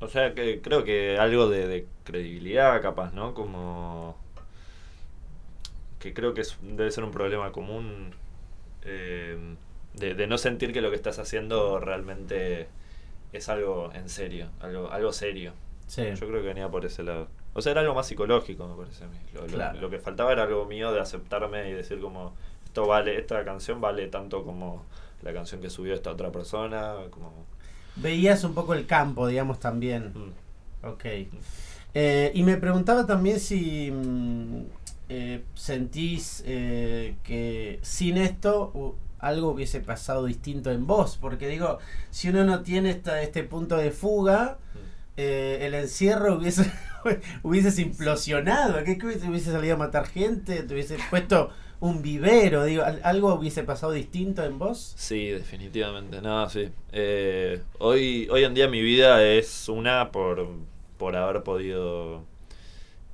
O 0.00 0.08
sea, 0.08 0.34
que 0.34 0.60
creo 0.60 0.82
que 0.84 1.16
algo 1.18 1.48
de, 1.48 1.66
de 1.68 1.86
credibilidad, 2.02 2.82
capaz, 2.82 3.12
¿no? 3.14 3.32
Como. 3.32 4.16
Que 6.04 6.12
creo 6.12 6.34
que 6.34 6.42
es- 6.42 6.58
debe 6.60 6.90
ser 6.90 7.02
un 7.02 7.10
problema 7.12 7.50
común 7.50 8.10
eh, 8.82 9.38
de, 9.94 10.14
de 10.14 10.26
no 10.26 10.36
sentir 10.36 10.74
que 10.74 10.82
lo 10.82 10.90
que 10.90 10.96
estás 10.96 11.18
haciendo 11.18 11.80
realmente 11.80 12.66
es 13.32 13.48
algo 13.48 13.90
en 13.94 14.10
serio, 14.10 14.48
algo, 14.60 14.90
algo 14.90 15.12
serio. 15.14 15.52
Sí. 15.86 16.02
Yo 16.14 16.28
creo 16.28 16.42
que 16.42 16.48
venía 16.48 16.68
por 16.68 16.84
ese 16.84 17.02
lado. 17.02 17.28
O 17.54 17.62
sea, 17.62 17.72
era 17.72 17.80
algo 17.80 17.94
más 17.94 18.06
psicológico, 18.06 18.68
me 18.68 18.74
parece 18.74 19.04
a 19.04 19.06
mí. 19.08 19.16
Lo, 19.32 19.40
lo- 19.42 19.46
Claro. 19.46 19.80
lo 19.80 19.88
que 19.88 19.98
faltaba 19.98 20.30
era 20.32 20.42
algo 20.42 20.66
mío 20.66 20.92
de 20.92 21.00
aceptarme 21.00 21.70
y 21.70 21.72
decir 21.72 21.98
como, 22.00 22.34
esto 22.66 22.86
vale, 22.86 23.18
esta 23.18 23.42
canción 23.44 23.80
vale 23.80 24.06
tanto 24.08 24.44
como 24.44 24.84
la 25.22 25.32
canción 25.32 25.62
que 25.62 25.70
subió 25.70 25.94
esta 25.94 26.10
otra 26.10 26.30
persona, 26.30 26.96
como... 27.10 27.32
Veías 27.96 28.44
un 28.44 28.52
poco 28.54 28.74
el 28.74 28.84
campo, 28.86 29.26
digamos, 29.26 29.58
también. 29.58 30.12
mm. 30.14 30.86
Ok. 30.86 31.04
Eh, 31.94 32.32
y 32.34 32.42
me 32.42 32.56
preguntaba 32.58 33.06
también 33.06 33.38
si 33.40 33.90
mm, 33.90 34.64
eh, 35.08 35.42
sentís 35.54 36.42
eh, 36.46 37.16
que 37.22 37.78
sin 37.82 38.16
esto 38.18 38.96
algo 39.18 39.50
hubiese 39.50 39.80
pasado 39.80 40.26
distinto 40.26 40.70
en 40.70 40.86
vos. 40.86 41.18
Porque 41.20 41.48
digo, 41.48 41.78
si 42.10 42.28
uno 42.28 42.44
no 42.44 42.62
tiene 42.62 42.90
esta, 42.90 43.22
este 43.22 43.42
punto 43.42 43.76
de 43.76 43.90
fuga, 43.90 44.58
eh, 45.16 45.58
el 45.62 45.74
encierro 45.74 46.34
hubiese 46.36 46.70
hubieses 47.42 47.78
implosionado. 47.78 48.82
¿Qué 48.84 48.98
que 48.98 49.06
hubiese, 49.06 49.28
hubiese 49.28 49.52
salido 49.52 49.74
a 49.74 49.78
matar 49.78 50.06
gente? 50.06 50.62
¿Te 50.62 50.74
hubiese 50.74 50.96
puesto 51.10 51.50
un 51.80 52.02
vivero? 52.02 52.64
Digo, 52.64 52.82
¿al- 52.82 53.00
¿algo 53.04 53.34
hubiese 53.34 53.62
pasado 53.62 53.92
distinto 53.92 54.44
en 54.44 54.58
vos? 54.58 54.94
Sí, 54.96 55.28
definitivamente. 55.28 56.20
No, 56.20 56.48
sí. 56.50 56.68
Eh, 56.92 57.62
hoy, 57.78 58.28
hoy 58.30 58.44
en 58.44 58.54
día 58.54 58.68
mi 58.68 58.82
vida 58.82 59.22
es 59.24 59.68
una 59.68 60.10
por, 60.10 60.48
por 60.98 61.16
haber 61.16 61.42
podido 61.42 62.24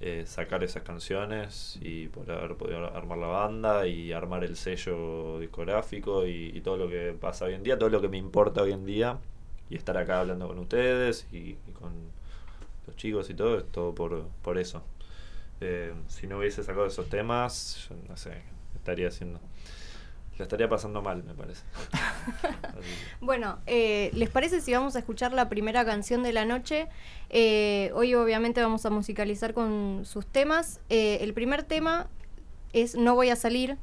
eh, 0.02 0.24
sacar 0.26 0.64
esas 0.64 0.82
canciones 0.82 1.78
y 1.82 2.08
por 2.08 2.30
haber 2.30 2.56
podido 2.56 2.86
armar 2.96 3.18
la 3.18 3.26
banda 3.26 3.86
y 3.86 4.12
armar 4.12 4.44
el 4.44 4.56
sello 4.56 5.38
discográfico 5.40 6.26
y, 6.26 6.58
todo 6.62 6.78
lo 6.78 6.88
que 6.88 7.14
pasa 7.20 7.44
hoy 7.44 7.52
en 7.54 7.62
día, 7.62 7.78
todo 7.78 7.90
lo 7.90 8.00
que 8.00 8.08
me 8.08 8.16
importa 8.16 8.62
hoy 8.62 8.72
en 8.72 8.86
día 8.86 9.18
y 9.68 9.76
estar 9.76 9.96
acá 9.98 10.20
hablando 10.20 10.48
con 10.48 10.58
ustedes 10.58 11.26
y, 11.32 11.54
con 11.78 11.92
los 12.86 12.96
chicos 12.96 13.28
y 13.28 13.34
todo, 13.34 13.58
es 13.58 13.70
todo 13.70 13.94
por, 13.94 14.26
por 14.42 14.56
eso. 14.56 14.82
Eh, 15.60 15.92
si 16.08 16.26
no 16.26 16.38
hubiese 16.38 16.62
sacado 16.64 16.86
esos 16.86 17.08
temas, 17.10 17.86
yo 17.90 17.96
no 18.08 18.16
sé, 18.16 18.30
¿qué 18.72 18.78
estaría 18.78 19.08
haciendo. 19.08 19.38
La 20.40 20.44
estaría 20.44 20.70
pasando 20.70 21.02
mal, 21.02 21.22
me 21.22 21.34
parece. 21.34 21.62
Bueno, 23.20 23.58
eh, 23.66 24.10
¿les 24.14 24.30
parece 24.30 24.62
si 24.62 24.72
vamos 24.72 24.96
a 24.96 25.00
escuchar 25.00 25.34
la 25.34 25.50
primera 25.50 25.84
canción 25.84 26.22
de 26.22 26.32
la 26.32 26.46
noche? 26.46 26.88
Eh, 27.28 27.90
hoy 27.94 28.14
obviamente 28.14 28.62
vamos 28.62 28.86
a 28.86 28.90
musicalizar 28.90 29.52
con 29.52 30.06
sus 30.06 30.24
temas. 30.26 30.80
Eh, 30.88 31.18
el 31.20 31.34
primer 31.34 31.62
tema 31.62 32.08
es 32.72 32.94
No 32.94 33.14
voy 33.16 33.28
a 33.28 33.36
salir. 33.36 33.76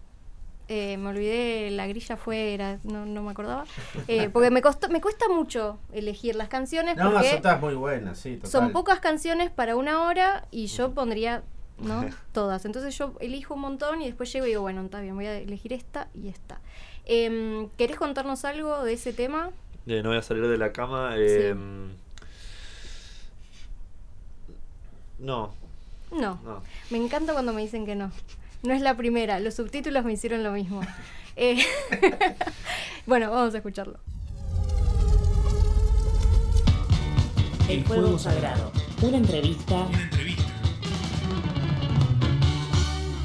Eh, 0.68 0.98
me 0.98 1.10
olvidé 1.10 1.70
la 1.70 1.86
grilla 1.86 2.16
afuera, 2.16 2.80
no, 2.84 3.06
no 3.06 3.22
me 3.22 3.30
acordaba. 3.30 3.66
Eh, 4.08 4.30
porque 4.34 4.50
me, 4.50 4.64
costó, 4.64 4.90
me 4.90 5.00
cuesta 5.00 5.30
mucho 5.30 5.78
elegir 5.94 6.36
las 6.36 6.48
canciones 6.48 6.98
No, 6.98 7.12
porque 7.12 7.34
son 7.34 7.42
todas 7.44 7.62
muy 7.62 7.76
buenas, 7.76 8.18
sí, 8.18 8.38
total. 8.38 8.50
son 8.50 8.72
pocas 8.72 9.00
canciones 9.00 9.52
para 9.52 9.76
una 9.76 10.08
hora 10.08 10.48
y 10.50 10.66
yo 10.68 10.96
pondría 10.96 11.44
¿no? 11.80 12.06
todas. 12.34 12.66
Entonces 12.66 12.98
yo 12.98 13.14
elijo 13.20 13.54
un 13.56 13.62
montón 13.62 14.02
y 14.02 14.06
después 14.06 14.32
llego 14.32 14.46
y 14.46 14.50
digo, 14.50 14.62
bueno, 14.62 14.82
está 14.84 15.02
bien, 15.02 15.16
voy 15.16 15.26
a 15.28 15.38
elegir 15.38 15.74
esta 15.74 16.08
y 16.14 16.28
esta. 16.30 16.60
Em, 17.06 17.70
¿Querés 17.78 17.98
contarnos 17.98 18.44
algo 18.46 18.84
de 18.84 18.94
ese 18.94 19.14
tema? 19.14 19.52
Eh, 19.86 20.02
no 20.04 20.10
voy 20.10 20.18
a 20.18 20.22
salir 20.22 20.48
de 20.48 20.58
la 20.58 20.72
cama. 20.74 21.14
eh, 21.16 21.56
No. 25.20 25.54
No. 26.12 26.40
No. 26.44 26.64
Me 26.90 26.98
encanta 26.98 27.34
cuando 27.34 27.54
me 27.54 27.62
dicen 27.62 27.86
que 27.86 27.96
no. 27.96 28.12
No 28.64 28.74
es 28.74 28.82
la 28.82 28.96
primera. 28.98 29.40
Los 29.40 29.56
subtítulos 29.56 30.04
me 30.06 30.14
hicieron 30.14 30.44
lo 30.44 30.52
mismo. 30.52 30.82
Eh, 31.40 31.64
bueno, 33.06 33.30
vamos 33.30 33.54
a 33.54 33.58
escucharlo. 33.58 34.00
El 37.70 37.84
Fuego 37.86 38.18
Sagrado. 38.18 38.72
Una 39.04 39.18
entrevista 39.18 39.76
Una 39.86 40.02
entrevista. 40.02 40.37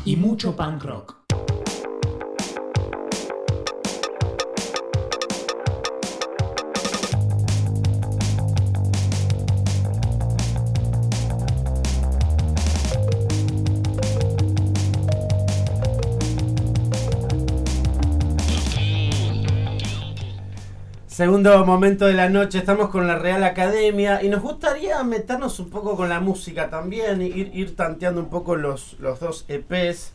Y 0.05 0.17
mucho 0.17 0.57
punk 0.57 0.83
rock. 0.85 1.22
Segundo 21.13 21.67
momento 21.67 22.07
de 22.07 22.15
la 22.15 22.31
noche, 22.31 22.57
estamos 22.57 22.89
con 22.89 23.07
la 23.07 23.19
Real 23.19 23.45
Academia 23.45 24.23
y 24.23 24.31
nos 24.31 24.41
gustaría 24.41 25.03
meternos 25.05 25.59
un 25.61 25.69
poco 25.69 25.95
con 25.95 26.09
la 26.09 26.21
música 26.21 26.71
también, 26.71 27.21
ir, 27.21 27.51
ir 27.53 27.77
tanteando 27.77 28.19
un 28.19 28.31
poco 28.31 28.57
los, 28.57 28.97
los 28.99 29.21
dos 29.21 29.45
EPs. 29.49 30.13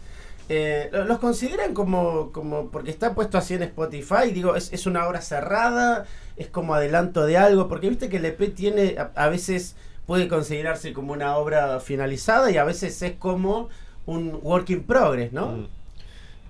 Eh, 0.49 0.89
¿lo- 0.91 1.05
¿Los 1.05 1.19
consideran 1.19 1.75
como, 1.75 2.31
como, 2.31 2.69
porque 2.69 2.89
está 2.89 3.13
puesto 3.13 3.37
así 3.37 3.53
en 3.53 3.61
Spotify, 3.63 4.31
digo, 4.33 4.55
es, 4.55 4.73
es 4.73 4.87
una 4.87 5.07
obra 5.07 5.21
cerrada, 5.21 6.05
es 6.35 6.47
como 6.47 6.73
adelanto 6.73 7.27
de 7.27 7.37
algo? 7.37 7.67
Porque 7.67 7.89
viste 7.89 8.09
que 8.09 8.17
el 8.17 8.25
EP 8.25 8.55
tiene, 8.55 8.95
a, 8.97 9.11
a 9.23 9.29
veces 9.29 9.75
puede 10.07 10.27
considerarse 10.27 10.93
como 10.93 11.13
una 11.13 11.37
obra 11.37 11.79
finalizada 11.79 12.49
y 12.49 12.57
a 12.57 12.63
veces 12.63 12.99
es 13.03 13.13
como 13.19 13.69
un 14.07 14.39
work 14.41 14.71
in 14.71 14.83
progress, 14.83 15.31
¿no? 15.31 15.47
Mm. 15.51 15.67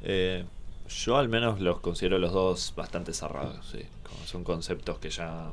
Eh, 0.04 0.46
yo 0.88 1.18
al 1.18 1.28
menos 1.28 1.60
los 1.60 1.82
considero 1.82 2.18
los 2.18 2.32
dos 2.32 2.72
bastante 2.78 3.12
cerrados, 3.14 3.68
sí. 3.70 3.80
Son 4.26 4.43
conceptos 4.43 4.98
que 5.00 5.10
ya... 5.10 5.50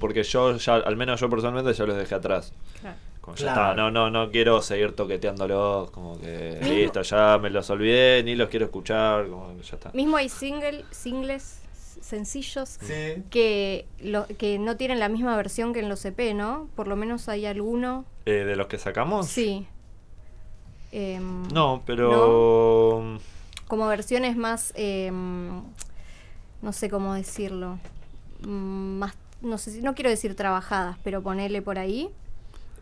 Porque 0.00 0.22
yo 0.24 0.56
ya, 0.56 0.74
al 0.76 0.96
menos 0.96 1.20
yo 1.20 1.30
personalmente 1.30 1.72
ya 1.72 1.84
los 1.86 1.96
dejé 1.96 2.14
atrás. 2.16 2.52
Claro. 2.80 2.96
Como 3.20 3.36
ya 3.36 3.52
Claro. 3.52 3.60
está, 3.70 3.74
no, 3.76 3.90
no, 3.90 4.10
no 4.10 4.30
quiero 4.30 4.60
seguir 4.62 4.96
toqueteándolos, 4.96 5.90
como 5.90 6.18
que 6.20 6.58
Mismo- 6.60 6.74
listo, 6.74 7.02
ya 7.02 7.38
me 7.38 7.50
los 7.50 7.68
olvidé, 7.70 8.22
ni 8.24 8.34
los 8.34 8.48
quiero 8.48 8.64
escuchar, 8.66 9.28
como 9.28 9.56
que 9.56 9.62
ya 9.62 9.76
está. 9.76 9.90
Mismo 9.92 10.16
hay 10.16 10.28
single, 10.28 10.84
singles 10.90 11.60
sencillos 12.00 12.78
Sí. 12.80 13.22
que, 13.30 13.86
lo, 14.00 14.26
que 14.26 14.58
no 14.58 14.76
tienen 14.76 14.98
la 14.98 15.08
misma 15.10 15.36
versión 15.36 15.72
que 15.74 15.80
en 15.80 15.88
los 15.88 16.04
EP, 16.04 16.34
¿no? 16.34 16.68
Por 16.74 16.88
lo 16.88 16.96
menos 16.96 17.28
hay 17.28 17.44
alguno. 17.46 18.06
Eh, 18.26 18.44
¿De 18.44 18.56
los 18.56 18.66
que 18.68 18.78
sacamos? 18.78 19.26
Sí. 19.28 19.66
No, 21.52 21.82
pero... 21.86 23.18
Como 23.68 23.86
versiones 23.86 24.36
más, 24.36 24.72
em, 24.74 25.62
no 26.62 26.72
sé 26.72 26.88
cómo 26.90 27.14
decirlo, 27.14 27.78
mm, 28.42 28.98
más, 28.98 29.14
no 29.42 29.58
sé 29.58 29.70
si, 29.72 29.82
no 29.82 29.94
quiero 29.94 30.10
decir 30.10 30.34
trabajadas, 30.36 30.96
pero 31.04 31.22
ponerle 31.22 31.62
por 31.62 31.78
ahí. 31.78 32.08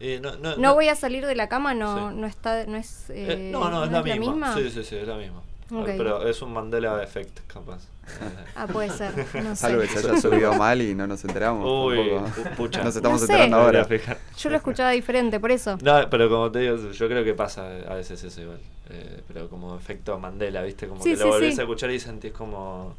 eh, 0.00 0.20
no, 0.22 0.36
no, 0.36 0.56
No 0.56 0.74
voy 0.74 0.88
a 0.88 0.94
salir 0.94 1.26
de 1.26 1.34
la 1.34 1.48
cama, 1.48 1.74
no, 1.74 2.10
Sí. 2.10 2.16
no 2.16 2.26
está, 2.26 2.66
no 2.66 2.76
es, 2.76 3.10
Eh, 3.10 3.48
eh, 3.48 3.50
no, 3.52 3.68
no, 3.70 3.84
es, 3.84 3.90
la, 3.90 4.02
misma. 4.02 4.54
Sí, 4.54 4.70
sí, 4.70 4.84
sí, 4.84 4.96
es 4.96 5.06
la 5.08 5.16
misma. 5.16 5.42
Pero 5.84 6.26
es 6.26 6.40
un 6.40 6.52
Mandela 6.54 7.02
Effect, 7.02 7.40
capaz. 7.46 7.82
Ah, 8.56 8.66
puede 8.66 8.88
ser, 8.90 9.12
no 9.44 9.54
sé. 9.54 9.76
Que 9.76 9.86
se 9.86 9.98
haya 10.08 10.18
subido 10.20 10.54
mal 10.54 10.80
y 10.80 10.94
no 10.94 11.06
nos 11.06 11.22
enteramos. 11.24 11.68
Uy, 11.68 11.98
pucha. 12.56 12.82
Nos 12.82 12.96
estamos 12.96 13.20
No 13.20 13.26
sé. 13.26 13.32
enterando 13.34 13.58
ahora. 13.58 13.86
Yo 14.38 14.48
lo 14.50 14.56
escuchaba 14.56 14.90
diferente, 14.92 15.38
por 15.38 15.50
eso. 15.50 15.76
No, 15.82 16.08
pero 16.08 16.30
como 16.30 16.50
te 16.50 16.60
digo, 16.60 16.90
yo 16.90 17.06
creo 17.08 17.22
que 17.22 17.34
pasa 17.34 17.66
a 17.86 17.94
veces 17.94 18.22
eso 18.24 18.40
igual. 18.40 18.60
Eh, 18.88 19.22
pero 19.28 19.50
como 19.50 19.76
efecto 19.76 20.18
Mandela, 20.18 20.62
¿viste? 20.62 20.88
Como 20.88 21.02
Sí, 21.02 21.10
que 21.10 21.16
sí, 21.18 21.22
lo 21.24 21.28
volvés 21.28 21.54
sí. 21.56 21.60
a 21.60 21.64
escuchar 21.64 21.90
y 21.90 22.00
sentís 22.00 22.32
como. 22.32 22.94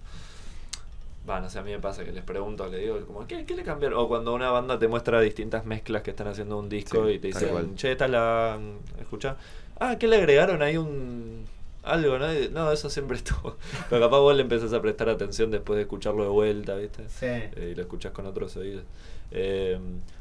Va, 1.29 1.39
no 1.39 1.49
sé, 1.49 1.59
a 1.59 1.63
mí 1.63 1.71
me 1.71 1.79
pasa 1.79 2.03
que 2.03 2.11
les 2.11 2.23
pregunto, 2.23 2.67
le 2.67 2.79
digo, 2.79 2.99
como, 3.05 3.27
¿qué, 3.27 3.45
qué 3.45 3.55
le 3.55 3.63
cambiaron? 3.63 3.99
O 3.99 4.07
cuando 4.07 4.33
una 4.33 4.49
banda 4.51 4.79
te 4.79 4.87
muestra 4.87 5.21
distintas 5.21 5.65
mezclas 5.65 6.01
que 6.01 6.09
están 6.11 6.27
haciendo 6.27 6.57
un 6.57 6.69
disco 6.69 7.05
Sí, 7.05 7.13
y 7.13 7.19
te 7.19 7.27
dicen, 7.27 7.75
che, 7.75 7.91
esta 7.91 8.07
la. 8.07 8.57
¿Escuchá? 8.99 9.37
Ah, 9.79 9.97
¿qué 9.99 10.07
le 10.07 10.15
agregaron 10.17 10.61
ahí 10.61 10.77
un. 10.77 11.45
Algo, 11.83 12.17
¿no? 12.19 12.33
Y, 12.33 12.49
No, 12.49 12.71
eso 12.71 12.89
siempre 12.89 13.17
estuvo. 13.21 13.55
Pero 13.89 14.01
capaz 14.01 14.19
vos 14.19 14.35
le 14.35 14.41
empezás 14.41 14.73
a 14.73 14.81
prestar 14.81 15.07
atención 15.09 15.51
después 15.51 15.77
de 15.77 15.83
escucharlo 15.83 16.23
de 16.23 16.29
vuelta, 16.29 16.75
¿viste? 16.75 17.07
Sí. 17.09 17.25
eh, 17.27 17.69
y 17.71 17.75
lo 17.75 17.81
escuchas 17.83 18.11
con 18.11 18.25
otros 18.25 18.55
oídos. 18.57 18.83
Eh, 19.31 19.79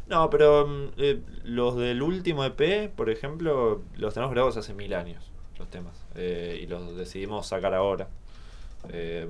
no, 0.08 0.28
pero 0.30 0.66
mm, 0.66 0.86
eh, 0.98 1.20
los 1.44 1.76
del 1.76 2.02
último 2.02 2.44
EP, 2.44 2.90
por 2.94 3.08
ejemplo, 3.10 3.82
los 3.96 4.14
tenemos 4.14 4.32
grabados 4.32 4.56
hace 4.58 4.74
mil 4.74 4.92
años, 4.94 5.30
los 5.58 5.68
temas. 5.70 6.04
eh, 6.14 6.60
y 6.62 6.66
los 6.66 6.94
decidimos 6.96 7.46
sacar 7.46 7.74
ahora. 7.74 8.08
Eh, 8.90 9.26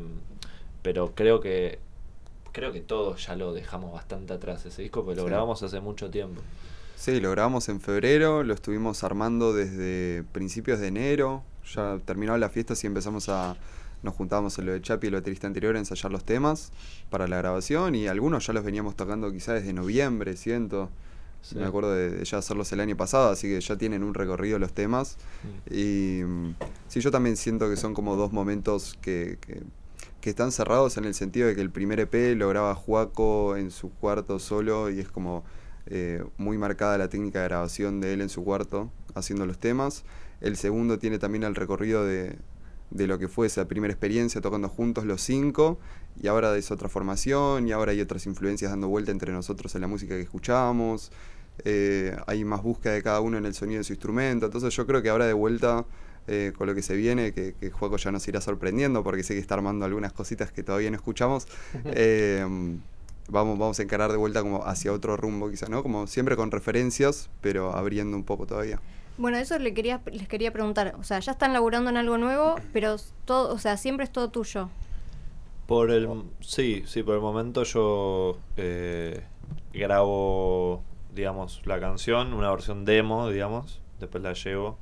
pero 0.88 1.12
creo 1.14 1.38
que 1.38 1.78
creo 2.50 2.72
que 2.72 2.80
todos 2.80 3.26
ya 3.26 3.36
lo 3.36 3.52
dejamos 3.52 3.92
bastante 3.92 4.32
atrás 4.32 4.64
ese 4.64 4.80
disco, 4.80 5.04
porque 5.04 5.16
lo 5.16 5.24
Sí. 5.24 5.28
grabamos 5.28 5.62
hace 5.62 5.80
mucho 5.80 6.08
tiempo. 6.08 6.40
Sí, 6.96 7.20
lo 7.20 7.30
grabamos 7.30 7.68
en 7.68 7.78
febrero, 7.82 8.42
lo 8.42 8.54
estuvimos 8.54 9.04
armando 9.04 9.52
desde 9.52 10.24
principios 10.32 10.80
de 10.80 10.86
enero. 10.86 11.42
Ya 11.74 11.98
terminaba 12.06 12.38
la 12.38 12.48
fiesta 12.48 12.72
y 12.82 12.86
empezamos 12.86 13.28
a. 13.28 13.54
Nos 14.02 14.14
juntábamos 14.14 14.58
en 14.58 14.64
lo 14.64 14.72
de 14.72 14.80
Chapi, 14.80 15.08
el 15.08 15.12
baterista 15.12 15.46
anterior, 15.46 15.76
a 15.76 15.78
ensayar 15.78 16.10
los 16.10 16.24
temas 16.24 16.72
para 17.10 17.28
la 17.28 17.36
grabación 17.36 17.94
y 17.94 18.06
algunos 18.06 18.46
ya 18.46 18.54
los 18.54 18.64
veníamos 18.64 18.96
tocando 18.96 19.30
quizás 19.30 19.56
desde 19.56 19.74
noviembre, 19.74 20.34
siento. 20.38 20.88
Sí. 21.42 21.54
Me 21.56 21.66
acuerdo 21.66 21.92
de, 21.92 22.10
de 22.10 22.24
ya 22.24 22.38
hacerlos 22.38 22.72
el 22.72 22.80
año 22.80 22.96
pasado, 22.96 23.28
así 23.30 23.46
que 23.46 23.60
ya 23.60 23.76
tienen 23.76 24.02
un 24.02 24.14
recorrido 24.14 24.58
los 24.58 24.72
temas. 24.72 25.18
Mm. 25.44 25.74
Y 25.74 26.22
mm, 26.24 26.54
sí, 26.88 27.00
yo 27.00 27.10
también 27.10 27.36
siento 27.36 27.68
que 27.68 27.76
son 27.76 27.92
como 27.92 28.16
dos 28.16 28.32
momentos 28.32 28.96
que, 29.02 29.36
que, 29.46 29.62
que 30.20 30.30
están 30.30 30.52
cerrados 30.52 30.96
en 30.96 31.04
el 31.04 31.14
sentido 31.14 31.48
de 31.48 31.54
que 31.54 31.60
el 31.60 31.70
primer 31.70 32.00
EP 32.00 32.36
lo 32.36 32.48
graba 32.48 32.74
Juaco 32.74 33.56
en 33.56 33.70
su 33.70 33.90
cuarto 33.90 34.38
solo 34.38 34.90
y 34.90 35.00
es 35.00 35.08
como 35.08 35.44
eh, 35.86 36.24
muy 36.36 36.58
marcada 36.58 36.98
la 36.98 37.08
técnica 37.08 37.40
de 37.40 37.48
grabación 37.48 38.00
de 38.00 38.12
él 38.14 38.20
en 38.20 38.28
su 38.28 38.44
cuarto 38.44 38.90
haciendo 39.14 39.46
los 39.46 39.58
temas. 39.58 40.04
El 40.40 40.56
segundo 40.56 40.98
tiene 40.98 41.18
también 41.18 41.44
el 41.44 41.54
recorrido 41.54 42.04
de, 42.04 42.36
de 42.90 43.06
lo 43.06 43.18
que 43.18 43.28
fue 43.28 43.46
esa 43.46 43.68
primera 43.68 43.92
experiencia 43.92 44.40
tocando 44.40 44.68
juntos 44.68 45.04
los 45.04 45.20
cinco 45.22 45.78
y 46.20 46.26
ahora 46.26 46.56
es 46.56 46.70
otra 46.70 46.88
formación 46.88 47.68
y 47.68 47.72
ahora 47.72 47.92
hay 47.92 48.00
otras 48.00 48.26
influencias 48.26 48.70
dando 48.70 48.88
vuelta 48.88 49.12
entre 49.12 49.32
nosotros 49.32 49.74
en 49.74 49.80
la 49.82 49.86
música 49.86 50.14
que 50.14 50.22
escuchamos. 50.22 51.12
Eh, 51.64 52.16
hay 52.26 52.44
más 52.44 52.62
búsqueda 52.62 52.92
de 52.92 53.02
cada 53.02 53.20
uno 53.20 53.36
en 53.36 53.46
el 53.46 53.54
sonido 53.54 53.78
de 53.78 53.84
su 53.84 53.92
instrumento. 53.92 54.46
Entonces 54.46 54.74
yo 54.74 54.86
creo 54.86 55.02
que 55.02 55.10
ahora 55.10 55.26
de 55.26 55.32
vuelta 55.32 55.84
eh, 56.28 56.52
con 56.56 56.66
lo 56.66 56.74
que 56.74 56.82
se 56.82 56.94
viene, 56.94 57.32
que, 57.32 57.54
que 57.54 57.70
Juaco 57.70 57.96
ya 57.96 58.12
nos 58.12 58.26
irá 58.28 58.40
sorprendiendo 58.40 59.02
porque 59.02 59.22
sé 59.22 59.34
que 59.34 59.40
está 59.40 59.54
armando 59.54 59.84
algunas 59.84 60.12
cositas 60.12 60.52
que 60.52 60.62
todavía 60.62 60.90
no 60.90 60.96
escuchamos. 60.96 61.48
eh, 61.84 62.46
vamos, 63.28 63.58
vamos 63.58 63.78
a 63.78 63.82
encarar 63.82 64.10
de 64.10 64.16
vuelta 64.16 64.42
como 64.42 64.64
hacia 64.64 64.92
otro 64.92 65.16
rumbo 65.16 65.50
quizá, 65.50 65.68
¿no? 65.68 65.82
Como 65.82 66.06
siempre 66.06 66.36
con 66.36 66.50
referencias, 66.50 67.30
pero 67.40 67.72
abriendo 67.72 68.16
un 68.16 68.24
poco 68.24 68.46
todavía. 68.46 68.80
Bueno, 69.16 69.36
eso 69.36 69.58
le 69.58 69.74
quería, 69.74 70.00
les 70.12 70.28
quería 70.28 70.52
preguntar. 70.52 70.94
O 70.98 71.02
sea, 71.02 71.18
ya 71.18 71.32
están 71.32 71.52
laburando 71.52 71.90
en 71.90 71.96
algo 71.96 72.18
nuevo, 72.18 72.56
pero 72.72 72.96
todo, 73.24 73.52
o 73.52 73.58
sea, 73.58 73.76
siempre 73.76 74.04
es 74.04 74.12
todo 74.12 74.30
tuyo. 74.30 74.70
Por 75.66 75.90
el 75.90 76.08
sí, 76.40 76.84
sí, 76.86 77.02
por 77.02 77.14
el 77.14 77.20
momento 77.20 77.64
yo 77.64 78.38
eh, 78.56 79.22
grabo, 79.72 80.82
digamos, 81.14 81.60
la 81.66 81.80
canción, 81.80 82.32
una 82.32 82.50
versión 82.50 82.84
demo, 82.84 83.28
digamos, 83.28 83.80
después 83.98 84.22
la 84.22 84.32
llevo. 84.32 84.78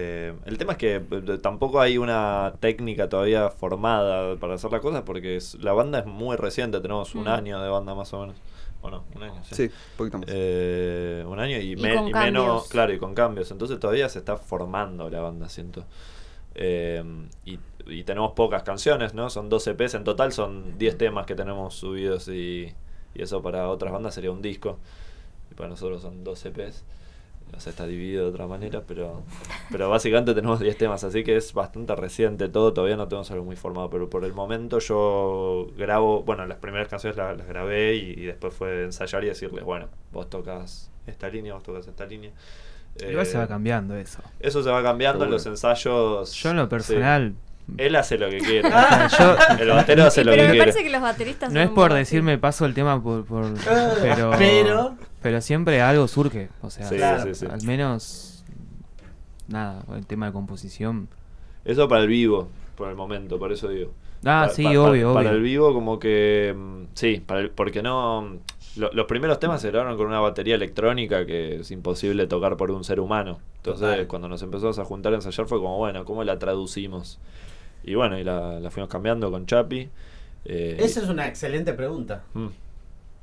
Eh, 0.00 0.32
el 0.46 0.58
tema 0.58 0.72
es 0.72 0.78
que 0.78 0.96
eh, 0.96 1.38
tampoco 1.42 1.80
hay 1.80 1.98
una 1.98 2.54
técnica 2.60 3.08
todavía 3.08 3.50
formada 3.50 4.36
para 4.36 4.54
hacer 4.54 4.70
las 4.70 4.80
cosas 4.80 5.02
porque 5.02 5.34
es- 5.36 5.54
la 5.56 5.72
banda 5.72 5.98
es 6.00 6.06
muy 6.06 6.36
reciente, 6.36 6.80
tenemos 6.80 7.14
un 7.16 7.24
Mm. 7.24 7.28
año 7.28 7.60
de 7.62 7.68
banda 7.68 7.94
más 7.96 8.12
o 8.12 8.20
menos. 8.20 8.36
Bueno, 8.80 9.02
un 9.16 9.22
año, 9.24 9.42
sí. 9.42 9.54
Sí, 9.56 9.62
un 9.64 9.96
poquito 9.96 10.18
más. 10.18 10.28
Eh, 10.30 11.24
un 11.26 11.40
año 11.40 11.58
y, 11.58 11.72
Y 11.72 11.76
me- 11.76 11.96
con 11.96 12.06
y 12.08 12.12
cambios. 12.12 12.32
menos, 12.44 12.68
claro, 12.68 12.92
y 12.92 12.98
con 12.98 13.12
cambios. 13.14 13.50
Entonces 13.50 13.80
todavía 13.80 14.08
se 14.08 14.20
está 14.20 14.36
formando 14.36 15.10
la 15.10 15.20
banda, 15.20 15.48
siento. 15.48 15.84
Eh, 16.54 17.02
y, 17.44 17.58
y 17.86 18.04
tenemos 18.04 18.32
pocas 18.32 18.62
canciones, 18.62 19.14
¿no? 19.14 19.30
Son 19.30 19.48
12 19.48 19.70
EPs, 19.72 19.94
en 19.94 20.04
total 20.04 20.32
son 20.32 20.78
10 20.78 20.96
temas 20.96 21.26
que 21.26 21.34
tenemos 21.34 21.74
subidos 21.74 22.28
y, 22.28 22.72
y 23.14 23.22
eso 23.22 23.42
para 23.42 23.68
otras 23.68 23.92
bandas 23.92 24.14
sería 24.14 24.30
un 24.30 24.42
disco. 24.42 24.78
Y 25.50 25.54
para 25.54 25.68
nosotros 25.70 26.02
son 26.02 26.22
12 26.22 26.48
EPs. 26.50 26.84
O 27.56 27.60
sea, 27.60 27.70
está 27.70 27.86
dividido 27.86 28.24
de 28.24 28.30
otra 28.30 28.46
manera, 28.46 28.82
pero, 28.86 29.22
pero 29.70 29.90
básicamente 29.90 30.32
tenemos 30.34 30.60
10 30.60 30.76
temas, 30.78 31.02
así 31.02 31.24
que 31.24 31.36
es 31.36 31.52
bastante 31.54 31.96
reciente 31.96 32.48
todo, 32.48 32.72
todavía 32.72 32.96
no 32.96 33.08
tenemos 33.08 33.30
algo 33.32 33.44
muy 33.44 33.56
formado, 33.56 33.90
pero 33.90 34.08
por 34.08 34.24
el 34.24 34.32
momento 34.32 34.78
yo 34.78 35.66
grabo, 35.76 36.22
bueno, 36.22 36.46
las 36.46 36.58
primeras 36.58 36.88
canciones 36.88 37.16
las, 37.16 37.36
las 37.36 37.46
grabé 37.48 37.96
y, 37.96 38.10
y 38.10 38.26
después 38.26 38.54
fue 38.54 38.84
ensayar 38.84 39.24
y 39.24 39.28
decirles, 39.28 39.64
bueno, 39.64 39.88
vos 40.12 40.30
tocas 40.30 40.90
esta 41.06 41.28
línea, 41.28 41.54
vos 41.54 41.62
tocas 41.64 41.86
esta 41.88 42.06
línea. 42.06 42.30
Igual 43.08 43.26
se 43.26 43.36
Eh, 43.36 43.40
va 43.40 43.46
cambiando 43.48 43.96
eso. 43.96 44.20
Eso 44.40 44.62
se 44.62 44.70
va 44.70 44.82
cambiando 44.82 45.24
en 45.24 45.30
los 45.30 45.44
ensayos. 45.46 46.32
Yo 46.34 46.50
en 46.50 46.56
lo 46.56 46.64
sí. 46.64 46.68
personal, 46.70 47.34
Él 47.76 47.96
hace 47.96 48.18
lo 48.18 48.28
que 48.30 48.38
quiere. 48.38 48.68
yo, 49.18 49.36
el 49.58 49.68
batero 49.68 50.04
hace 50.04 50.20
Sí, 50.22 50.24
lo 50.24 50.32
pero 50.32 50.42
que 50.42 50.48
me 50.48 50.54
quiere. 50.54 50.58
parece 50.58 50.82
que 50.82 50.90
los 50.90 51.02
bateristas 51.02 51.52
no 51.52 51.60
es 51.60 51.70
por 51.70 51.92
decirme 51.92 52.38
paso 52.38 52.66
el 52.66 52.74
tema 52.74 53.02
por, 53.02 53.24
por 53.24 53.44
Ah, 53.68 53.92
pero, 54.00 54.30
pero- 54.38 54.96
pero 55.28 55.40
siempre 55.42 55.80
algo 55.82 56.08
surge, 56.08 56.48
o 56.62 56.70
sea, 56.70 56.88
Sí, 56.88 56.96
Claro. 56.96 57.22
sí, 57.34 57.34
sí. 57.34 57.46
al 57.50 57.62
menos 57.64 58.44
nada, 59.48 59.82
el 59.94 60.06
tema 60.06 60.26
de 60.26 60.32
composición. 60.32 61.08
Eso 61.64 61.88
para 61.88 62.02
el 62.02 62.08
vivo, 62.08 62.48
por 62.76 62.88
el 62.88 62.96
momento, 62.96 63.38
por 63.38 63.52
eso 63.52 63.68
digo. 63.68 63.92
Ah, 64.24 64.44
Pa- 64.46 64.48
sí, 64.48 64.64
pa- 64.64 64.70
obvio, 64.70 65.12
Para 65.14 65.28
obvio. 65.30 65.38
el 65.38 65.42
vivo 65.42 65.72
como 65.72 65.98
que... 65.98 66.54
mm, 66.56 66.82
Sí, 66.94 67.22
para 67.24 67.40
el- 67.40 67.50
porque 67.50 67.82
no... 67.82 68.38
lo- 68.76 68.92
los 68.92 69.06
primeros 69.06 69.38
temas 69.38 69.60
se 69.62 69.70
grabaron 69.70 69.96
con 69.96 70.06
una 70.06 70.20
batería 70.20 70.54
electrónica 70.54 71.24
que 71.26 71.56
es 71.60 71.70
imposible 71.70 72.26
tocar 72.26 72.56
por 72.56 72.70
un 72.70 72.84
ser 72.84 73.00
humano. 73.00 73.38
Entonces, 73.56 73.88
Total. 73.88 74.06
cuando 74.06 74.28
nos 74.28 74.42
empezamos 74.42 74.78
a 74.78 74.84
juntar 74.84 75.12
a 75.12 75.16
ensayar 75.16 75.46
fue 75.46 75.58
como, 75.58 75.76
bueno, 75.78 76.04
¿cómo 76.04 76.24
la 76.24 76.38
traducimos? 76.38 77.18
Y 77.84 77.94
bueno, 77.94 78.18
y 78.18 78.24
la, 78.24 78.58
la 78.60 78.70
fuimos 78.70 78.88
cambiando 78.90 79.30
con 79.30 79.46
Chapi. 79.46 79.88
eh, 80.46 80.76
Esa 80.80 81.00
es 81.02 81.08
una 81.08 81.26
excelente 81.28 81.72
pregunta. 81.74 82.24
mm, 82.34 82.46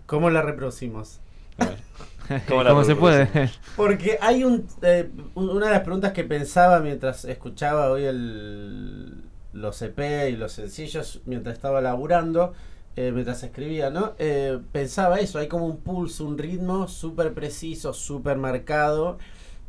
¿Cómo 0.06 0.30
la 0.30 0.42
reproducimos? 0.44 1.20
a 1.58 1.66
ver. 1.66 1.78
¿Cómo, 2.48 2.64
la 2.64 2.84
se 2.84 2.96
puede? 2.96 3.30
Porque 3.76 4.18
hay 4.22 4.44
un, 4.44 4.66
eh, 4.82 5.10
un- 5.36 5.50
una 5.50 5.68
de 5.68 5.72
las 5.74 5.82
preguntas 5.82 6.12
que 6.14 6.24
pensaba 6.24 6.80
mientras 6.80 7.26
escuchaba 7.26 7.90
hoy 7.92 8.06
el, 8.06 9.24
los 9.54 9.82
EP 9.82 10.30
y 10.30 10.36
los 10.36 10.52
sencillos, 10.54 11.22
mientras 11.26 11.56
estaba 11.56 11.82
laburando, 11.82 12.54
eh, 12.96 13.12
mientras 13.14 13.44
escribía, 13.44 13.90
¿no? 13.90 14.14
Eh, 14.18 14.60
pensaba 14.72 15.20
eso, 15.20 15.40
hay 15.40 15.48
como 15.48 15.66
un 15.66 15.78
pulso, 15.78 16.26
un 16.26 16.38
ritmo 16.38 16.88
súper 16.88 17.34
preciso, 17.34 17.94
súper 17.94 18.38
marcado. 18.38 19.18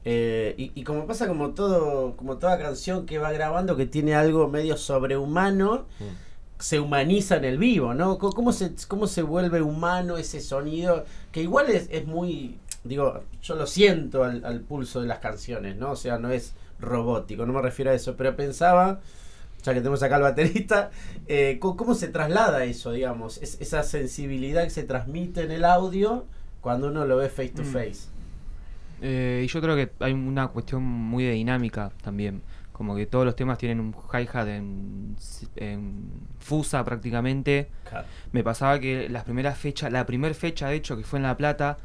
eh, 0.04 0.54
y, 0.56 0.70
y 0.74 0.84
como 0.84 1.06
pasa 1.06 1.26
como 1.26 1.50
todo, 1.50 2.16
como 2.16 2.38
toda 2.38 2.58
canción 2.58 3.06
que 3.06 3.18
va 3.18 3.32
grabando 3.32 3.76
que 3.76 3.86
tiene 3.86 4.14
algo 4.14 4.48
medio 4.48 4.76
sobrehumano, 4.76 5.86
Mm. 5.98 6.04
Se 6.58 6.80
humaniza 6.80 7.36
en 7.36 7.44
el 7.44 7.58
vivo, 7.58 7.94
¿no? 7.94 8.18
¿Cómo 8.18 8.52
se, 8.52 8.72
cómo 8.88 9.06
se 9.06 9.22
vuelve 9.22 9.60
humano 9.62 10.16
ese 10.16 10.40
sonido? 10.40 11.04
Que 11.32 11.42
igual 11.42 11.70
es, 11.70 11.88
es 11.90 12.06
muy, 12.06 12.58
digo, 12.84 13.22
yo 13.42 13.56
lo 13.56 13.66
siento 13.66 14.24
al, 14.24 14.44
al 14.44 14.60
pulso 14.60 15.00
de 15.02 15.06
las 15.08 15.18
canciones, 15.18 15.76
¿no? 15.76 15.90
O 15.92 15.96
sea, 15.96 16.18
no 16.18 16.30
es 16.30 16.54
robótico, 16.80 17.44
no 17.46 17.52
me 17.52 17.62
refiero 17.62 17.90
a 17.90 17.94
eso, 17.94 18.16
pero 18.16 18.36
pensaba, 18.36 19.00
ya 19.62 19.72
que 19.74 19.80
tenemos 19.80 20.02
acá 20.02 20.16
al 20.16 20.22
baterista, 20.22 20.90
eh, 21.26 21.58
¿cómo 21.60 21.94
se 21.94 22.08
traslada 22.08 22.64
eso, 22.64 22.92
digamos? 22.92 23.38
Es- 23.42 23.58
esa 23.60 23.82
sensibilidad 23.82 24.64
que 24.64 24.70
se 24.70 24.82
transmite 24.84 25.42
en 25.42 25.50
el 25.50 25.64
audio 25.64 26.24
cuando 26.62 26.88
uno 26.88 27.04
lo 27.04 27.16
ve 27.18 27.28
face 27.28 27.50
to 27.50 27.62
Mm. 27.62 27.66
face. 27.66 28.08
Eh, 29.02 29.42
y 29.44 29.48
yo 29.48 29.60
creo 29.60 29.76
que 29.76 29.90
hay 30.00 30.12
una 30.14 30.48
cuestión 30.48 30.82
muy 30.82 31.24
de 31.24 31.32
dinámica 31.32 31.92
también. 32.02 32.40
Como 32.76 32.94
que 32.94 33.06
todos 33.06 33.24
los 33.24 33.34
temas 33.34 33.56
tienen 33.56 33.80
un 33.80 33.94
hi-hat 34.12 34.48
en, 34.48 35.16
en 35.56 36.10
fusa 36.38 36.84
prácticamente. 36.84 37.70
Me 38.32 38.44
pasaba 38.44 38.78
que 38.78 39.08
las 39.08 39.24
primeras 39.24 39.56
fechas, 39.56 39.90
la 39.90 40.04
primera 40.04 40.34
fecha 40.34 40.68
de 40.68 40.76
hecho 40.76 40.94
que 40.94 41.02
fue 41.02 41.18
en 41.18 41.22
La 41.22 41.38
Plata, 41.38 41.78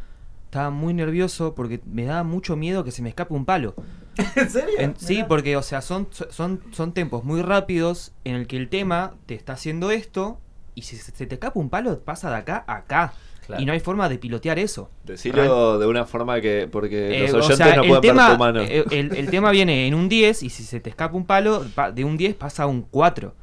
estaba 0.43 0.69
muy 0.69 0.93
nervioso 0.93 1.55
porque 1.55 1.79
me 1.85 2.03
daba 2.03 2.23
mucho 2.23 2.57
miedo 2.57 2.83
que 2.83 2.91
se 2.91 3.01
me 3.01 3.07
escape 3.07 3.33
un 3.33 3.45
palo. 3.45 3.73
¿En 4.35 4.49
serio? 4.49 4.75
En- 4.79 4.95
sí, 4.97 5.23
porque, 5.25 5.55
o 5.55 5.61
sea, 5.61 5.81
son, 5.81 6.09
son, 6.11 6.61
son 6.71 6.91
tempos 6.93 7.23
muy 7.23 7.41
rápidos 7.41 8.11
en 8.25 8.35
el 8.35 8.47
que 8.47 8.57
el 8.57 8.67
tema 8.67 9.13
te 9.27 9.33
está 9.35 9.53
haciendo 9.53 9.91
esto 9.91 10.41
y 10.75 10.81
si 10.81 10.97
se 10.97 11.11
se 11.13 11.25
te 11.25 11.35
escapa 11.35 11.57
un 11.57 11.69
palo, 11.69 11.99
pasa 12.01 12.29
de 12.29 12.35
acá 12.35 12.65
a 12.67 12.75
acá. 12.75 13.13
Claro. 13.51 13.61
Y 13.63 13.65
no 13.65 13.73
hay 13.73 13.79
forma 13.79 14.09
de 14.09 14.17
pilotear 14.17 14.59
eso. 14.59 14.89
Decirlo 15.03 15.77
de 15.79 15.87
una 15.87 16.05
forma 16.05 16.39
que... 16.41 16.67
Porque 16.71 17.25
Eh, 17.25 17.31
los 17.31 17.33
o 17.33 17.37
oyentes 17.39 17.57
sea, 17.57 17.75
no 17.75 17.83
pueden 17.83 18.01
tema, 18.01 18.27
ver 18.29 18.33
tu 18.37 18.39
mano. 18.39 18.61
eh, 18.61 18.85
el, 18.91 19.15
el 19.15 19.29
tema 19.29 19.51
viene 19.51 19.87
en 19.87 19.93
un 19.93 20.09
10 20.09 20.43
y 20.43 20.49
si 20.49 20.63
se 20.63 20.79
te 20.79 20.89
escapa 20.89 21.15
un 21.15 21.25
palo, 21.25 21.65
pa- 21.75 21.91
de 21.91 22.03
un 22.05 22.17
10 22.17 22.35
pasa 22.35 22.63
a 22.63 22.67
un 22.67 22.81
4. 22.83 23.33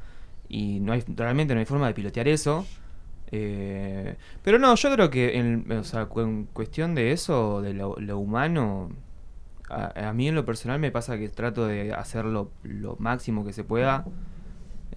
Y 0.49 0.79
no 0.79 0.93
hay, 0.93 1.03
realmente 1.15 1.53
no 1.53 1.59
hay 1.59 1.65
forma 1.65 1.87
de 1.87 1.93
pilotear 1.93 2.27
eso. 2.27 2.65
Eh, 3.31 4.15
pero 4.43 4.57
no, 4.57 4.73
yo 4.75 4.91
creo 4.93 5.09
que 5.09 5.37
en, 5.37 5.71
o 5.71 5.83
sea, 5.83 6.07
en 6.17 6.45
cuestión 6.53 6.95
de 6.95 7.11
eso, 7.11 7.61
de 7.61 7.73
lo, 7.73 7.95
lo 7.99 8.17
humano, 8.17 8.89
a, 9.69 10.09
a 10.09 10.13
mí 10.13 10.27
en 10.27 10.35
lo 10.35 10.45
personal 10.45 10.79
me 10.79 10.89
pasa 10.91 11.17
que 11.19 11.29
trato 11.29 11.67
de 11.67 11.93
hacerlo 11.93 12.49
lo 12.63 12.95
máximo 12.99 13.45
que 13.45 13.53
se 13.53 13.63
pueda 13.63 14.05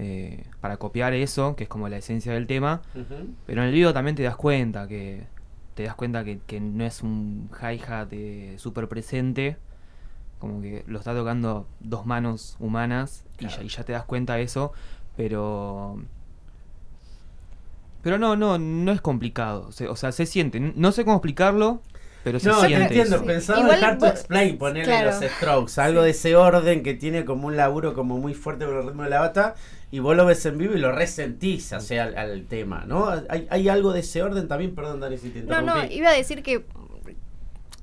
eh, 0.03 0.45
para 0.61 0.77
copiar 0.77 1.15
eso, 1.15 1.57
que 1.57 1.65
es 1.65 1.69
como 1.69 1.89
la 1.89 1.97
esencia 1.99 2.33
del 2.33 2.47
tema. 2.47 2.83
Pero 3.47 3.63
en 3.63 3.69
el 3.69 3.75
video 3.75 3.93
también 3.95 4.17
te 4.17 4.23
das 4.23 4.37
cuenta 4.37 4.87
que 4.89 5.25
te 5.75 5.85
das 5.85 5.95
cuenta 5.95 6.23
que, 6.25 6.39
que 6.47 6.61
no 6.61 6.85
es 6.85 7.03
un 7.03 7.49
hi-hat 7.61 8.09
eh, 8.13 8.55
súper 8.59 8.89
presente, 8.89 9.57
como 10.39 10.61
que 10.61 10.85
lo 10.87 10.99
está 10.99 11.15
tocando 11.15 11.67
dos 11.81 12.05
manos 12.05 12.57
humanas 12.61 13.25
y, 13.39 13.49
ya, 13.49 13.63
y 13.63 13.69
ya 13.69 13.85
te 13.85 13.93
das 13.93 14.05
cuenta 14.05 14.35
de 14.35 14.43
eso, 14.43 14.73
pero 15.17 15.99
pero 18.03 18.19
no, 18.19 18.35
no, 18.37 18.59
no 18.59 18.91
es 18.93 19.01
complicado, 19.01 19.67
o 19.69 19.73
sea, 19.73 19.91
o 19.91 19.97
sea, 19.97 20.11
se 20.11 20.27
siente, 20.27 20.59
no 20.59 20.91
sé 20.91 21.05
cómo 21.05 21.17
explicarlo, 21.19 21.81
pero 22.25 22.41
se 22.41 22.49
No, 22.49 22.61
te 22.61 22.67
siente. 22.67 22.85
entiendo, 22.87 23.17
eso. 23.17 23.25
pensaba 23.25 23.61
Igual 23.61 23.99
to 23.99 24.07
vos- 24.07 24.11
Explain, 24.15 24.59
ponerle 24.59 24.93
claro. 24.93 25.11
los 25.21 25.31
strokes, 25.33 25.79
algo 25.81 26.03
de 26.03 26.11
ese 26.11 26.35
orden 26.35 26.83
que 26.83 26.95
tiene 26.95 27.25
como 27.25 27.47
un 27.47 27.57
laburo 27.57 27.95
como 27.95 28.19
muy 28.19 28.35
fuerte 28.35 28.65
con 28.67 28.77
el 28.77 28.83
ritmo 28.87 29.05
de 29.05 29.11
la 29.11 29.21
bata, 29.21 29.55
y 29.93 29.99
vos 29.99 30.17
lo 30.17 30.25
ves 30.25 30.45
en 30.47 30.57
vivo 30.57 30.75
y 30.75 30.79
lo 30.79 30.91
resentís, 30.91 31.75
sea, 31.79 32.05
al, 32.05 32.17
al 32.17 32.47
tema, 32.47 32.85
¿no? 32.87 33.11
Hay, 33.29 33.47
hay 33.51 33.69
algo 33.69 33.93
de 33.93 34.01
ese 34.01 34.23
orden 34.23 34.49
también, 34.49 34.75
perdón 34.75 35.01
Dani 35.01 35.19
si 35.19 35.29
te 35.29 35.43
No, 35.43 35.61
no, 35.61 35.85
iba 35.85 36.09
a 36.09 36.15
decir 36.15 36.43
que, 36.43 36.65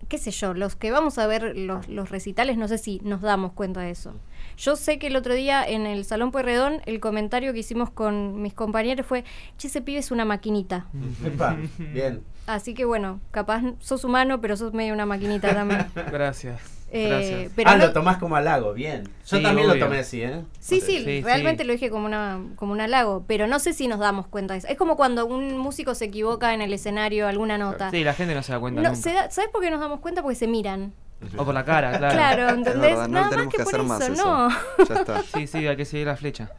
qué 0.08 0.18
sé 0.18 0.32
yo, 0.32 0.56
los 0.56 0.76
que 0.76 0.90
vamos 0.90 1.20
a 1.20 1.28
ver 1.28 1.56
los, 1.56 1.88
los 1.88 2.10
recitales, 2.10 2.58
no 2.58 2.68
sé 2.68 2.80
si 2.80 3.00
nos 3.04 3.22
damos 3.22 3.54
cuenta 3.54 3.82
de 3.82 3.92
eso. 3.92 4.16
Yo 4.58 4.76
sé 4.76 4.98
que 4.98 5.06
el 5.06 5.16
otro 5.16 5.36
día 5.36 5.64
en 5.64 5.86
el 5.86 6.04
Salón 6.04 6.32
Pueyrredón, 6.32 6.82
el 6.88 7.00
comentario 7.00 7.54
que 7.54 7.60
hicimos 7.60 7.92
con 7.92 8.42
mis 8.42 8.56
compañeros 8.56 9.06
fue, 9.06 9.24
che, 9.60 9.68
ese 9.68 9.82
pibe 9.82 10.00
es 10.00 10.10
una 10.10 10.26
maquinita. 10.26 10.88
Epa, 11.24 11.58
bien. 11.78 12.24
Así 12.48 12.74
que 12.74 12.86
bueno, 12.86 13.22
capaz 13.30 13.62
sos 13.82 14.04
humano, 14.04 14.42
pero 14.42 14.58
sos 14.58 14.74
medio 14.74 14.96
una 14.96 15.06
maquinita 15.06 15.54
también. 15.54 15.86
Gracias. 16.12 16.79
Eh, 16.92 17.08
Gracias. 17.08 17.52
pero 17.56 17.70
ah, 17.70 17.76
no- 17.78 17.86
lo 17.88 17.94
tomás 17.94 18.18
como 18.18 18.36
halago, 18.36 18.74
bien. 18.74 19.04
Yo 19.28 19.38
Sí, 19.38 19.44
también 19.44 19.68
lo 19.68 19.78
tomé 19.78 20.00
así, 20.00 20.24
¿eh? 20.24 20.42
Sí, 20.60 20.82
sí, 20.82 21.04
Sí, 21.04 21.22
realmente 21.22 21.64
sí. 21.64 21.68
lo 21.68 21.74
dije 21.74 21.90
como 21.92 22.06
una 22.08 22.40
como 22.56 22.72
un 22.72 22.82
halago, 22.82 23.24
pero 23.28 23.46
no 23.48 23.60
sé 23.60 23.74
si 23.74 23.88
nos 23.88 24.00
damos 24.00 24.26
cuenta 24.28 24.54
de 24.56 24.60
eso. 24.60 24.68
Es 24.68 24.78
como 24.78 24.96
cuando 24.98 25.26
un 25.28 25.58
músico 25.58 25.94
se 25.94 26.06
equivoca 26.06 26.54
en 26.54 26.62
el 26.62 26.74
escenario 26.74 27.28
alguna 27.28 27.58
nota. 27.60 27.92
Sí, 27.92 28.04
la 28.04 28.14
gente 28.14 28.34
no 28.34 28.42
se 28.42 28.54
da 28.54 28.60
cuenta 28.60 28.82
No, 28.82 28.90
nunca. 28.90 29.02
se 29.02 29.14
da- 29.14 29.30
¿Sabes 29.30 29.50
por 29.52 29.62
qué 29.62 29.70
nos 29.70 29.80
damos 29.80 30.00
cuenta? 30.00 30.22
Porque 30.24 30.36
se 30.36 30.48
miran. 30.48 30.94
O 31.38 31.44
por 31.46 31.54
la 31.54 31.66
cara, 31.66 31.92
claro. 31.98 32.16
Claro, 32.16 32.48
Es 32.50 32.54
¿entendés? 32.54 32.82
verdad, 32.82 33.08
no 33.08 33.14
Nada 33.14 33.22
más 33.22 33.30
tenemos 33.30 33.52
que, 33.54 33.58
que 33.58 33.64
por 33.64 33.74
hacer 33.76 33.82
eso, 33.82 33.90
más 33.90 34.10
eso. 34.10 34.26
no. 34.26 34.86
Ya 34.88 34.96
está. 34.96 35.24
Sí, 35.38 35.48
sí, 35.48 35.68
hay 35.68 35.76
que 35.78 35.86
seguir 35.86 36.08
la 36.08 36.16
flecha. 36.16 36.50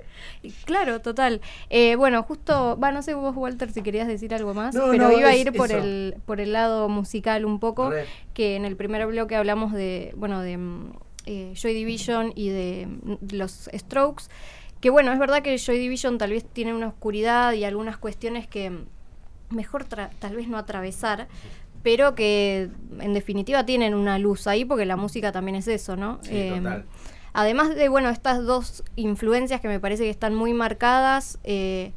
Claro, 0.64 1.00
total. 1.00 1.40
Eh, 1.70 1.96
bueno, 1.96 2.22
justo, 2.22 2.78
va, 2.78 2.92
no 2.92 3.02
sé 3.02 3.14
vos, 3.14 3.34
Walter, 3.36 3.70
si 3.72 3.82
querías 3.82 4.06
decir 4.06 4.34
algo 4.34 4.52
más, 4.54 4.74
No, 4.74 4.90
pero 4.90 5.08
no, 5.10 5.18
iba 5.18 5.28
a 5.30 5.36
ir 5.36 5.52
por 5.52 5.70
eso. 5.70 5.78
el, 5.78 6.14
por 6.26 6.40
el 6.40 6.52
lado 6.52 6.88
musical 6.88 7.44
un 7.46 7.58
poco, 7.58 7.90
Re. 7.90 8.04
que 8.34 8.56
en 8.56 8.64
el 8.64 8.76
primer 8.76 9.06
bloque 9.06 9.34
hablamos 9.36 9.72
de, 9.72 10.12
bueno, 10.16 10.40
de 10.42 10.58
mm, 10.58 10.92
eh, 11.26 11.52
Joy 11.54 11.74
Division 11.74 12.32
y 12.34 12.50
de 12.50 12.86
mm, 13.02 13.34
los 13.34 13.70
Strokes, 13.74 14.24
que 14.80 14.90
bueno, 14.90 15.12
es 15.12 15.18
verdad 15.18 15.42
que 15.42 15.56
Joy 15.58 15.78
Division 15.78 16.18
tal 16.18 16.30
vez 16.30 16.44
tiene 16.44 16.74
una 16.74 16.88
oscuridad 16.88 17.52
y 17.54 17.64
algunas 17.64 17.96
cuestiones 17.98 18.46
que 18.46 18.70
mm, 18.70 18.84
mejor 19.50 19.86
tra- 19.88 20.10
tal 20.20 20.36
vez 20.36 20.48
no 20.48 20.58
atravesar, 20.58 21.28
pero 21.82 22.14
que 22.14 22.70
en 23.00 23.14
definitiva 23.14 23.64
tienen 23.64 23.94
una 23.94 24.18
luz 24.18 24.46
ahí 24.46 24.64
porque 24.64 24.84
la 24.84 24.96
música 24.96 25.32
también 25.32 25.56
es 25.56 25.68
eso, 25.68 25.96
¿no? 25.96 26.18
Sí, 26.22 26.30
Em, 26.36 26.62
total. 26.62 26.84
Además 27.32 27.74
de, 27.74 27.88
bueno, 27.88 28.08
estas 28.10 28.44
dos 28.44 28.82
influencias 28.96 29.60
que 29.60 29.68
me 29.68 29.78
parece 29.78 30.02
que 30.04 30.10
están 30.10 30.34
muy 30.34 30.52
marcadas, 30.52 31.38
eh, 31.44 31.92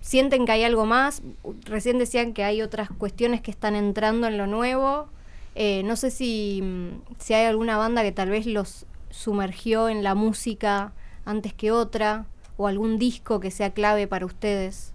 sienten 0.00 0.46
que 0.46 0.52
hay 0.52 0.64
algo 0.64 0.86
más. 0.86 1.22
Recién 1.66 1.98
decían 1.98 2.32
que 2.32 2.42
hay 2.42 2.62
otras 2.62 2.88
cuestiones 2.90 3.42
que 3.42 3.50
están 3.50 3.76
entrando 3.76 4.26
en 4.26 4.38
lo 4.38 4.46
nuevo. 4.46 5.08
Eh, 5.54 5.82
no 5.84 5.96
sé 5.96 6.10
si, 6.10 6.60
mm, 6.62 7.00
si 7.18 7.34
hay 7.34 7.46
alguna 7.46 7.76
banda 7.76 8.02
que 8.02 8.12
tal 8.12 8.30
vez 8.30 8.46
los 8.46 8.86
sumergió 9.10 9.88
en 9.88 10.02
la 10.02 10.14
música 10.14 10.92
antes 11.24 11.52
que 11.52 11.70
otra, 11.70 12.24
o 12.56 12.66
algún 12.66 12.98
disco 12.98 13.40
que 13.40 13.50
sea 13.50 13.70
clave 13.70 14.06
para 14.06 14.24
ustedes. 14.24 14.92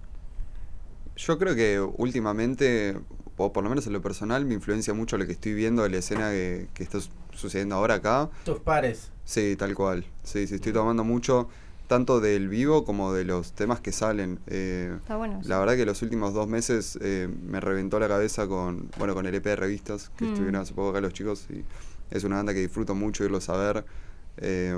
Yo 1.15 1.37
creo 1.37 1.55
que 1.55 1.79
últimamente, 1.79 2.97
o 3.37 3.51
por 3.53 3.63
lo 3.63 3.69
menos 3.69 3.87
en 3.87 3.93
lo 3.93 4.01
personal, 4.01 4.45
me 4.45 4.53
influencia 4.53 4.93
mucho 4.93 5.17
lo 5.17 5.25
que 5.25 5.31
estoy 5.33 5.53
viendo 5.53 5.83
de 5.83 5.89
la 5.89 5.97
escena 5.97 6.29
que, 6.31 6.67
que 6.73 6.83
está 6.83 6.99
su- 7.01 7.09
sucediendo 7.33 7.75
ahora 7.75 7.95
acá. 7.95 8.29
Tus 8.45 8.59
pares. 8.59 9.11
Sí, 9.25 9.55
tal 9.57 9.73
cual. 9.75 10.05
Sí, 10.23 10.47
sí, 10.47 10.55
estoy 10.55 10.73
tomando 10.73 11.03
mucho, 11.03 11.47
tanto 11.87 12.19
del 12.19 12.47
vivo 12.49 12.85
como 12.85 13.13
de 13.13 13.23
los 13.23 13.53
temas 13.53 13.79
que 13.79 13.91
salen. 13.91 14.39
Eh, 14.47 14.93
Está 15.01 15.17
bueno. 15.17 15.39
la 15.43 15.59
verdad 15.59 15.75
que 15.75 15.85
los 15.85 16.01
últimos 16.01 16.33
dos 16.33 16.47
meses 16.47 16.97
eh, 17.01 17.27
me 17.47 17.59
reventó 17.59 17.99
la 17.99 18.07
cabeza 18.07 18.47
con, 18.47 18.89
bueno, 18.97 19.13
con 19.15 19.25
el 19.25 19.33
EP 19.35 19.43
de 19.49 19.55
revistas 19.55 20.11
que 20.17 20.25
Mm. 20.25 20.27
estuvieron 20.29 20.61
hace 20.61 20.73
poco 20.73 20.89
acá 20.89 21.01
los 21.01 21.13
chicos 21.13 21.47
y 21.49 21.63
es 22.11 22.23
una 22.23 22.35
banda 22.37 22.53
que 22.53 22.59
disfruto 22.59 22.93
mucho 22.95 23.23
irlos 23.23 23.49
a 23.49 23.57
ver. 23.57 23.85
Eh, 24.37 24.75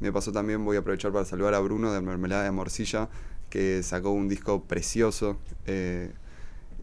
me 0.00 0.12
pasó 0.12 0.32
también, 0.32 0.64
voy 0.64 0.76
a 0.76 0.80
aprovechar 0.80 1.12
para 1.12 1.24
saludar 1.24 1.54
a 1.54 1.60
Bruno 1.60 1.92
de 1.92 2.00
Mermelada 2.00 2.44
de 2.44 2.50
Morcilla, 2.50 3.08
que 3.50 3.82
sacó 3.82 4.10
un 4.10 4.28
disco 4.28 4.62
precioso. 4.64 5.38
eh, 5.66 6.12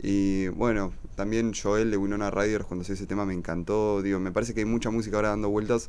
y 0.02 0.48
bueno, 0.50 0.94
también 1.16 1.54
Joel 1.54 1.92
de 1.92 1.98
Winona 1.98 2.30
Riders, 2.32 2.66
cuando 2.66 2.84
hizo 2.84 2.94
ese 2.94 3.06
tema 3.06 3.26
me 3.26 3.34
encantó. 3.34 4.02
Digo, 4.02 4.20
me 4.20 4.32
parece 4.32 4.54
que 4.54 4.62
hay 4.62 4.66
mucha 4.66 4.90
música 4.92 5.16
ahora 5.16 5.30
dando 5.30 5.50
vueltas 5.50 5.88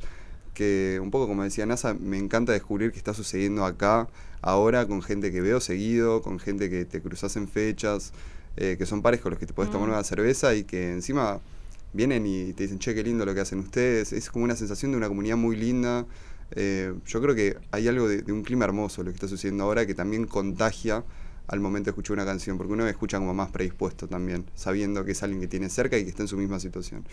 que, 0.53 0.99
un 1.01 1.11
poco 1.11 1.27
como 1.27 1.43
decía 1.43 1.65
NASA, 1.65 1.93
me 1.93 2.17
encanta 2.17 2.51
descubrir 2.51 2.91
qué 2.91 2.97
está 2.97 3.13
sucediendo 3.13 3.63
acá, 3.65 4.07
ahora, 4.41 4.87
con 4.87 5.01
gente 5.03 5.31
que 5.31 5.41
veo 5.41 5.59
seguido, 5.59 6.21
con 6.21 6.39
gente 6.39 6.69
que 6.69 6.85
te 6.85 7.01
cruzas 7.01 7.35
en 7.35 7.47
fechas, 7.47 8.11
eh, 8.55 8.75
que 8.77 8.85
son 8.87 9.01
pares 9.03 9.21
con 9.21 9.31
los 9.31 9.39
que 9.39 9.45
te 9.45 9.53
puedes 9.53 9.71
tomar 9.71 9.89
Mm. 9.89 9.91
una 9.91 10.03
cerveza 10.03 10.55
y 10.55 10.63
que 10.63 10.91
encima 10.91 11.39
vienen 11.93 12.25
y 12.25 12.53
te 12.53 12.63
dicen, 12.63 12.79
che, 12.79 12.95
qué 12.95 13.03
lindo 13.03 13.25
lo 13.25 13.35
que 13.35 13.41
hacen 13.41 13.59
ustedes. 13.59 14.13
Es 14.13 14.29
como 14.29 14.45
una 14.45 14.55
sensación 14.55 14.91
de 14.91 14.97
una 14.97 15.07
comunidad 15.09 15.37
muy 15.37 15.55
linda. 15.55 16.05
Eh, 16.51 16.93
yo 17.05 17.21
creo 17.21 17.35
que 17.35 17.57
hay 17.71 17.87
algo 17.87 18.07
de, 18.07 18.21
de 18.23 18.31
un 18.31 18.41
clima 18.41 18.65
hermoso 18.65 19.03
lo 19.03 19.11
que 19.11 19.15
está 19.15 19.27
sucediendo 19.27 19.65
ahora 19.65 19.85
que 19.85 19.93
también 19.93 20.25
contagia 20.25 21.03
al 21.47 21.59
momento 21.59 21.85
de 21.85 21.91
escuchar 21.91 22.13
una 22.15 22.25
canción, 22.25 22.57
porque 22.57 22.73
uno 22.73 22.87
escucha 22.87 23.17
como 23.19 23.33
más 23.33 23.49
predispuesto 23.51 24.07
también, 24.07 24.45
sabiendo 24.55 25.03
que 25.05 25.11
es 25.11 25.23
alguien 25.23 25.41
que 25.41 25.47
tiene 25.47 25.69
cerca 25.69 25.97
y 25.97 26.03
que 26.03 26.09
está 26.09 26.23
en 26.23 26.27
su 26.27 26.37
misma 26.37 26.59
situación. 26.59 27.05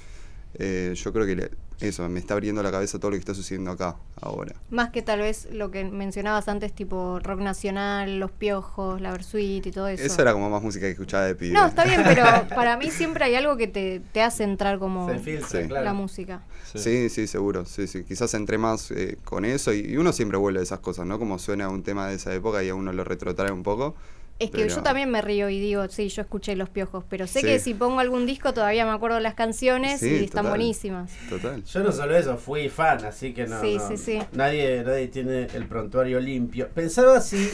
Eh, 0.57 0.93
yo 0.95 1.13
creo 1.13 1.27
que 1.27 1.35
le- 1.35 1.51
eso, 1.81 2.09
me 2.09 2.21
está 2.21 2.35
abriendo 2.35 2.63
la 2.63 2.71
cabeza 2.71 3.01
todo 3.01 3.11
lo 3.11 3.17
que 3.17 3.19
está 3.21 3.35
sucediendo 3.35 3.73
acá, 3.73 3.97
ahora. 4.21 4.55
Más 4.71 4.91
que 4.91 5.03
tal 5.03 5.19
vez 5.19 5.49
lo 5.51 5.73
que 5.73 5.85
mencionabas 5.85 6.47
antes, 6.47 6.73
tipo 6.73 7.19
rock 7.19 7.41
nacional, 7.41 8.21
Los 8.21 8.31
Piojos, 8.31 9.01
La 9.01 9.11
Versuit 9.11 9.67
y 9.67 9.71
todo 9.73 9.89
eso. 9.89 10.05
Eso 10.05 10.23
era 10.23 10.33
como 10.33 10.49
más 10.51 10.63
música 10.63 10.87
que 10.87 10.93
escuchaba 10.93 11.25
de 11.25 11.35
pibe. 11.35 11.55
No, 11.55 11.67
está 11.67 11.85
bien, 11.85 12.03
pero 12.05 12.25
para 12.55 12.77
mí 12.77 12.93
siempre 12.93 13.25
hay 13.25 13.35
algo 13.35 13.57
que 13.57 13.67
te, 13.67 14.01
te 14.13 14.23
hace 14.23 14.45
entrar 14.45 14.79
como 14.79 15.09
Se 15.09 15.19
filtra, 15.19 15.63
Sí. 15.63 15.67
claro. 15.67 15.85
la 15.85 15.93
música. 15.93 16.43
Sí, 16.73 17.09
sí, 17.09 17.27
seguro. 17.27 17.65
Sí, 17.67 17.89
sí. 17.89 18.05
Quizás 18.05 18.33
entré 18.35 18.57
más 18.57 18.93
eh, 18.93 19.19
con 19.25 19.45
eso 19.45 19.73
y, 19.73 19.81
y 19.81 19.97
uno 19.97 20.13
siempre 20.13 20.39
vuelve 20.39 20.61
a 20.61 20.63
esas 20.63 20.79
cosas, 20.79 21.05
¿no? 21.05 21.19
Como 21.19 21.41
suena 21.41 21.69
un 21.69 21.83
tema 21.83 22.07
de 22.09 22.15
esa 22.15 22.33
época 22.33 22.63
y 22.63 22.69
a 22.69 22.77
uno 22.77 22.93
lo 22.93 23.03
retrotrae 23.03 23.51
un 23.51 23.65
poco. 23.65 23.97
Es 24.41 24.51
que 24.51 24.63
Pero- 24.65 24.75
yo 24.75 24.83
también 24.83 25.11
me 25.11 25.23
río 25.23 25.49
y 25.49 25.61
digo, 25.61 25.87
sí, 25.89 26.09
yo 26.09 26.23
escuché 26.23 26.57
Los 26.57 26.69
Piojos, 26.69 27.05
pero 27.09 27.27
sé 27.29 27.41
Sí. 27.41 27.47
que 27.47 27.59
si 27.61 27.73
pongo 27.73 28.01
algún 28.01 28.27
disco 28.27 28.53
todavía 28.53 28.85
me 28.85 28.91
acuerdo 28.91 29.21
las 29.21 29.35
canciones 29.35 30.01
Sí, 30.01 30.09
y 30.11 30.25
están 30.25 30.43
total. 30.45 30.51
buenísimas. 30.59 31.13
Total. 31.31 31.63
Yo 31.63 31.81
no 31.85 31.93
solo 31.93 32.17
eso, 32.17 32.37
fui 32.37 32.69
fan, 32.69 33.05
así 33.05 33.33
que 33.33 33.47
no. 33.47 33.61
Sí, 33.61 33.77
no, 33.77 33.89
sí, 33.89 33.97
sí. 33.97 34.19
Nadie, 34.33 34.83
nadie 34.85 35.07
tiene 35.09 35.47
el 35.55 35.67
prontuario 35.69 36.19
limpio. 36.19 36.69
Pensaba 36.75 37.21
si 37.21 37.49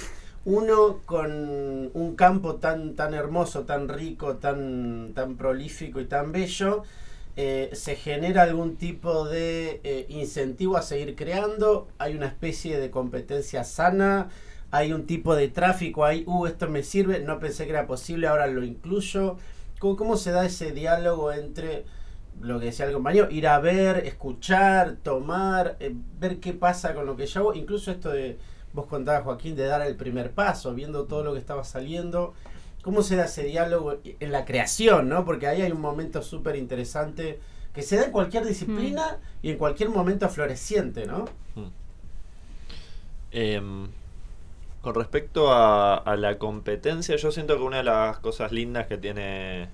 uno 0.47 1.01
con 1.05 1.91
un 1.93 2.17
campo 2.17 2.55
tan, 2.57 2.95
tan 2.97 3.13
hermoso, 3.13 3.65
tan 3.65 3.89
rico, 3.91 4.37
tan, 4.39 5.13
tan 5.15 5.37
prolífico 5.37 6.01
y 6.01 6.07
tan 6.07 6.33
bello, 6.33 6.85
eh, 7.37 7.69
se 7.75 7.95
genera 7.95 8.43
algún 8.43 8.77
tipo 8.77 9.29
de 9.29 9.81
eh, 9.85 10.07
incentivo 10.09 10.79
a 10.79 10.83
seguir 10.83 11.15
creando, 11.15 11.89
hay 11.99 12.15
una 12.17 12.27
especie 12.27 12.81
de 12.81 12.91
competencia 12.91 13.65
sana, 13.65 14.31
hay 14.71 14.93
un 14.93 15.07
tipo 15.07 15.35
de 15.35 15.49
tráfico 15.49 16.05
ahí, 16.05 16.25
uh, 16.27 16.47
esto 16.47 16.69
me 16.69 16.83
sirve, 16.83 17.21
no 17.21 17.39
pensé 17.41 17.65
que 17.65 17.71
era 17.71 17.87
posible, 17.87 18.27
ahora 18.27 18.47
lo 18.47 18.65
incluyo. 18.65 19.37
¿Cómo, 19.79 19.97
cómo 19.97 20.17
se 20.17 20.31
da 20.31 20.45
ese 20.45 20.73
diálogo 20.73 21.33
entre 21.33 21.85
lo 22.41 22.59
que 22.59 22.67
decía 22.67 22.87
el 22.87 22.93
compañero, 22.93 23.31
ir 23.31 23.47
a 23.47 23.59
ver, 23.61 24.07
escuchar, 24.07 24.97
tomar, 25.03 25.77
eh, 25.81 25.95
ver 26.19 26.39
qué 26.41 26.53
pasa 26.53 26.95
con 26.95 27.07
lo 27.07 27.17
que 27.17 27.27
ya 27.27 27.41
hago, 27.41 27.55
incluso 27.55 27.91
esto 27.91 28.11
de, 28.11 28.39
vos 28.73 28.87
contabas 28.87 29.25
Joaquín, 29.25 29.57
de 29.57 29.67
dar 29.67 29.83
el 29.83 29.97
primer 29.97 30.31
paso, 30.31 30.75
viendo 30.75 31.05
todo 31.05 31.23
lo 31.23 31.33
que 31.35 31.39
estaba 31.39 31.65
saliendo, 31.65 32.35
cómo 32.83 33.03
se 33.03 33.17
da 33.17 33.27
ese 33.27 33.45
diálogo 33.45 33.99
en 34.05 34.33
la 34.33 34.45
creación, 34.45 35.09
¿no? 35.09 35.25
Porque 35.25 35.47
ahí 35.47 35.61
hay 35.63 35.73
un 35.73 35.81
momento 35.81 36.23
súper 36.23 36.57
interesante 36.57 37.39
que 37.75 37.83
se 37.83 37.97
da 37.97 38.05
en 38.07 38.13
cualquier 38.13 38.47
disciplina 38.47 39.19
y 39.43 39.51
en 39.51 39.59
cualquier 39.59 39.91
momento 39.91 40.29
floreciente, 40.29 41.07
¿no? 41.07 41.27
Em, 43.33 43.89
con 44.83 44.95
respecto 44.95 45.53
a, 45.53 45.97
a 45.97 46.17
la 46.17 46.39
competencia, 46.39 47.17
yo 47.17 47.31
siento 47.33 47.57
que 47.57 47.63
una 47.63 47.79
de 47.79 47.85
las 47.85 48.19
cosas 48.21 48.53
lindas 48.53 48.87
que 48.87 48.99
tiene 48.99 49.69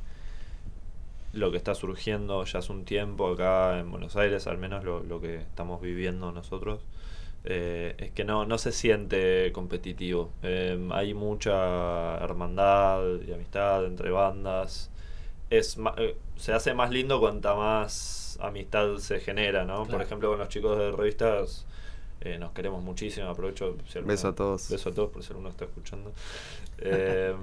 lo 1.33 1.51
que 1.51 1.59
está 1.59 1.75
surgiendo 1.75 2.43
ya 2.45 2.61
hace 2.61 2.73
un 2.73 2.85
tiempo 2.85 3.29
acá 3.33 3.79
en 3.79 3.91
Buenos 3.91 4.17
Aires, 4.17 4.47
al 4.47 4.59
menos 4.59 4.85
lo, 4.85 5.03
lo 5.03 5.21
que 5.21 5.37
estamos 5.37 5.83
viviendo 5.83 6.33
nosotros, 6.33 6.81
eh, 7.45 7.95
es 7.99 8.11
que 8.13 8.25
no, 8.25 8.47
no 8.47 8.59
se 8.59 8.73
siente 8.73 9.53
competitivo. 9.53 10.31
Em, 10.43 10.91
hay 10.93 11.15
mucha 11.15 12.17
hermandad 12.19 13.03
y 13.27 13.33
amistad 13.33 13.85
entre 13.87 14.11
bandas. 14.11 14.91
Es 15.51 15.79
ma- 15.79 15.95
eh, 15.99 16.17
se 16.37 16.53
hace 16.55 16.75
más 16.75 16.91
lindo 16.91 17.21
cuanta 17.21 17.55
más 17.55 18.39
amistad 18.43 18.97
se 18.99 19.21
genera, 19.21 19.65
¿no? 19.65 19.87
Por 19.87 20.03
ejemplo, 20.03 20.31
con 20.31 20.39
los 20.39 20.49
chicos 20.49 20.79
de 20.79 20.93
revistas 20.93 21.66
eh, 22.21 22.39
nos 22.39 22.53
queremos 22.53 22.83
muchísimo. 22.83 23.29
Aprovecho. 23.29 23.77
Si 23.89 23.99
alguno- 23.99 24.13
Beso 24.13 24.29
a 24.29 24.35
todos. 24.35 24.69
Beso 24.71 24.89
a 24.91 24.93
todos 24.95 25.11
por 25.11 25.23
si 25.23 25.31
alguno 25.31 25.49
está 25.51 25.65
escuchando. 25.67 26.13
Eh, 26.79 27.35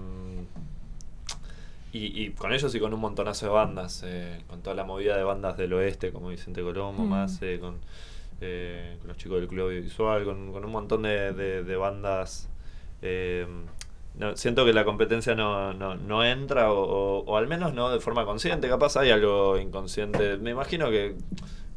y, 1.92 2.24
y 2.24 2.30
con 2.32 2.52
ellos 2.54 2.74
y 2.74 2.80
con 2.80 2.94
un 2.94 3.00
montonazo 3.00 3.46
de 3.46 3.52
bandas. 3.52 4.02
eh, 4.06 4.42
con 4.48 4.62
toda 4.62 4.76
la 4.76 4.84
movida 4.84 5.16
de 5.16 5.24
bandas 5.24 5.58
del 5.58 5.74
oeste, 5.74 6.12
como 6.12 6.30
Vicente 6.30 6.62
Colombo, 6.62 7.04
Mm. 7.04 7.10
más 7.10 7.40
eh, 7.42 7.60
con, 7.60 7.76
eh, 8.42 8.98
con 9.00 9.10
los 9.10 9.18
chicos 9.18 9.40
del 9.40 9.48
Club 9.48 9.66
Audiovisual, 9.68 10.26
con, 10.26 10.52
con 10.52 10.66
un 10.66 10.72
montón 10.72 11.04
de, 11.04 11.34
de- 11.34 11.64
de 11.64 11.76
bandas. 11.76 12.50
eh, 13.02 13.46
no, 14.16 14.38
siento 14.38 14.64
que 14.64 14.74
la 14.74 14.86
competencia 14.86 15.34
no, 15.36 15.74
no, 15.74 15.96
no 15.96 16.24
entra, 16.24 16.72
o, 16.72 16.82
o- 16.84 17.24
o 17.26 17.36
al 17.38 17.48
menos 17.48 17.74
no 17.74 17.90
de 17.90 18.00
forma 18.00 18.26
consciente. 18.26 18.70
Capaz 18.70 18.96
hay 18.98 19.10
algo 19.12 19.58
inconsciente. 19.58 20.38
Me 20.38 20.52
imagino 20.52 20.90
que 20.92 21.16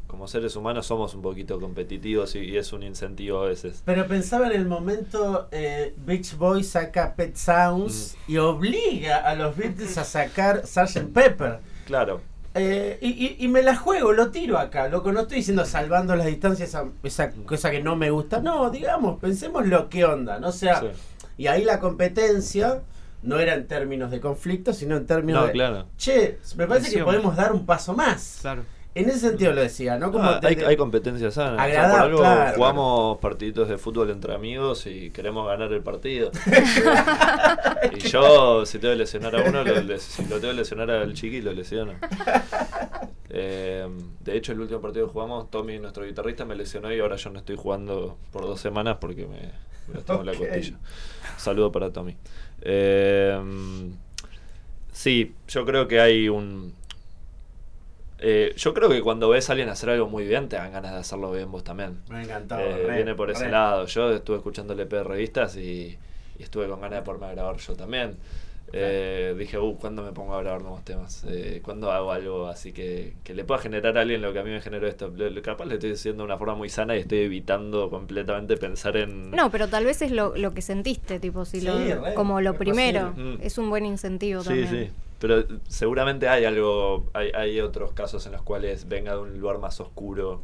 como 0.06 0.28
seres 0.28 0.54
humanos 0.56 0.86
somos 0.86 1.14
un 1.14 1.22
poquito 1.22 1.58
competitivos 1.60 2.34
y, 2.36 2.40
y 2.40 2.56
es 2.56 2.72
un 2.72 2.82
incentivo 2.82 3.40
a 3.42 3.46
veces. 3.48 3.82
Pero 3.84 4.06
pensaba 4.06 4.46
en 4.46 4.52
el 4.52 4.66
momento 4.66 5.48
eh, 5.50 5.94
Beach 6.06 6.36
Boys 6.36 6.68
saca 6.70 7.14
Pet 7.14 7.36
Sounds 7.36 8.16
y 8.28 8.36
obliga 8.38 9.16
a 9.18 9.34
los 9.34 9.56
Beatles 9.56 9.98
a 9.98 10.04
sacar 10.04 10.62
Sgt. 10.66 11.12
Pepper. 11.12 11.58
Claro. 11.86 12.20
Eh, 12.54 12.98
y, 13.02 13.08
y- 13.08 13.36
y 13.44 13.48
me 13.48 13.62
la 13.62 13.76
juego, 13.76 14.12
lo 14.12 14.30
tiro 14.30 14.58
acá, 14.58 14.88
loco. 14.88 15.12
No 15.12 15.20
estoy 15.22 15.38
diciendo 15.38 15.64
salvando 15.66 16.16
las 16.16 16.26
distancias, 16.26 16.70
esa, 16.70 16.86
esa 17.02 17.30
cosa 17.44 17.70
que 17.70 17.82
no 17.82 17.96
me 17.96 18.10
gusta. 18.10 18.40
No, 18.40 18.70
digamos, 18.70 19.20
pensemos 19.20 19.66
lo 19.66 19.88
que 19.90 20.04
onda, 20.06 20.38
¿no? 20.38 20.48
O 20.48 20.52
sea, 20.52 20.80
Sí. 20.80 20.86
y 21.36 21.46
ahí 21.48 21.64
la 21.64 21.80
competencia 21.80 22.80
no 23.22 23.38
era 23.40 23.54
en 23.54 23.66
términos 23.66 24.10
de 24.10 24.20
conflicto, 24.20 24.72
sino 24.72 24.96
en 24.96 25.04
términos 25.04 25.40
No, 25.42 25.46
de. 25.48 25.52
claro. 25.52 25.86
Che, 25.98 26.38
me 26.56 26.66
parece 26.66 26.90
que 26.96 27.04
podemos 27.04 27.36
dar 27.36 27.52
un 27.52 27.66
paso 27.66 27.92
más. 27.92 28.38
Claro. 28.40 28.62
En 28.96 29.10
ese 29.10 29.18
sentido 29.20 29.52
lo 29.52 29.60
decía, 29.60 29.98
¿no? 29.98 30.10
Como 30.10 30.24
Ah, 30.24 30.40
hay, 30.42 30.54
hay 30.56 30.76
competencia 30.76 31.30
sana. 31.30 31.62
O 31.62 31.68
sea, 31.68 31.90
por 31.90 32.00
algo 32.00 32.18
claro. 32.20 32.56
jugamos 32.56 33.18
partiditos 33.18 33.68
de 33.68 33.76
fútbol 33.76 34.08
entre 34.10 34.34
amigos 34.34 34.86
y 34.86 35.10
queremos 35.10 35.46
ganar 35.46 35.70
el 35.72 35.82
partido. 35.82 36.30
y 37.94 37.98
yo, 38.08 38.64
si 38.64 38.78
tengo 38.78 38.94
que 38.94 38.98
lesionar 38.98 39.36
a 39.36 39.42
uno, 39.42 39.62
lo, 39.64 39.98
si 39.98 40.22
lo 40.22 40.40
tengo 40.40 40.52
que 40.52 40.54
lesionar 40.54 40.90
al 40.90 41.12
chiqui, 41.12 41.42
lo 41.42 41.52
lesiono. 41.52 41.92
Eh, 43.28 43.86
de 44.20 44.36
hecho, 44.36 44.52
el 44.52 44.60
último 44.60 44.80
partido 44.80 45.06
que 45.06 45.12
jugamos, 45.12 45.50
Tommy, 45.50 45.78
nuestro 45.78 46.04
guitarrista, 46.06 46.44
me 46.46 46.54
lesionó 46.56 46.92
y 46.92 46.98
ahora 47.00 47.16
yo 47.16 47.28
no 47.30 47.40
estoy 47.40 47.56
jugando 47.56 48.16
por 48.32 48.42
dos 48.42 48.60
semanas 48.60 48.96
porque 49.00 49.26
me, 49.26 49.40
me 49.88 49.94
lastimó 49.94 50.22
la 50.22 50.32
Ok. 50.32 50.38
costilla. 50.38 50.78
Saludo 51.36 51.70
para 51.70 51.92
Tommy. 51.92 52.16
Eh, 52.62 53.38
sí, 54.92 55.34
yo 55.48 55.66
creo 55.66 55.86
que 55.86 56.00
hay 56.00 56.28
un, 56.28 56.72
eh, 58.18 58.54
yo 58.56 58.72
creo 58.74 58.88
que 58.88 59.02
cuando 59.02 59.28
ves 59.28 59.48
a 59.48 59.52
alguien 59.52 59.68
hacer 59.68 59.90
algo 59.90 60.08
muy 60.08 60.26
bien, 60.26 60.48
te 60.48 60.56
dan 60.56 60.72
ganas 60.72 60.92
de 60.92 60.98
hacerlo 60.98 61.30
bien 61.32 61.50
vos 61.52 61.64
también. 61.64 62.00
Me 62.08 62.16
ha 62.18 62.22
encantado. 62.22 62.60
Eh, 62.62 62.86
re, 62.86 62.94
viene 62.96 63.14
por 63.14 63.30
ese 63.30 63.44
re. 63.44 63.50
lado. 63.50 63.86
Yo 63.86 64.10
estuve 64.12 64.36
escuchando 64.38 64.72
el 64.72 64.80
EP 64.80 64.90
de 64.96 65.04
revistas 65.04 65.56
y, 65.56 65.98
y 66.38 66.42
estuve 66.42 66.68
con 66.68 66.80
ganas 66.80 67.00
de 67.00 67.04
ponerme 67.04 67.26
a 67.26 67.32
grabar 67.32 67.56
yo 67.56 67.74
también. 67.74 68.16
Eh, 68.72 69.34
dije, 69.38 69.58
uh, 69.58 69.76
¿cuándo 69.78 70.02
me 70.02 70.10
pongo 70.12 70.34
a 70.34 70.42
grabar 70.42 70.60
nuevos 70.60 70.84
temas? 70.84 71.24
Eh, 71.28 71.60
¿Cuándo 71.64 71.92
hago 71.92 72.10
algo 72.10 72.48
así 72.48 72.72
que, 72.72 73.14
que 73.22 73.32
le 73.32 73.44
pueda 73.44 73.60
generar 73.60 73.96
a 73.96 74.00
alguien 74.00 74.20
lo 74.20 74.32
que 74.32 74.40
a 74.40 74.42
mí 74.42 74.50
me 74.50 74.60
generó 74.60 74.88
esto? 74.88 75.08
Le- 75.14 75.30
le- 75.30 75.40
capaz 75.40 75.66
le 75.66 75.74
estoy 75.74 75.90
diciendo 75.90 76.24
de 76.24 76.26
una 76.26 76.36
forma 76.36 76.56
muy 76.56 76.68
sana 76.68 76.96
y 76.96 77.00
estoy 77.00 77.18
evitando 77.20 77.88
completamente 77.90 78.56
pensar 78.56 78.96
en... 78.96 79.30
No, 79.30 79.52
pero 79.52 79.68
tal 79.68 79.84
vez 79.84 80.02
es 80.02 80.10
lo, 80.10 80.36
lo 80.36 80.52
que 80.52 80.62
sentiste, 80.62 81.20
tipo, 81.20 81.44
si 81.44 81.60
Sí, 81.60 81.66
lo, 81.66 81.76
re, 81.78 82.14
como 82.14 82.40
lo 82.40 82.54
primero. 82.54 83.12
posible. 83.12 83.36
Mm. 83.36 83.38
Es 83.42 83.56
un 83.56 83.70
buen 83.70 83.86
incentivo 83.86 84.42
Sí, 84.42 84.48
también. 84.48 84.68
sí. 84.68 84.90
Pero 85.18 85.44
seguramente 85.68 86.28
hay 86.28 86.44
algo, 86.44 87.10
hay, 87.14 87.30
hay 87.34 87.60
otros 87.60 87.92
casos 87.92 88.26
en 88.26 88.32
los 88.32 88.42
cuales 88.42 88.88
venga 88.88 89.12
de 89.12 89.20
un 89.20 89.40
lugar 89.40 89.58
más 89.58 89.80
oscuro 89.80 90.42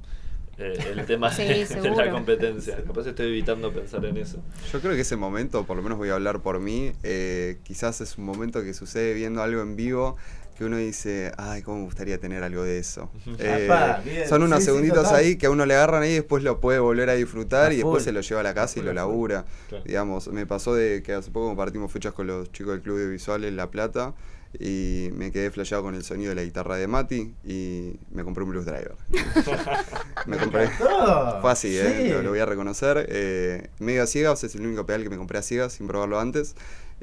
eh, 0.59 0.79
el 0.93 1.07
tema 1.07 1.33
Sí, 1.33 1.45
de, 1.45 1.91
la 1.97 2.11
competencia. 2.11 2.83
Capaz 2.85 3.07
estoy 3.07 3.27
evitando 3.29 3.73
pensar 3.73 4.05
en 4.05 4.17
eso. 4.19 4.39
Yo 4.73 4.81
creo 4.81 4.95
que 4.95 5.01
ese 5.01 5.17
momento, 5.17 5.65
por 5.65 5.77
lo 5.77 5.83
menos 5.83 5.99
voy 5.99 6.11
a 6.11 6.15
hablar 6.15 6.41
por 6.41 6.61
mí, 6.61 6.93
eh, 7.03 7.59
quizás 7.63 8.01
es 8.01 8.19
un 8.19 8.25
momento 8.25 8.63
que 8.63 8.75
sucede 8.75 9.15
viendo 9.15 9.43
algo 9.43 9.63
en 9.63 9.77
vivo 9.77 10.17
que 10.57 10.67
uno 10.67 10.77
dice, 10.77 11.33
ay, 11.39 11.63
cómo 11.63 11.79
me 11.79 11.85
gustaría 11.85 12.19
tener 12.19 12.43
algo 12.45 12.63
de 12.63 12.79
eso. 12.79 13.11
Eh, 13.39 13.65
Apá, 13.65 14.03
son 14.29 14.43
unos 14.43 14.59
Sí, 14.59 14.67
segunditos 14.67 15.11
ahí 15.11 15.37
que 15.37 15.47
a 15.47 15.51
uno 15.51 15.65
le 15.65 15.75
agarran 15.75 16.03
ahí 16.03 16.11
y 16.11 16.15
después 16.17 16.43
lo 16.43 16.61
puede 16.61 16.79
volver 16.79 17.09
a 17.09 17.15
disfrutar 17.15 17.71
A 17.71 17.73
y 17.73 17.77
después 17.79 18.05
se 18.05 18.13
lo 18.13 18.21
lleva 18.21 18.41
a 18.41 18.45
la 18.45 18.53
casa 18.53 18.79
y 18.79 18.83
lo 18.83 18.93
labura. 18.93 19.47
Claro. 19.71 19.85
Digamos, 19.85 20.29
me 20.29 20.47
pasó 20.47 20.75
de 20.75 21.03
que 21.03 21.15
hace 21.15 21.31
poco 21.31 21.49
compartimos 21.49 21.91
fechas 21.91 22.13
con 22.13 22.27
los 22.27 22.53
chicos 22.53 22.75
del 22.75 22.83
Club 22.83 22.99
de 22.99 23.09
Visual 23.09 23.45
en 23.45 23.57
La 23.57 23.71
Plata 23.71 24.15
y 24.59 25.09
me 25.15 25.33
quedé 25.33 25.51
flasheado 25.51 25.83
con 25.83 25.95
el 25.95 26.05
sonido 26.05 26.31
de 26.31 26.37
la 26.37 26.43
guitarra 26.43 26.77
de 26.77 26.87
Mati 26.87 27.35
y 27.45 27.95
me 28.11 28.23
compré 28.23 28.45
un 28.45 28.51
Blues 28.51 28.67
Driver. 28.67 28.97
me 30.27 30.37
compré... 30.37 30.69
Fue 30.69 31.51
así, 31.51 31.77
¿eh? 31.77 32.03
Sí. 32.03 32.09
lo, 32.11 32.23
lo 32.23 32.31
voy 32.31 32.41
a 32.41 32.47
reconocer. 32.47 33.07
Eh, 33.09 33.71
medio 33.79 34.03
a 34.03 34.07
ciegas, 34.07 34.45
es 34.45 34.55
el 34.55 34.67
único 34.67 34.85
pedal 34.85 35.03
que 35.03 35.11
me 35.11 35.17
compré 35.17 35.39
a 35.39 35.43
ciegas 35.43 35.73
sin 35.73 35.87
probarlo 35.87 36.21
antes. 36.21 36.55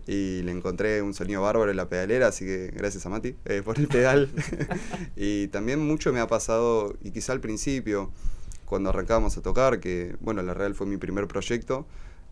Y 0.07 0.41
le 0.43 0.51
encontré 0.51 1.01
un 1.01 1.13
sonido 1.13 1.41
bárbaro 1.41 1.71
en 1.71 1.77
la 1.77 1.89
pedalera, 1.89 2.27
así 2.27 2.45
que 2.45 2.71
gracias 2.73 3.05
a 3.05 3.09
Mati 3.09 3.35
eh, 3.45 3.61
por 3.63 3.79
el 3.79 3.87
pedal. 3.87 4.29
y 5.15 5.47
también 5.47 5.79
mucho 5.79 6.13
me 6.13 6.19
ha 6.19 6.27
pasado, 6.27 6.95
y 7.03 7.11
quizá 7.11 7.33
al 7.33 7.41
principio, 7.41 8.11
cuando 8.65 8.89
arrancábamos 8.89 9.37
a 9.37 9.41
tocar, 9.41 9.79
que 9.79 10.15
bueno, 10.21 10.41
La 10.43 10.53
Real 10.53 10.75
fue 10.75 10.87
mi 10.87 10.97
primer 10.97 11.27
proyecto, 11.27 11.85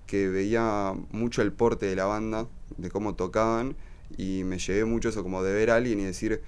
que 0.05 0.29
veía 0.29 0.93
mucho 1.11 1.41
el 1.41 1.51
porte 1.51 1.85
de 1.87 1.95
la 1.95 2.05
banda, 2.05 2.47
de 2.77 2.89
cómo 2.89 3.15
tocaban, 3.15 3.75
y 4.17 4.43
me 4.43 4.57
llevé 4.59 4.85
mucho 4.85 5.09
eso 5.09 5.23
como 5.23 5.43
de 5.43 5.53
ver 5.53 5.69
a 5.71 5.75
alguien 5.75 5.99
y 5.99 6.03
decir, 6.05 6.41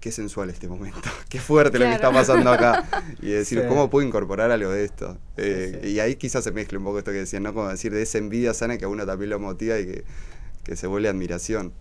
qué 0.00 0.12
sensual 0.12 0.50
este 0.50 0.68
momento, 0.68 1.00
qué 1.28 1.40
fuerte 1.40 1.78
lo 1.78 1.84
que 1.86 1.94
está 1.94 2.12
pasando 2.12 2.50
acá. 2.50 2.84
Y 3.22 3.28
decir, 3.30 3.60
Sí. 3.62 3.66
¿cómo 3.68 3.90
puedo 3.90 4.06
incorporar 4.06 4.50
algo 4.50 4.70
de 4.70 4.84
esto? 4.84 5.18
Eh, 5.36 5.78
Sí, 5.82 5.88
sí. 5.88 5.94
Y 5.94 6.00
ahí 6.00 6.16
quizás 6.16 6.44
se 6.44 6.52
mezcle 6.52 6.78
un 6.78 6.84
poco 6.84 6.98
esto 6.98 7.10
que 7.12 7.18
decían, 7.18 7.42
¿no? 7.42 7.54
Como 7.54 7.68
decir, 7.68 7.92
de 7.92 8.02
esa 8.02 8.18
envidia 8.18 8.54
sana 8.54 8.78
que 8.78 8.84
a 8.84 8.88
uno 8.88 9.04
también 9.06 9.30
lo 9.30 9.38
motiva 9.40 9.78
y 9.78 9.86
que, 9.86 10.04
que 10.64 10.76
se 10.76 10.86
vuelve 10.86 11.08
admiración. 11.08 11.72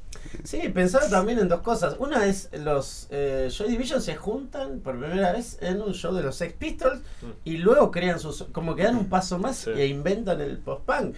Sí, 0.44 0.70
pensaba 0.74 1.08
también 1.10 1.40
en 1.40 1.48
dos 1.50 1.62
cosas. 1.62 1.96
Una 2.00 2.26
es 2.26 2.50
los 2.54 3.08
eh, 3.12 3.50
Joy 3.52 3.70
Division 3.70 4.02
se 4.02 4.16
juntan 4.16 4.80
por 4.80 4.98
primera 5.00 5.34
vez 5.34 5.58
en 5.62 5.82
un 5.82 5.94
show 5.94 6.14
de 6.16 6.24
los 6.24 6.36
Sex 6.36 6.54
Pistols 6.54 7.00
y 7.44 7.58
luego 7.58 7.92
crean 7.92 8.20
sus. 8.20 8.44
como 8.52 8.76
que 8.76 8.84
dan 8.84 8.96
un 8.96 9.08
paso 9.08 9.38
más 9.40 9.58
Sí. 9.58 9.70
e 9.72 9.88
inventan 9.88 10.42
el 10.42 10.58
post-punk. 10.58 11.16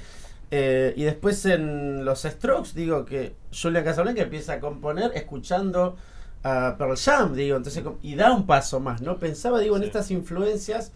Eh, 0.49 0.93
y 0.95 1.03
después 1.03 1.45
en 1.45 2.05
los 2.05 2.21
Strokes, 2.23 2.71
digo 2.73 3.05
que 3.05 3.35
Julia 3.51 3.83
Casablanca 3.83 4.21
empieza 4.21 4.53
a 4.53 4.59
componer 4.59 5.11
escuchando 5.15 5.97
a 6.43 6.75
Pearl 6.77 6.95
Jam, 6.97 7.33
digo, 7.35 7.57
entonces, 7.57 7.83
y 8.01 8.15
da 8.15 8.31
un 8.31 8.45
paso 8.45 8.79
más, 8.79 9.01
¿no? 9.01 9.17
Pensaba, 9.17 9.59
digo, 9.59 9.75
en 9.75 9.81
Sí. 9.83 9.87
estas 9.87 10.11
influencias 10.11 10.91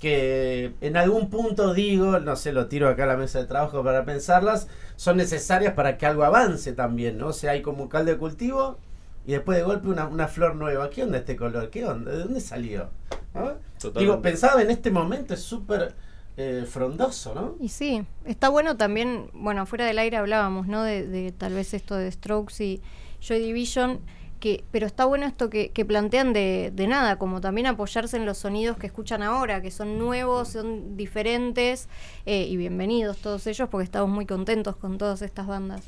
que 0.00 0.72
en 0.80 0.96
algún 0.96 1.30
punto 1.30 1.72
digo, 1.74 2.18
no 2.20 2.36
sé, 2.36 2.52
lo 2.52 2.66
tiro 2.66 2.88
acá 2.88 3.04
a 3.04 3.06
la 3.06 3.16
mesa 3.16 3.38
de 3.38 3.46
trabajo 3.46 3.82
para 3.82 4.04
pensarlas, 4.04 4.68
son 4.96 5.16
necesarias 5.16 5.74
para 5.74 5.96
que 5.98 6.06
algo 6.06 6.24
avance 6.24 6.72
también, 6.72 7.18
¿no? 7.18 7.28
O 7.28 7.32
sea, 7.32 7.52
hay 7.52 7.62
como 7.62 7.82
un 7.84 7.88
caldo 7.88 8.10
de 8.12 8.18
cultivo 8.18 8.78
y 9.26 9.32
después 9.32 9.58
de 9.58 9.64
golpe 9.64 9.88
una, 9.88 10.06
una 10.06 10.28
flor 10.28 10.54
nueva. 10.56 10.88
¿Qué 10.90 11.02
onda 11.02 11.18
este 11.18 11.34
color? 11.36 11.70
¿Qué 11.70 11.84
onda? 11.86 12.12
¿De 12.12 12.18
dónde 12.18 12.40
salió? 12.40 12.88
Totalmente. 13.34 14.00
Digo, 14.00 14.22
pensaba 14.22 14.62
en 14.62 14.70
este 14.70 14.90
momento, 14.90 15.34
es 15.34 15.40
súper 15.40 15.94
eh, 16.36 16.66
frondoso, 16.68 17.34
¿no? 17.34 17.56
Y 17.60 17.68
sí, 17.68 18.04
está 18.24 18.48
bueno 18.48 18.76
también, 18.76 19.30
bueno, 19.32 19.64
fuera 19.66 19.86
del 19.86 19.98
aire 19.98 20.18
hablábamos, 20.18 20.66
¿no? 20.66 20.82
De, 20.82 21.06
de 21.06 21.32
tal 21.32 21.54
vez 21.54 21.72
esto 21.72 21.94
de 21.94 22.10
Strokes 22.10 22.62
y 22.62 22.82
Joy 23.20 23.40
Division, 23.40 24.00
que, 24.38 24.64
pero 24.70 24.86
está 24.86 25.06
bueno 25.06 25.26
esto 25.26 25.48
que, 25.48 25.70
que 25.70 25.84
plantean 25.84 26.32
de, 26.32 26.70
de 26.74 26.86
nada, 26.86 27.18
como 27.18 27.40
también 27.40 27.66
apoyarse 27.66 28.18
en 28.18 28.26
los 28.26 28.38
sonidos 28.38 28.76
que 28.76 28.86
escuchan 28.86 29.22
ahora, 29.22 29.62
que 29.62 29.70
son 29.70 29.98
nuevos, 29.98 30.48
son 30.48 30.96
diferentes, 30.96 31.88
eh, 32.26 32.42
y 32.42 32.56
bienvenidos 32.56 33.16
todos 33.16 33.46
ellos, 33.46 33.68
porque 33.70 33.84
estamos 33.84 34.10
muy 34.10 34.26
contentos 34.26 34.76
con 34.76 34.98
todas 34.98 35.22
estas 35.22 35.46
bandas. 35.46 35.82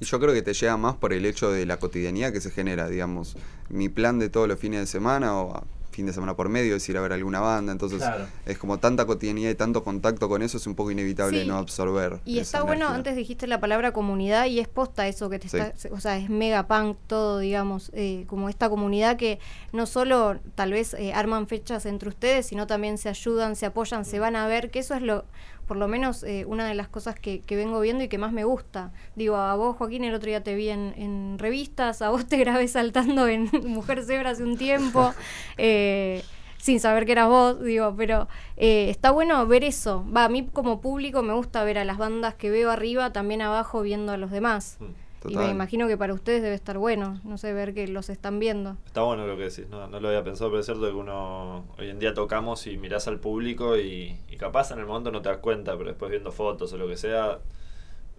Y 0.00 0.06
yo 0.06 0.18
creo 0.18 0.32
que 0.32 0.40
te 0.40 0.54
llega 0.54 0.78
más 0.78 0.96
por 0.96 1.12
el 1.12 1.26
hecho 1.26 1.52
de 1.52 1.66
la 1.66 1.78
cotidianidad 1.78 2.32
que 2.32 2.40
se 2.40 2.50
genera, 2.50 2.88
digamos. 2.88 3.36
Mi 3.68 3.90
plan 3.90 4.18
de 4.18 4.30
todos 4.30 4.48
los 4.48 4.58
fines 4.58 4.80
de 4.80 4.86
semana 4.86 5.38
o 5.38 5.62
fin 5.90 6.06
de 6.06 6.12
semana 6.12 6.34
por 6.36 6.48
medio 6.48 6.76
es 6.76 6.88
ir 6.88 6.96
a 6.96 7.00
ver 7.00 7.12
alguna 7.12 7.40
banda, 7.40 7.72
entonces 7.72 7.98
Claro. 7.98 8.26
es 8.46 8.58
como 8.58 8.78
tanta 8.78 9.06
cotidianidad 9.06 9.50
y 9.50 9.54
tanto 9.54 9.82
contacto 9.82 10.28
con 10.28 10.42
eso 10.42 10.56
es 10.56 10.66
un 10.66 10.74
poco 10.74 10.90
inevitable 10.90 11.42
Sí. 11.42 11.48
no 11.48 11.56
absorber. 11.58 12.20
Y 12.24 12.38
está 12.38 12.62
bueno, 12.62 12.88
antes 12.88 13.16
dijiste 13.16 13.46
la 13.46 13.60
palabra 13.60 13.92
comunidad 13.92 14.46
y 14.46 14.60
es 14.60 14.68
posta 14.68 15.06
eso 15.08 15.28
que 15.30 15.38
te 15.38 15.48
Sí. 15.48 15.56
está, 15.58 15.94
o 15.94 16.00
sea, 16.00 16.16
es 16.16 16.30
mega 16.30 16.66
punk 16.66 16.96
todo, 17.06 17.38
digamos, 17.38 17.90
eh, 17.94 18.24
como 18.28 18.48
esta 18.48 18.68
comunidad 18.70 19.16
que 19.16 19.38
no 19.72 19.86
solo 19.86 20.38
tal 20.54 20.72
vez 20.72 20.94
eh, 20.94 21.12
arman 21.12 21.46
fechas 21.46 21.86
entre 21.86 22.08
ustedes, 22.08 22.46
sino 22.46 22.66
también 22.66 22.96
se 22.98 23.08
ayudan, 23.08 23.56
se 23.56 23.66
apoyan, 23.66 24.04
se 24.04 24.18
van 24.18 24.36
a 24.36 24.46
ver, 24.46 24.70
que 24.70 24.78
eso 24.78 24.94
es 24.94 25.02
lo, 25.02 25.24
por 25.70 25.76
lo 25.76 25.86
menos 25.86 26.24
eh, 26.24 26.46
una 26.48 26.66
de 26.66 26.74
las 26.74 26.88
cosas 26.88 27.14
que, 27.14 27.42
que 27.42 27.54
vengo 27.54 27.78
viendo 27.78 28.02
y 28.02 28.08
que 28.08 28.18
más 28.18 28.32
me 28.32 28.42
gusta. 28.42 28.90
Digo, 29.14 29.36
a 29.36 29.54
vos, 29.54 29.76
Joaquín, 29.76 30.02
el 30.02 30.12
otro 30.12 30.26
día 30.26 30.42
te 30.42 30.56
vi 30.56 30.68
en, 30.68 30.92
en 30.96 31.38
revistas, 31.38 32.02
a 32.02 32.10
vos 32.10 32.26
te 32.26 32.38
grabé 32.38 32.66
saltando 32.66 33.28
en 33.28 33.48
Mujer 33.68 34.02
Zebra 34.02 34.30
hace 34.30 34.42
un 34.42 34.56
tiempo. 34.56 35.14
eh, 35.58 36.24
sin 36.56 36.80
saber 36.80 37.06
que 37.06 37.12
eras 37.12 37.28
vos, 37.28 37.62
digo, 37.62 37.94
pero 37.96 38.26
eh, 38.56 38.90
está 38.90 39.12
bueno 39.12 39.46
ver 39.46 39.62
eso. 39.62 40.04
Va, 40.10 40.24
a 40.24 40.28
mí 40.28 40.44
como 40.52 40.80
público 40.80 41.22
me 41.22 41.34
gusta 41.34 41.62
ver 41.62 41.78
a 41.78 41.84
las 41.84 41.98
bandas 41.98 42.34
que 42.34 42.50
veo 42.50 42.72
arriba, 42.72 43.12
también 43.12 43.40
abajo 43.40 43.80
viendo 43.80 44.10
a 44.10 44.16
los 44.16 44.32
demás. 44.32 44.76
Mm. 44.80 45.09
Y 45.28 45.36
me 45.36 45.50
imagino 45.50 45.86
que 45.86 45.96
para 45.96 46.14
ustedes 46.14 46.42
debe 46.42 46.54
estar 46.54 46.78
bueno, 46.78 47.20
no 47.24 47.36
sé, 47.38 47.52
ver 47.52 47.74
que 47.74 47.86
los 47.88 48.08
están 48.08 48.38
viendo. 48.38 48.76
Está 48.86 49.02
bueno 49.02 49.26
lo 49.26 49.36
que 49.36 49.44
decís, 49.44 49.68
no, 49.68 49.86
no 49.88 50.00
lo 50.00 50.08
había 50.08 50.24
pensado, 50.24 50.50
pero 50.50 50.60
es 50.60 50.66
cierto 50.66 50.86
que 50.86 50.92
uno 50.96 51.66
hoy 51.78 51.90
en 51.90 51.98
día 51.98 52.14
tocamos 52.14 52.66
y 52.66 52.78
mirás 52.78 53.06
al 53.08 53.18
público 53.20 53.76
y, 53.76 54.16
y 54.30 54.36
capaz 54.36 54.70
en 54.70 54.78
el 54.78 54.86
momento 54.86 55.10
no 55.10 55.20
te 55.22 55.28
das 55.28 55.38
cuenta, 55.38 55.76
pero 55.76 55.90
después 55.90 56.10
viendo 56.10 56.32
fotos 56.32 56.72
o 56.72 56.76
lo 56.78 56.88
que 56.88 56.96
sea, 56.96 57.38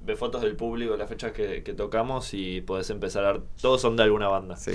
ves 0.04 0.18
fotos 0.18 0.42
del 0.42 0.56
público, 0.56 0.96
las 0.98 1.10
fechas 1.10 1.32
que, 1.32 1.64
que 1.64 1.74
tocamos 1.74 2.34
y 2.34 2.62
podés 2.62 2.90
empezar 2.90 3.26
a 3.26 3.34
ver, 3.34 3.42
todos 3.62 3.82
son 3.82 3.96
de 3.96 4.04
alguna 4.04 4.28
banda. 4.28 4.56
Sí. 4.58 4.72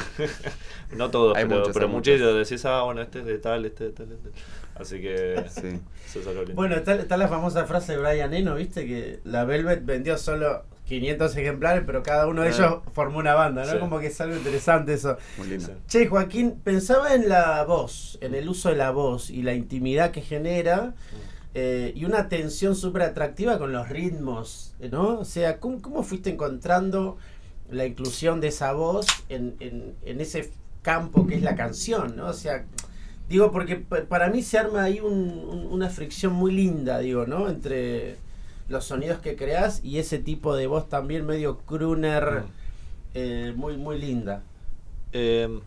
no 0.97 1.11
todos, 1.11 1.37
Hay 1.37 1.45
pero, 1.47 1.59
muchos, 1.61 1.72
pero 1.74 1.87
hay 1.87 1.93
muchísimos. 1.93 2.33
muchos. 2.33 2.49
Decís, 2.49 2.64
ah, 2.64 2.83
bueno, 2.83 3.03
este 3.03 3.20
es 3.20 3.24
de 3.27 3.39
tal, 3.39 3.64
este 3.64 3.87
es 3.89 3.95
de 3.97 4.05
tal, 4.05 4.12
este. 4.12 4.31
Así 4.74 5.01
que 5.01 5.45
Sí. 5.49 5.81
eso 6.07 6.20
es 6.20 6.27
lo 6.27 6.43
lindo. 6.43 6.55
Bueno, 6.55 6.74
está, 6.77 6.95
está 6.97 7.16
la 7.16 7.29
famosa 7.29 7.64
frase 7.66 7.97
de 7.97 7.99
Brian 7.99 8.35
Eno, 8.35 8.55
¿viste? 8.57 8.87
Que 8.87 9.20
la 9.24 9.45
Velvet 9.45 9.85
vendió 9.85 10.18
solo 10.18 10.64
500 10.87 11.37
ejemplares, 11.37 11.82
pero 11.84 12.03
cada 12.03 12.26
uno 12.26 12.43
de 12.43 12.49
Ah. 12.49 12.53
ellos 12.53 12.74
formó 12.93 13.18
una 13.18 13.34
banda, 13.34 13.64
¿no? 13.66 13.72
Sí. 13.72 13.78
Como 13.78 13.99
que 13.99 14.07
es 14.07 14.20
algo 14.20 14.37
interesante 14.37 14.95
eso. 14.95 15.16
Muy 15.39 15.49
lindo. 15.49 15.68
Che, 15.89 16.07
Joaquín, 16.07 16.61
pensaba 16.62 17.14
en 17.14 17.28
la 17.28 17.64
voz, 17.64 18.18
en 18.20 18.34
el 18.34 18.49
uso 18.49 18.68
de 18.70 18.76
la 18.76 18.91
voz 18.93 19.30
y 19.30 19.43
la 19.43 19.53
intimidad 19.55 20.11
que 20.12 20.22
genera 20.22 20.95
eh, 21.59 21.93
y 21.97 22.05
una 22.05 22.28
tensión 22.28 22.76
súper 22.76 23.03
atractiva 23.03 23.59
con 23.59 23.72
los 23.72 23.89
ritmos, 23.89 24.74
¿no? 24.91 25.20
O 25.20 25.24
sea, 25.24 25.59
¿cómo, 25.59 25.80
cómo 25.80 26.03
fuiste 26.03 26.30
encontrando 26.30 27.16
la 27.70 27.87
inclusión 27.87 28.41
de 28.43 28.49
esa 28.49 28.72
voz 28.74 29.07
en, 29.30 29.57
en- 29.61 29.95
en 30.05 30.20
ese 30.20 30.51
campo 30.82 31.26
que 31.26 31.34
es 31.37 31.43
la 31.43 31.57
canción, 31.57 32.14
¿no? 32.14 32.26
O 32.26 32.32
sea, 32.34 32.64
digo, 33.28 33.51
porque 33.53 33.76
pa- 33.76 34.03
para 34.03 34.28
mí 34.28 34.43
se 34.43 34.59
arma 34.59 34.82
ahí 34.84 35.01
un- 35.01 35.30
un- 35.51 35.66
una 35.72 35.89
fricción 35.89 36.32
muy 36.34 36.53
linda, 36.53 36.99
digo, 37.01 37.26
¿no? 37.26 37.49
Entre 37.49 38.16
los 38.69 38.85
sonidos 38.85 39.21
que 39.21 39.37
creas 39.37 39.85
y 39.85 39.99
ese 39.99 40.19
tipo 40.19 40.57
de 40.57 40.67
voz 40.67 40.89
también 40.89 41.25
medio 41.27 41.59
crooner, 41.59 42.25
Mm. 42.43 42.47
eh, 43.14 43.53
muy, 43.57 43.77
muy 43.77 43.99
linda. 43.99 44.43
Eh, 45.12 45.61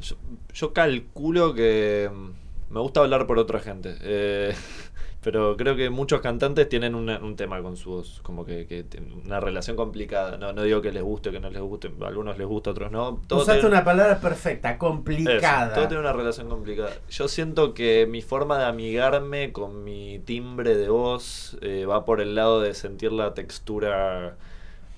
yo, 0.00 0.16
yo 0.52 0.72
calculo 0.72 1.54
que 1.54 2.10
mm, 2.12 2.72
me 2.74 2.80
gusta 2.80 3.00
hablar 3.00 3.26
por 3.26 3.38
otra 3.38 3.60
gente. 3.60 3.96
eh, 4.00 4.54
pero 5.22 5.56
creo 5.56 5.76
que 5.76 5.88
muchos 5.88 6.20
cantantes 6.20 6.68
tienen 6.68 6.94
una- 6.96 7.18
un 7.18 7.36
tema 7.36 7.62
con 7.62 7.76
su 7.76 7.90
voz, 7.90 8.20
como 8.22 8.44
que, 8.44 8.66
que 8.66 8.84
una 9.24 9.38
relación 9.40 9.76
complicada. 9.76 10.36
No, 10.36 10.52
no 10.52 10.62
digo 10.64 10.82
que 10.82 10.90
les 10.92 11.02
guste 11.02 11.28
o 11.28 11.32
que 11.32 11.38
no 11.40 11.48
les 11.48 11.62
guste, 11.62 11.90
a 12.02 12.06
algunos 12.08 12.36
les 12.38 12.46
gusta, 12.46 12.70
a 12.70 12.72
otros 12.72 12.90
no. 12.90 13.20
Todo 13.28 13.42
Usaste 13.42 13.60
tiene- 13.60 13.76
una 13.76 13.84
palabra 13.84 14.20
perfecta, 14.20 14.70
eso, 14.70 14.78
complicada. 14.78 15.74
todo 15.74 15.86
tiene 15.88 16.00
una 16.02 16.12
relación 16.12 16.48
complicada. 16.48 16.90
Yo 17.08 17.28
siento 17.28 17.72
que 17.72 18.06
mi 18.10 18.20
forma 18.20 18.58
de 18.58 18.64
amigarme 18.64 19.52
con 19.52 19.84
mi 19.84 20.18
timbre 20.24 20.76
de 20.76 20.88
voz 20.88 21.56
eh, 21.62 21.86
va 21.86 22.04
por 22.04 22.20
el 22.20 22.34
lado 22.34 22.60
de 22.60 22.74
sentir 22.74 23.12
la 23.12 23.32
textura 23.34 24.36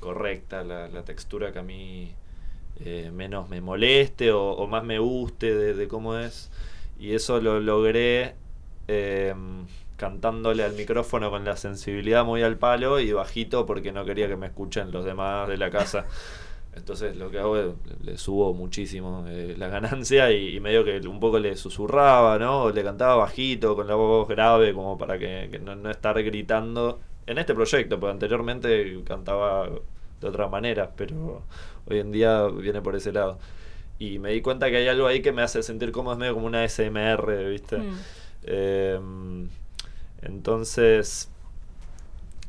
correcta, 0.01 0.65
la, 0.65 0.89
la 0.89 1.03
textura 1.05 1.53
que 1.53 1.59
a 1.59 1.63
mí 1.63 2.13
eh, 2.81 3.11
menos 3.13 3.49
me 3.51 3.61
moleste 3.61 4.33
o, 4.33 4.53
o 4.53 4.67
más 4.67 4.85
me 4.85 4.99
guste 4.99 5.55
de, 5.55 5.75
de 5.75 5.87
cómo 5.89 6.17
es. 6.19 6.51
Y 6.99 7.13
eso 7.15 7.41
lo 7.41 7.61
logré 7.61 8.35
eh, 8.89 9.35
cantándole 10.05 10.63
al 10.63 10.75
micrófono 10.75 11.31
con 11.31 11.47
la 11.47 11.57
sensibilidad 11.57 12.27
muy 12.27 12.43
al 12.43 12.59
palo 12.59 13.01
y 13.01 13.11
bajito 13.13 13.65
porque 13.65 13.91
no 13.91 14.05
quería 14.05 14.29
que 14.29 14.37
me 14.37 14.49
escuchen 14.49 14.93
los 14.93 15.03
demás 15.03 15.49
de 15.49 15.57
la 15.57 15.71
casa. 15.71 16.05
Entonces 16.77 17.17
lo 17.17 17.31
que 17.31 17.39
hago 17.39 17.57
es 17.57 17.67
le, 17.87 18.13
le 18.13 18.19
subo 18.19 18.53
muchísimo 18.53 19.25
eh, 19.27 19.55
la 19.57 19.69
ganancia 19.69 20.31
y, 20.31 20.57
y 20.57 20.61
medio 20.61 20.85
que 20.85 20.99
un 21.09 21.21
poco 21.21 21.39
le 21.39 21.57
susurraba, 21.57 22.39
¿no? 22.39 22.71
Le 22.71 22.83
cantaba 22.83 23.17
bajito, 23.17 23.75
con 23.75 23.89
la 23.89 23.95
voz 23.95 24.29
grave, 24.29 24.75
como 24.75 24.99
para 24.99 25.19
que, 25.19 25.49
que 25.51 25.59
no, 25.59 25.75
no 25.75 25.91
estar 25.91 26.23
gritando. 26.23 27.01
En 27.27 27.39
este 27.39 27.55
proyecto, 27.55 27.99
porque 27.99 28.13
anteriormente 28.13 29.03
cantaba 29.05 29.71
de 30.21 30.29
otra 30.29 30.49
manera, 30.49 30.91
pero 30.95 31.45
hoy 31.87 31.99
en 32.01 32.13
día 32.13 32.47
viene 32.49 32.83
por 32.83 32.95
ese 32.95 33.11
lado. 33.11 33.39
Y 33.99 34.19
me 34.19 34.33
di 34.33 34.43
cuenta 34.43 34.69
que 34.69 34.77
hay 34.77 34.89
algo 34.89 35.07
ahí 35.07 35.23
que 35.23 35.33
me 35.33 35.41
hace 35.41 35.63
sentir 35.63 35.93
como 35.93 36.13
es 36.13 36.19
medio 36.19 36.35
como 36.35 36.47
una 36.47 36.69
SMR, 36.69 37.49
¿viste? 37.49 37.79
Mm. 37.79 37.95
Eh, 38.43 39.01
entonces, 40.25 41.31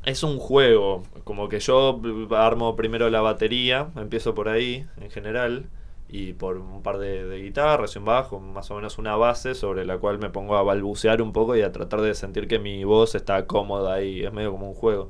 es 0.06 0.24
un 0.24 0.38
juego. 0.40 1.04
Como 1.24 1.50
que 1.50 1.60
yo 1.60 2.02
armo 2.32 2.76
primero 2.76 3.10
la 3.10 3.22
batería, 3.22 3.90
empiezo 3.96 4.36
por 4.36 4.50
ahí 4.50 4.86
en 5.02 5.10
general, 5.12 5.70
y 6.08 6.34
por 6.34 6.58
un 6.58 6.84
par 6.84 6.98
de, 7.00 7.42
guitarras 7.42 7.96
y 7.96 8.00
un 8.00 8.06
bajo, 8.06 8.40
más 8.40 8.70
o 8.72 8.76
menos 8.76 8.98
una 8.98 9.16
base 9.16 9.56
sobre 9.56 9.86
la 9.86 9.98
cual 9.98 10.20
me 10.20 10.30
pongo 10.30 10.56
a 10.56 10.64
balbucear 10.64 11.22
un 11.22 11.34
poco 11.34 11.56
y 11.56 11.62
a 11.62 11.72
tratar 11.72 12.02
de 12.02 12.14
sentir 12.16 12.48
que 12.48 12.60
mi 12.60 12.84
voz 12.84 13.16
está 13.16 13.46
cómoda 13.48 13.96
ahí. 13.96 14.24
Es 14.24 14.32
medio 14.34 14.52
como 14.52 14.70
un 14.70 14.76
juego. 14.76 15.10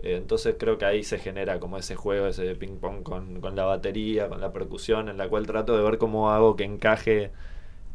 Eh, 0.00 0.16
entonces 0.16 0.56
creo 0.58 0.78
que 0.78 0.84
ahí 0.86 1.04
se 1.04 1.18
genera 1.18 1.60
como 1.60 1.78
ese 1.78 1.96
juego, 1.96 2.26
ese 2.26 2.54
ping 2.56 2.78
pong 2.78 3.02
con, 3.02 3.40
con 3.40 3.56
la 3.56 3.64
batería, 3.64 4.28
con 4.28 4.40
la 4.40 4.52
percusión, 4.52 5.08
en 5.08 5.18
la 5.18 5.28
cual 5.28 5.46
trato 5.46 5.76
de 5.76 5.82
ver 5.84 5.98
cómo 5.98 6.30
hago 6.30 6.56
que 6.56 6.64
encaje 6.64 7.30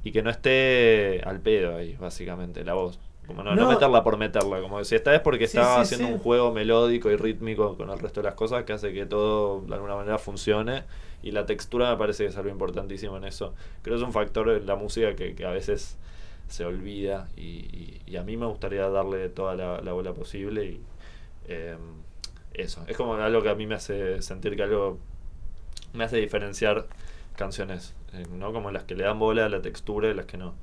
y 0.03 0.12
que 0.12 0.24
no 0.24 0.30
esté 0.30 1.22
al 1.26 1.41
pedo 1.41 1.76
ahí, 1.78 1.95
básicamente, 1.99 2.64
la 2.64 2.76
voz. 2.76 2.99
Como 3.28 3.44
no, 3.44 3.56
no 3.56 3.64
No. 3.64 3.68
meterla 3.68 4.04
por 4.04 4.18
meterla, 4.18 4.62
como 4.62 4.84
si 4.86 4.96
esta 4.96 5.14
es 5.14 5.20
porque 5.22 5.48
Sí, 5.48 5.58
estaba 5.58 5.76
sí, 5.76 5.82
haciendo 5.82 6.08
sí. 6.08 6.14
un 6.14 6.20
juego 6.20 6.54
melódico 6.54 7.10
y 7.12 7.18
rítmico 7.18 7.76
con 7.78 7.90
el 7.90 8.00
resto 8.00 8.22
de 8.22 8.26
las 8.28 8.36
cosas 8.36 8.64
que 8.64 8.74
hace 8.74 8.94
que 8.94 9.06
todo 9.06 9.62
de 9.62 9.74
alguna 9.76 9.96
manera 9.96 10.18
funcione 10.18 10.84
y 11.24 11.32
la 11.32 11.46
textura 11.46 11.92
me 11.92 11.98
parece 11.98 12.24
que 12.24 12.30
es 12.30 12.38
algo 12.38 12.50
importantísimo 12.50 13.18
en 13.18 13.26
eso. 13.26 13.54
Creo 13.82 13.96
que 13.98 14.02
es 14.02 14.08
un 14.08 14.14
factor 14.14 14.50
en 14.50 14.66
la 14.66 14.76
música 14.78 15.16
que, 15.16 15.36
que 15.36 15.46
a 15.46 15.52
veces 15.52 15.98
se 16.48 16.64
olvida 16.66 17.28
y, 17.36 17.42
y- 17.42 18.02
y 18.08 18.16
a 18.16 18.24
mí 18.24 18.38
me 18.38 18.46
gustaría 18.46 18.88
darle 18.90 19.28
toda 19.30 19.56
la, 19.56 19.82
la 19.82 19.92
bola 19.94 20.14
posible 20.14 20.66
y 20.66 20.82
eh, 21.50 21.76
eso, 22.54 22.84
es 22.88 22.98
como 22.98 23.16
algo 23.16 23.42
que 23.44 23.50
a 23.50 23.56
mí 23.56 23.68
me 23.68 23.76
hace 23.76 24.22
sentir 24.22 24.56
que 24.56 24.64
algo 24.64 24.98
me 25.94 26.04
hace 26.04 26.18
diferenciar 26.18 26.86
canciones 27.36 27.94
eh, 28.14 28.26
¿no? 28.32 28.54
Como 28.54 28.72
las 28.72 28.84
que 28.84 28.96
le 28.96 29.04
dan 29.04 29.20
bola 29.20 29.46
a 29.46 29.50
la 29.50 29.62
textura 29.62 30.10
y 30.10 30.14
las 30.14 30.26
que 30.26 30.38
no. 30.38 30.54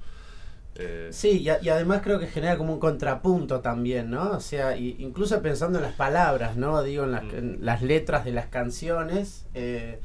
Eh, 0.77 1.09
Sí, 1.13 1.39
y, 1.43 1.49
a- 1.51 1.59
y 1.63 1.69
además 1.69 2.01
creo 2.03 2.19
que 2.19 2.27
genera 2.27 2.57
como 2.57 2.73
un 2.73 2.81
contrapunto 2.81 3.61
también, 3.61 4.11
¿no? 4.11 4.33
O 4.33 4.41
sea, 4.41 4.77
y- 4.77 4.97
incluso 4.99 5.41
pensando 5.41 5.79
en 5.79 5.85
las 5.85 5.95
palabras, 5.95 6.57
¿no? 6.57 6.83
Digo, 6.83 7.05
en 7.05 7.13
las, 7.13 7.25
Mm. 7.25 7.31
en 7.37 7.59
las 7.61 7.83
letras 7.83 8.25
de 8.25 8.33
las 8.33 8.47
canciones. 8.47 9.45
eh, 9.55 10.01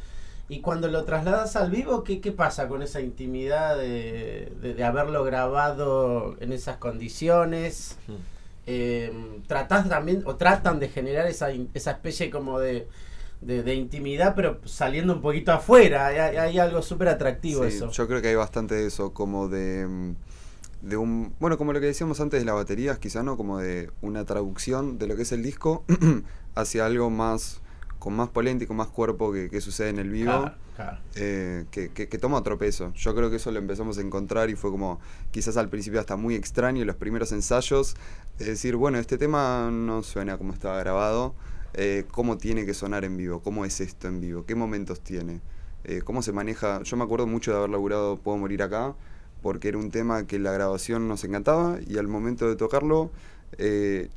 y 0.51 0.61
cuando 0.61 0.87
lo 0.87 1.03
trasladas 1.05 1.55
al 1.55 1.69
vivo, 1.69 2.03
¿qué, 2.03 2.21
qué 2.21 2.31
pasa 2.31 2.67
con 2.67 2.81
esa 2.81 3.01
intimidad 3.01 3.77
de, 3.77 4.51
de- 4.61 4.73
de 4.73 4.83
haberlo 4.83 5.23
grabado 5.23 6.35
en 6.39 6.51
esas 6.53 6.77
condiciones? 6.77 7.97
mm. 8.07 8.13
Eh, 8.71 9.11
tratás 9.47 9.89
también, 9.89 10.21
o 10.25 10.35
tratan 10.35 10.79
de 10.79 10.89
generar 10.89 11.25
esa, 11.27 11.51
in- 11.51 11.69
esa 11.73 11.91
especie 11.91 12.29
como 12.29 12.59
de, 12.59 12.87
de, 13.41 13.63
de 13.63 13.73
intimidad, 13.75 14.35
pero 14.35 14.59
saliendo 14.65 15.13
un 15.13 15.21
poquito 15.21 15.51
afuera. 15.51 16.07
Hay, 16.07 16.17
hay- 16.17 16.37
hay 16.37 16.59
algo 16.59 16.81
súper 16.83 17.07
atractivo 17.09 17.63
Sí, 17.63 17.75
eso. 17.77 17.89
Yo 17.89 18.07
creo 18.07 18.21
que 18.21 18.27
hay 18.27 18.35
bastante 18.35 18.75
de 18.75 18.85
eso, 18.87 19.11
como 19.13 19.47
de, 19.49 19.87
mm, 19.87 20.15
de 20.81 20.97
un... 20.97 21.33
Bueno, 21.39 21.57
como 21.57 21.73
lo 21.73 21.79
que 21.79 21.87
decíamos 21.87 22.19
antes 22.21 22.39
de 22.39 22.45
las 22.45 22.55
baterías, 22.55 22.99
quizá 22.99 23.23
no, 23.23 23.37
como 23.37 23.57
de 23.59 23.91
una 24.01 24.25
traducción 24.25 24.97
de 24.97 25.07
lo 25.07 25.15
que 25.15 25.23
es 25.23 25.31
el 25.31 25.43
disco 25.43 25.83
hacia 26.55 26.85
algo 26.85 27.09
más 27.09 27.61
con 27.99 28.15
más 28.15 28.29
polenta 28.29 28.63
y 28.63 28.67
con 28.67 28.77
más 28.77 28.87
cuerpo 28.87 29.33
que, 29.33 29.49
que 29.49 29.59
sucede 29.59 29.89
en 29.89 29.99
el 29.99 30.09
vivo. 30.09 30.31
Claro, 30.31 30.55
claro. 30.77 30.97
eh, 31.15 31.65
que, 31.69 31.89
que- 31.89 32.07
que 32.07 32.17
toma 32.17 32.37
otro 32.37 32.57
peso. 32.57 32.93
Yo 32.95 33.13
creo 33.13 33.29
que 33.29 33.35
eso 33.35 33.51
lo 33.51 33.59
empezamos 33.59 33.97
a 33.97 34.01
encontrar 34.01 34.49
y 34.49 34.55
fue 34.55 34.71
como 34.71 35.01
quizás 35.31 35.57
al 35.57 35.67
principio 35.67 35.99
hasta 35.99 36.15
muy 36.15 36.35
extraño 36.35 36.85
los 36.85 36.95
primeros 36.95 37.33
ensayos 37.33 37.97
de 38.37 38.45
decir, 38.45 38.77
bueno, 38.77 38.99
este 38.99 39.17
tema 39.17 39.69
no 39.69 40.01
suena 40.01 40.37
como 40.37 40.53
estaba 40.53 40.79
grabado, 40.79 41.35
eh, 41.73 42.05
cómo 42.09 42.37
tiene 42.37 42.65
que 42.65 42.73
sonar 42.73 43.03
en 43.03 43.17
vivo, 43.17 43.41
cómo 43.41 43.65
es 43.65 43.81
esto 43.81 44.07
en 44.07 44.21
vivo, 44.21 44.45
qué 44.45 44.55
momentos 44.55 45.01
tiene, 45.01 45.41
eh, 45.83 46.01
cómo 46.01 46.21
se 46.21 46.31
maneja. 46.31 46.81
Yo 46.83 46.95
me 46.95 47.03
acuerdo 47.03 47.27
mucho 47.27 47.51
de 47.51 47.57
haber 47.57 47.69
laburado 47.69 48.15
Puedo 48.17 48.37
Morir 48.37 48.63
Acá, 48.63 48.95
porque 49.41 49.69
era 49.69 49.77
un 49.77 49.91
tema 49.91 50.25
que 50.27 50.39
la 50.39 50.51
grabación 50.51 51.07
nos 51.07 51.23
encantaba 51.23 51.79
y 51.87 51.97
al 51.97 52.07
momento 52.07 52.47
de 52.47 52.55
tocarlo, 52.55 53.11
eh, 53.57 54.09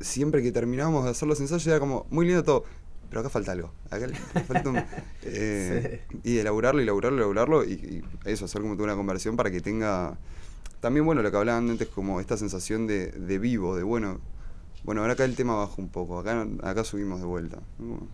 siempre 0.00 0.42
que 0.42 0.52
terminábamos 0.52 1.04
de 1.04 1.10
hacer 1.10 1.26
los 1.28 1.40
ensayos 1.40 1.66
era 1.66 1.80
como 1.80 2.06
muy 2.10 2.26
lindo 2.26 2.42
todo. 2.44 2.64
Pero 3.08 3.20
acá 3.20 3.30
falta 3.30 3.52
algo. 3.52 3.72
Acá 3.90 4.06
falta 4.46 4.68
un- 4.68 4.82
eh, 5.22 6.02
Y 6.24 6.38
elaborarlo, 6.38 6.80
elaborarlo, 6.82 7.16
elaborarlo 7.18 7.64
y, 7.64 7.72
y 7.72 8.02
eso, 8.26 8.44
hacer 8.44 8.60
como 8.60 8.74
toda 8.74 8.84
una 8.84 8.96
conversión 8.96 9.34
para 9.36 9.50
que 9.50 9.60
tenga. 9.62 10.18
También, 10.80 11.06
bueno, 11.06 11.22
lo 11.22 11.30
que 11.30 11.36
hablaban 11.38 11.70
antes, 11.70 11.88
como 11.88 12.20
esta 12.20 12.36
sensación 12.36 12.86
de, 12.86 13.06
de 13.12 13.38
vivo, 13.38 13.76
de 13.76 13.82
bueno. 13.82 14.20
Bueno, 14.84 15.00
ahora 15.00 15.14
acá 15.14 15.24
el 15.24 15.34
tema 15.36 15.54
baja 15.56 15.74
un 15.78 15.88
poco, 15.88 16.18
acá, 16.18 16.46
acá 16.62 16.84
subimos 16.84 17.18
de 17.20 17.26
vuelta. 17.26 17.58
¿no? 17.78 18.06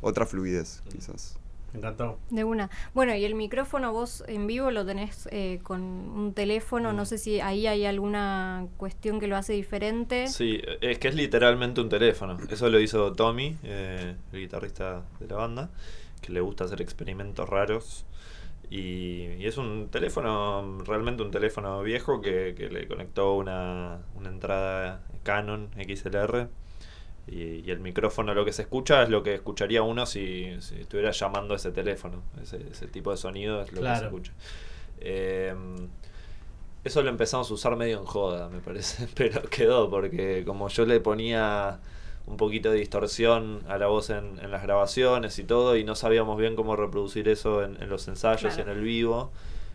Otra 0.00 0.26
fluidez, 0.26 0.82
quizás. 0.90 1.36
Me 1.72 1.80
encantó. 1.80 2.18
De 2.30 2.44
una. 2.44 2.70
Bueno, 2.94 3.14
y 3.14 3.24
el 3.24 3.34
micrófono 3.34 3.92
vos 3.92 4.24
en 4.26 4.46
vivo 4.46 4.70
lo 4.70 4.86
tenés 4.86 5.28
eh, 5.30 5.60
con 5.62 5.82
un 5.82 6.32
teléfono, 6.32 6.92
no 6.92 7.04
sé 7.04 7.18
si 7.18 7.40
ahí 7.40 7.66
hay 7.66 7.84
alguna 7.84 8.66
cuestión 8.78 9.20
que 9.20 9.26
lo 9.26 9.36
hace 9.36 9.52
diferente. 9.52 10.28
Sí, 10.28 10.62
es 10.80 10.98
que 10.98 11.08
es 11.08 11.14
literalmente 11.14 11.80
un 11.80 11.88
teléfono. 11.88 12.38
Eso 12.48 12.68
lo 12.70 12.80
hizo 12.80 13.12
Tommy, 13.12 13.56
eh, 13.64 14.16
el 14.32 14.40
guitarrista 14.40 15.02
de 15.20 15.28
la 15.28 15.36
banda, 15.36 15.70
que 16.22 16.32
le 16.32 16.40
gusta 16.40 16.64
hacer 16.64 16.80
experimentos 16.80 17.48
raros. 17.48 18.06
Y, 18.70 19.24
y 19.38 19.46
es 19.46 19.56
un 19.56 19.88
teléfono, 19.90 20.78
realmente 20.86 21.22
un 21.22 21.30
teléfono 21.30 21.82
viejo 21.82 22.20
que, 22.20 22.54
que 22.56 22.68
le 22.68 22.86
conectó 22.86 23.34
una, 23.34 24.00
una 24.14 24.28
entrada 24.28 25.02
Canon 25.22 25.70
XLR. 25.76 26.48
Y, 27.30 27.62
y 27.66 27.70
el 27.70 27.80
micrófono 27.80 28.34
lo 28.34 28.44
que 28.44 28.52
se 28.52 28.62
escucha 28.62 29.02
es 29.02 29.08
lo 29.08 29.22
que 29.22 29.34
escucharía 29.34 29.82
uno 29.82 30.06
si, 30.06 30.56
si 30.60 30.76
estuviera 30.76 31.10
llamando 31.10 31.54
a 31.54 31.56
ese 31.56 31.70
teléfono. 31.72 32.22
Ese, 32.42 32.64
ese 32.70 32.86
tipo 32.86 33.10
de 33.10 33.16
sonido 33.16 33.62
es 33.62 33.72
lo 33.72 33.82
que 33.82 33.96
se 33.96 34.04
escucha. 34.04 34.32
Eh, 35.00 35.54
eso 36.84 37.02
lo 37.02 37.10
empezamos 37.10 37.50
a 37.50 37.54
usar 37.54 37.76
medio 37.76 37.98
en 37.98 38.04
joda, 38.04 38.48
me 38.48 38.60
parece, 38.60 39.08
pero 39.14 39.42
quedó 39.42 39.90
porque 39.90 40.44
como 40.46 40.68
yo 40.68 40.86
le 40.86 41.00
ponía 41.00 41.80
un 42.26 42.36
poquito 42.36 42.70
de 42.70 42.78
distorsión 42.78 43.62
a 43.68 43.78
la 43.78 43.86
voz 43.86 44.10
en, 44.10 44.38
en 44.40 44.50
las 44.50 44.62
grabaciones 44.62 45.38
y 45.38 45.44
todo 45.44 45.76
y 45.76 45.84
no 45.84 45.94
sabíamos 45.94 46.38
bien 46.38 46.56
cómo 46.56 46.76
reproducir 46.76 47.28
eso 47.28 47.62
en, 47.62 47.82
en 47.82 47.88
los 47.88 48.06
ensayos 48.08 48.56
y 48.58 48.60
en 48.60 48.68
el 48.68 48.82
vivo, 48.82 49.32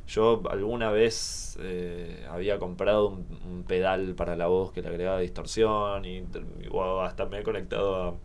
yo 0.07 0.43
alguna 0.49 0.91
vez 0.91 1.57
eh, 1.61 2.25
había 2.29 2.59
comprado 2.59 3.07
un, 3.07 3.25
un 3.49 3.63
pedal 3.63 4.15
para 4.15 4.35
la 4.35 4.47
voz 4.47 4.71
que 4.71 4.81
le 4.81 4.89
agregaba 4.89 5.19
distorsión 5.19 6.03
y, 6.05 6.23
o 6.71 7.01
hasta 7.01 7.25
me 7.25 7.39
he 7.39 7.43
conectado 7.43 7.95
a 7.95 8.15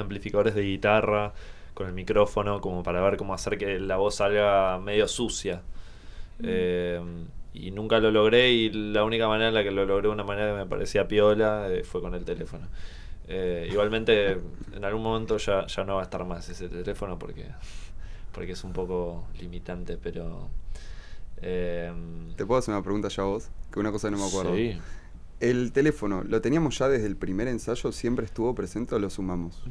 amplificadores 0.00 0.54
de 0.54 0.62
guitarra 0.62 1.32
con 1.74 1.86
el 1.86 1.92
micrófono 1.92 2.60
como 2.60 2.82
para 2.82 3.00
ver 3.00 3.16
cómo 3.16 3.34
hacer 3.34 3.56
que 3.56 3.78
la 3.80 3.96
voz 3.96 4.16
salga 4.16 4.78
medio 4.78 5.08
sucia. 5.08 5.62
Eh, 6.40 7.00
y 7.54 7.72
nunca 7.72 7.98
lo 7.98 8.12
logré 8.12 8.50
y 8.50 8.70
la 8.70 9.02
única 9.02 9.26
manera 9.26 9.48
en 9.48 9.54
la 9.54 9.64
que 9.64 9.72
lo 9.72 9.84
logré 9.86 10.08
de 10.08 10.14
una 10.14 10.22
manera 10.22 10.52
que 10.52 10.58
me 10.58 10.66
parecía 10.66 11.08
piola 11.08 11.66
eh, 11.68 11.82
fue 11.82 12.00
con 12.00 12.14
el 12.14 12.24
teléfono. 12.24 12.68
Igualmente 13.70 14.38
en 14.74 14.84
algún 14.84 15.02
momento 15.02 15.36
ya, 15.36 15.66
ya 15.66 15.84
no 15.84 15.96
va 15.96 16.00
a 16.00 16.04
estar 16.04 16.24
más 16.24 16.48
ese 16.48 16.68
teléfono 16.68 17.18
porque, 17.18 17.44
porque 18.32 18.52
es 18.52 18.64
un 18.64 18.72
poco 18.72 19.26
limitante, 19.38 19.98
pero... 19.98 20.48
eh, 21.42 21.92
¿Te 22.36 22.46
puedo 22.46 22.58
hacer 22.58 22.74
una 22.74 22.82
pregunta 22.82 23.08
ya 23.08 23.22
a 23.22 23.26
vos? 23.26 23.48
Que 23.72 23.80
una 23.80 23.90
cosa 23.92 24.10
no 24.10 24.18
me 24.18 24.26
acuerdo. 24.26 24.54
Sí. 24.54 24.78
¿El 25.40 25.72
teléfono 25.72 26.24
lo 26.24 26.40
teníamos 26.40 26.76
ya 26.78 26.88
desde 26.88 27.06
el 27.06 27.16
primer 27.16 27.46
ensayo? 27.48 27.92
¿Siempre 27.92 28.24
estuvo 28.26 28.54
presente 28.54 28.94
o 28.94 28.98
lo 28.98 29.08
sumamos? 29.08 29.62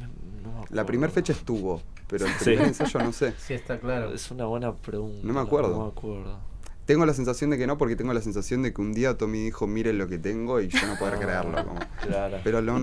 No 0.42 0.64
La 0.70 0.86
primera 0.86 1.12
fecha 1.12 1.32
estuvo, 1.34 1.82
pero 2.08 2.24
el 2.26 2.32
Sí. 2.32 2.44
primer 2.44 2.68
ensayo 2.68 3.00
no 3.00 3.12
sé. 3.12 3.34
Sí, 3.38 3.52
está 3.54 3.78
claro. 3.78 4.14
Es 4.14 4.30
una 4.30 4.46
buena 4.46 4.74
pregunta. 4.74 5.20
No 5.22 5.32
me 5.34 5.40
acuerdo. 5.40 5.70
No 5.76 5.84
me 5.84 5.90
acuerdo. 5.90 6.38
Tengo 6.86 7.04
la 7.04 7.12
sensación 7.12 7.50
de 7.50 7.58
que 7.58 7.66
no, 7.66 7.76
porque 7.76 7.96
tengo 7.96 8.14
la 8.14 8.22
sensación 8.22 8.62
de 8.62 8.72
que 8.72 8.80
un 8.80 8.94
día 8.94 9.18
Tommy 9.18 9.40
dijo, 9.44 9.66
miren 9.66 9.98
lo 9.98 10.08
que 10.08 10.16
tengo 10.18 10.58
y 10.58 10.68
yo 10.68 10.86
no 10.86 10.98
poder 10.98 11.18
creerlo. 11.18 11.62
como. 11.62 11.78
Claro. 12.00 12.38
Pero 12.42 12.62
lo, 12.62 12.78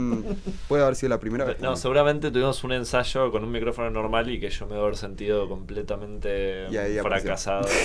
puede 0.67 0.83
haber 0.83 0.95
sido 0.95 1.09
la 1.09 1.19
primera 1.19 1.43
vez. 1.43 1.59
No, 1.59 1.75
seguramente 1.75 2.29
tuvimos 2.29 2.63
un 2.63 2.73
ensayo 2.73 3.31
con 3.31 3.43
un 3.43 3.51
micrófono 3.51 3.89
normal 3.89 4.29
y 4.29 4.39
que 4.39 4.51
yo 4.51 4.67
me 4.67 4.73
debo 4.73 4.83
haber 4.85 4.97
sentido 4.97 5.49
completamente 5.49 6.67
Y 6.69 6.77
ahí 6.77 6.99
apareció. 6.99 7.23
fracasado. 7.29 7.67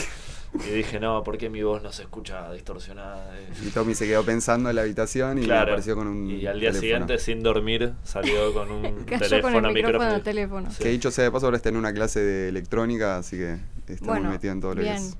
y 0.52 0.70
dije, 0.70 0.98
no, 0.98 1.22
¿por 1.22 1.38
qué 1.38 1.48
mi 1.48 1.62
voz 1.62 1.82
no 1.82 1.92
se 1.92 2.02
escucha 2.02 2.52
distorsionada? 2.52 3.38
Eh, 3.38 3.48
Y 3.66 3.70
Tommy 3.70 3.94
se 3.94 4.06
quedó 4.06 4.24
pensando 4.24 4.68
en 4.70 4.76
la 4.76 4.82
habitación 4.82 5.38
y 5.38 5.42
Claro. 5.44 5.72
apareció 5.72 5.94
con 5.94 6.08
un 6.08 6.28
Y 6.30 6.44
al 6.46 6.58
día 6.58 6.70
teléfono. 6.70 6.80
siguiente, 6.80 7.18
sin 7.18 7.42
dormir, 7.42 7.92
salió 8.02 8.52
con 8.52 8.70
un 8.70 8.82
Cayó 9.06 9.20
teléfono, 9.28 9.54
con 9.54 9.66
el 9.66 9.74
micrófono 9.74 10.22
teléfono. 10.22 10.70
Sí. 10.70 10.82
Que 10.82 10.88
dicho 10.88 11.10
sea 11.10 11.24
de 11.24 11.30
paso, 11.30 11.46
ahora 11.46 11.56
está 11.56 11.68
en 11.68 11.76
una 11.76 11.92
clase 11.92 12.20
de 12.20 12.48
electrónica, 12.48 13.18
así 13.18 13.36
que 13.36 13.58
está 13.86 14.04
muy 14.06 14.14
Bueno, 14.20 14.30
metido 14.30 14.52
en 14.52 14.60
todo 14.60 14.74
lo 14.74 14.82
bien. 14.82 14.94
que 14.96 15.00
es. 15.02 15.16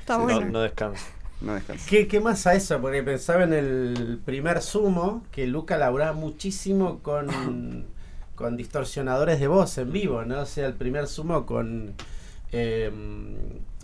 Está 0.00 0.16
Sí, 0.16 0.22
bueno. 0.22 0.40
No, 0.40 0.46
no 0.50 0.60
descansa. 0.62 1.06
No 1.40 1.54
descansa. 1.54 1.86
¿Qué, 1.88 2.06
¿Qué 2.08 2.20
más 2.20 2.46
a 2.48 2.54
eso? 2.54 2.80
Porque 2.80 3.02
pensaba 3.04 3.44
en 3.44 3.52
el 3.52 4.20
primer 4.24 4.62
sumo, 4.62 5.24
que 5.30 5.46
Luca 5.46 5.76
laburaba 5.78 6.12
muchísimo 6.12 6.98
con, 7.00 7.28
con 8.34 8.56
distorsionadores 8.56 9.38
de 9.38 9.46
voz 9.46 9.78
en 9.78 9.92
vivo, 9.92 10.24
¿no? 10.24 10.40
O 10.40 10.46
sea, 10.46 10.66
el 10.66 10.74
primer 10.74 11.06
sumo 11.06 11.46
con, 11.46 11.94
em, 12.50 13.36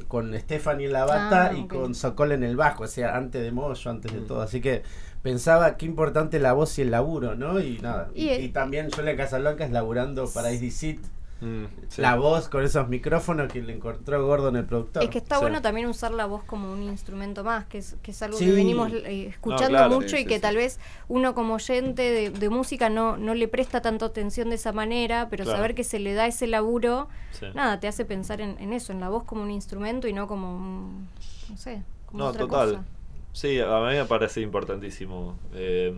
con 0.07 0.38
Stephanie 0.38 0.86
en 0.86 0.92
la 0.92 1.05
bata 1.05 1.46
Ah, 1.51 1.53
y 1.55 1.66
con 1.66 1.94
Sokol 1.94 2.32
en 2.32 2.44
el 2.44 2.57
bajo, 2.57 2.84
o 2.84 2.86
sea, 2.86 3.16
antes 3.16 3.42
de 3.42 3.51
Moyo, 3.51 3.90
antes 3.90 4.12
de 4.12 4.20
Mm. 4.20 4.26
todo. 4.26 4.40
Así 4.42 4.61
que 4.61 4.82
pensaba 5.22 5.76
qué 5.76 5.86
importante 5.86 6.38
la 6.38 6.53
voz 6.53 6.78
y 6.78 6.82
el 6.82 6.90
laburo, 6.92 7.34
¿no? 7.34 7.59
Y 7.61 7.78
nada. 7.78 8.09
Y 8.14 8.24
Y, 8.26 8.28
el- 8.30 8.44
y 8.44 8.49
también 8.51 8.90
Julia 8.90 9.16
Casablancas 9.16 9.70
laburando 9.70 10.28
para 10.30 10.51
Easy 10.53 10.70
Seat, 10.70 10.99
Mm, 11.41 11.64
sí. 11.89 12.03
la 12.03 12.16
voz 12.16 12.49
con 12.49 12.64
esos 12.64 12.89
micrófonos 12.89 13.53
que 13.53 13.62
le 13.62 13.72
encontró 13.72 14.26
Gordon 14.26 14.57
el 14.57 14.64
productor. 14.64 15.05
Es 15.05 15.11
que 15.11 15.18
está 15.18 15.36
Sí. 15.36 15.43
bueno 15.43 15.62
también 15.62 15.86
usar 15.86 16.11
la 16.12 16.26
voz 16.26 16.43
como 16.45 16.72
un 16.72 16.82
instrumento 16.82 17.45
más, 17.45 17.64
que 17.66 17.78
es, 17.78 17.97
que 18.03 18.11
es 18.11 18.20
algo 18.22 18.36
Sí. 18.39 18.47
que 18.47 18.53
venimos 18.53 18.93
eh, 18.93 19.26
escuchando 19.28 19.68
claro. 19.78 19.95
mucho 19.95 20.09
Sí, 20.11 20.16
y 20.16 20.18
sí, 20.20 20.26
que 20.26 20.34
sí. 20.36 20.41
tal 20.41 20.57
vez 20.57 20.80
uno 21.07 21.34
como 21.36 21.55
oyente 21.55 22.03
de, 22.03 22.30
de 22.30 22.51
música 22.51 22.91
no, 22.91 23.16
no 23.16 23.34
le 23.34 23.47
presta 23.47 23.80
tanto 23.82 24.05
atención 24.07 24.49
de 24.51 24.57
esa 24.57 24.72
manera, 24.72 25.28
pero 25.30 25.45
Claro. 25.45 25.59
saber 25.59 25.74
que 25.76 25.84
se 25.84 26.01
le 26.01 26.12
da 26.14 26.26
ese 26.26 26.49
laburo, 26.49 27.09
Sí. 27.30 27.47
nada, 27.55 27.78
te 27.78 27.86
hace 27.86 28.05
pensar 28.05 28.41
en, 28.41 28.57
en 28.59 28.72
eso, 28.72 28.93
en 28.93 28.99
la 28.99 29.09
voz 29.09 29.22
como 29.22 29.43
un 29.43 29.51
instrumento 29.53 30.09
y 30.09 30.12
no 30.12 30.26
como 30.26 30.57
un, 30.57 31.09
no 31.51 31.57
sé, 31.57 31.82
como 32.07 32.18
No, 32.24 32.30
otra 32.30 32.41
total. 32.47 32.68
cosa. 32.70 32.84
Sí, 33.32 33.61
a 33.61 33.66
mí 33.80 33.95
me 33.95 34.05
parece 34.07 34.41
importantísimo. 34.41 35.39
Eh, 35.55 35.95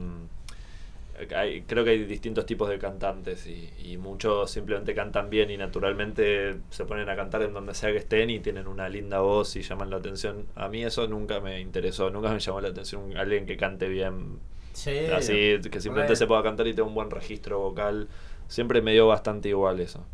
hay- 1.35 1.63
creo 1.63 1.85
que 1.85 1.91
hay 1.91 2.05
distintos 2.05 2.47
tipos 2.47 2.69
de 2.69 2.79
cantantes 2.79 3.47
y, 3.47 3.71
y 3.79 3.97
muchos 3.99 4.51
simplemente 4.51 4.95
cantan 4.95 5.31
bien 5.31 5.51
y 5.51 5.57
naturalmente 5.57 6.57
se 6.71 6.85
ponen 6.85 7.09
a 7.09 7.17
cantar 7.17 7.43
en 7.43 7.53
donde 7.55 7.75
sea 7.75 7.91
que 7.93 7.99
estén 7.99 8.31
y 8.31 8.41
tienen 8.41 8.67
una 8.69 8.89
linda 8.89 9.21
voz 9.21 9.57
y 9.57 9.63
llaman 9.63 9.91
la 9.91 9.97
atención. 9.97 10.47
A 10.55 10.69
mí 10.69 10.85
eso 10.85 11.07
nunca 11.09 11.41
me 11.41 11.61
interesó, 11.61 12.11
nunca 12.11 12.31
me 12.33 12.41
llamó 12.41 12.61
la 12.61 12.69
atención 12.69 13.17
alguien 13.17 13.47
que 13.47 13.57
cante 13.57 13.89
bien 13.89 14.39
Sí, 14.73 15.11
así, 15.13 15.59
que 15.71 15.81
simplemente 15.81 16.17
se 16.17 16.27
pueda 16.27 16.43
cantar 16.43 16.67
y 16.67 16.75
tenga 16.75 16.89
un 16.89 16.95
buen 16.95 17.11
registro 17.11 17.59
vocal. 17.59 18.09
Siempre 18.49 18.83
me 18.83 18.93
dio 18.93 19.07
bastante 19.09 19.49
igual 19.49 19.81
eso. 19.81 20.05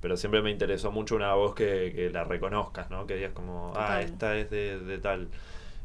Pero 0.00 0.16
siempre 0.16 0.42
me 0.42 0.50
interesó 0.50 0.92
mucho 0.92 1.16
una 1.16 1.34
voz 1.34 1.54
que, 1.54 1.92
que 1.94 2.10
la 2.10 2.24
reconozcas, 2.24 2.90
¿no? 2.90 3.06
Que 3.06 3.16
digas 3.16 3.32
como, 3.32 3.72
ah, 3.76 4.00
esta 4.02 4.36
es 4.38 4.48
de, 4.50 4.78
de 4.78 4.98
tal. 4.98 5.28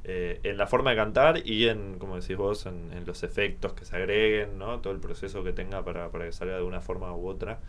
Eh, 0.05 0.41
en 0.43 0.57
la 0.57 0.67
forma 0.67 0.89
de 0.91 0.97
cantar 0.97 1.47
y 1.47 1.67
en, 1.69 1.97
como 1.97 2.19
decís 2.19 2.35
vos, 2.35 2.65
en, 2.65 2.91
en 2.91 3.05
los 3.05 3.23
efectos 3.23 3.71
que 3.73 3.85
se 3.85 3.95
agreguen, 3.95 4.57
¿no? 4.59 4.79
Todo 4.81 4.91
el 4.93 4.99
proceso 4.99 5.43
que 5.45 5.53
tenga 5.53 5.83
para, 5.85 6.09
para 6.09 6.25
que 6.25 6.33
salga 6.33 6.57
de 6.57 6.63
una 6.63 6.81
forma 6.81 7.13
u 7.15 7.27
otra. 7.27 7.59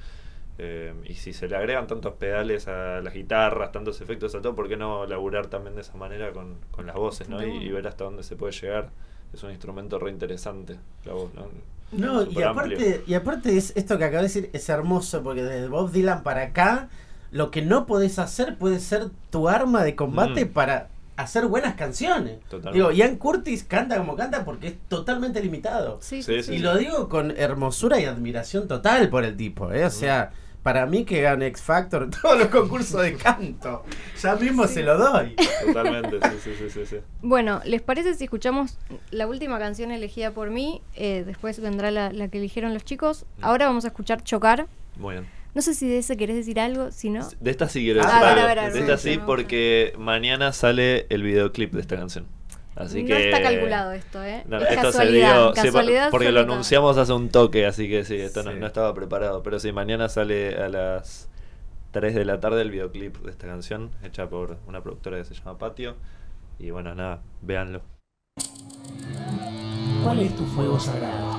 Eh, 0.58 0.94
y 1.04 1.14
si 1.14 1.32
se 1.32 1.48
le 1.48 1.56
agregan 1.56 1.86
tantos 1.88 2.14
pedales 2.14 2.68
a 2.68 3.00
las 3.00 3.12
guitarras, 3.14 3.72
tantos 3.72 4.00
efectos 4.00 4.34
a 4.34 4.42
todo, 4.42 4.54
¿por 4.54 4.68
qué 4.68 4.76
no 4.76 5.06
laburar 5.06 5.46
también 5.48 5.74
de 5.74 5.80
esa 5.82 5.96
manera 5.96 6.32
con, 6.32 6.56
con 6.70 6.86
las 6.86 6.94
voces, 6.96 7.28
¿no? 7.28 7.44
Y, 7.44 7.50
y 7.56 7.70
ver 7.70 7.86
hasta 7.88 8.04
dónde 8.04 8.22
se 8.22 8.36
puede 8.36 8.52
llegar. 8.52 8.90
Es 9.32 9.42
un 9.42 9.50
instrumento 9.50 9.98
re 9.98 10.10
interesante, 10.10 10.78
la 11.04 11.12
voz, 11.12 11.32
¿no? 11.34 11.48
No, 11.92 12.22
y 12.24 12.42
aparte, 12.42 12.74
amplio. 12.74 13.02
y 13.06 13.14
aparte 13.14 13.56
es 13.56 13.72
esto 13.76 13.98
que 13.98 14.04
acabo 14.04 14.18
de 14.18 14.28
decir 14.28 14.50
es 14.52 14.68
hermoso 14.68 15.22
porque 15.22 15.42
desde 15.44 15.68
Bob 15.68 15.92
Dylan 15.92 16.22
para 16.24 16.42
acá 16.42 16.88
lo 17.30 17.50
que 17.52 17.62
no 17.62 17.86
podés 17.86 18.18
hacer 18.18 18.56
puede 18.58 18.80
ser 18.80 19.10
tu 19.30 19.48
arma 19.48 19.84
de 19.84 19.94
combate 19.94 20.46
Mm. 20.46 20.48
para 20.52 20.88
hacer 21.16 21.46
buenas 21.46 21.74
canciones. 21.74 22.40
Totalmente. 22.48 22.72
Digo, 22.78 22.90
Ian 22.90 23.16
Curtis 23.16 23.64
canta 23.64 23.96
como 23.98 24.16
canta 24.16 24.44
porque 24.44 24.68
es 24.68 24.74
totalmente 24.88 25.40
limitado. 25.42 25.98
Sí, 26.00 26.22
Sí, 26.22 26.34
Y 26.34 26.42
sí. 26.42 26.58
lo 26.58 26.76
digo 26.76 27.08
con 27.08 27.30
hermosura 27.36 28.00
y 28.00 28.04
admiración 28.04 28.66
total 28.68 29.08
por 29.08 29.24
el 29.24 29.36
tipo, 29.36 29.72
¿eh? 29.72 29.84
O 29.84 29.90
sea, 29.90 30.32
para 30.62 30.86
mí 30.86 31.04
que 31.04 31.20
gane 31.20 31.46
X 31.48 31.62
Factor 31.62 32.08
todos 32.22 32.38
los 32.38 32.48
concursos 32.48 33.02
de 33.02 33.14
canto, 33.16 33.84
ya 34.20 34.34
mismo 34.36 34.66
se 34.66 34.82
lo 34.82 34.96
doy. 34.96 35.36
Totalmente, 35.66 36.18
sí, 36.30 36.36
sí, 36.42 36.50
sí, 36.58 36.70
sí, 36.70 36.86
sí. 36.86 36.96
Bueno, 37.22 37.60
¿les 37.64 37.82
parece 37.82 38.14
si 38.14 38.24
escuchamos 38.24 38.78
la 39.10 39.26
última 39.26 39.58
canción 39.58 39.90
elegida 39.92 40.30
por 40.32 40.50
mí? 40.50 40.80
Eh, 40.96 41.22
después 41.26 41.60
vendrá 41.60 41.90
la, 41.90 42.12
la 42.12 42.28
que 42.28 42.38
eligieron 42.38 42.72
los 42.72 42.84
chicos. 42.84 43.26
Ahora 43.42 43.66
vamos 43.66 43.84
a 43.84 43.88
escuchar 43.88 44.22
Chocar. 44.24 44.66
Muy 44.96 45.14
bien. 45.16 45.26
No 45.54 45.62
sé 45.62 45.74
si 45.74 45.88
de 45.88 45.98
ese 45.98 46.16
querés 46.16 46.36
decir 46.36 46.58
algo, 46.58 46.90
si 46.90 47.10
no. 47.10 47.28
De 47.40 47.50
esta 47.50 47.68
sí 47.68 47.80
quiero 47.84 48.02
A 48.02 48.06
decir 48.06 48.22
a 48.24 48.28
algo. 48.30 48.46
ver, 48.48 48.58
a 48.58 48.64
ver, 48.64 48.72
de 48.72 48.80
esta 48.80 48.98
sí 48.98 49.18
porque 49.24 49.92
mañana 49.98 50.52
sale 50.52 51.06
el 51.10 51.22
videoclip 51.22 51.72
de 51.72 51.80
esta 51.80 51.96
canción. 51.96 52.26
Así 52.76 53.02
no 53.02 53.08
que 53.08 53.30
está 53.30 53.40
calculado 53.40 53.92
esto, 53.92 54.24
¿eh? 54.24 54.42
No, 54.48 54.56
es 54.56 54.62
esto 54.64 54.74
se 54.74 54.82
casualidad, 54.98 55.34
dio- 55.34 55.48
sí, 55.54 55.54
por- 55.54 55.64
casualidad 55.64 56.10
porque 56.10 56.32
lo 56.32 56.40
anunciamos 56.40 56.98
hace 56.98 57.12
un 57.12 57.28
toque, 57.28 57.66
así 57.66 57.88
que 57.88 58.04
sí, 58.04 58.16
esto 58.16 58.42
no, 58.42 58.52
no 58.52 58.66
estaba 58.66 58.92
preparado. 58.94 59.44
Pero 59.44 59.60
sí, 59.60 59.70
mañana 59.70 60.08
sale 60.08 60.56
a 60.56 60.68
las 60.68 61.28
3 61.92 62.16
de 62.16 62.24
la 62.24 62.40
tarde 62.40 62.60
el 62.62 62.72
videoclip 62.72 63.16
de 63.18 63.30
esta 63.30 63.46
canción, 63.46 63.92
hecha 64.02 64.28
por 64.28 64.58
una 64.66 64.82
productora 64.82 65.18
que 65.18 65.24
se 65.24 65.34
llama 65.34 65.56
Patio. 65.56 65.94
Y 66.58 66.70
bueno, 66.70 66.96
nada, 66.96 67.22
véanlo. 67.42 67.80
¿Cuál 70.02 70.18
es 70.18 70.34
tu 70.36 70.44
fuego 70.46 70.80
sagrado? 70.80 71.38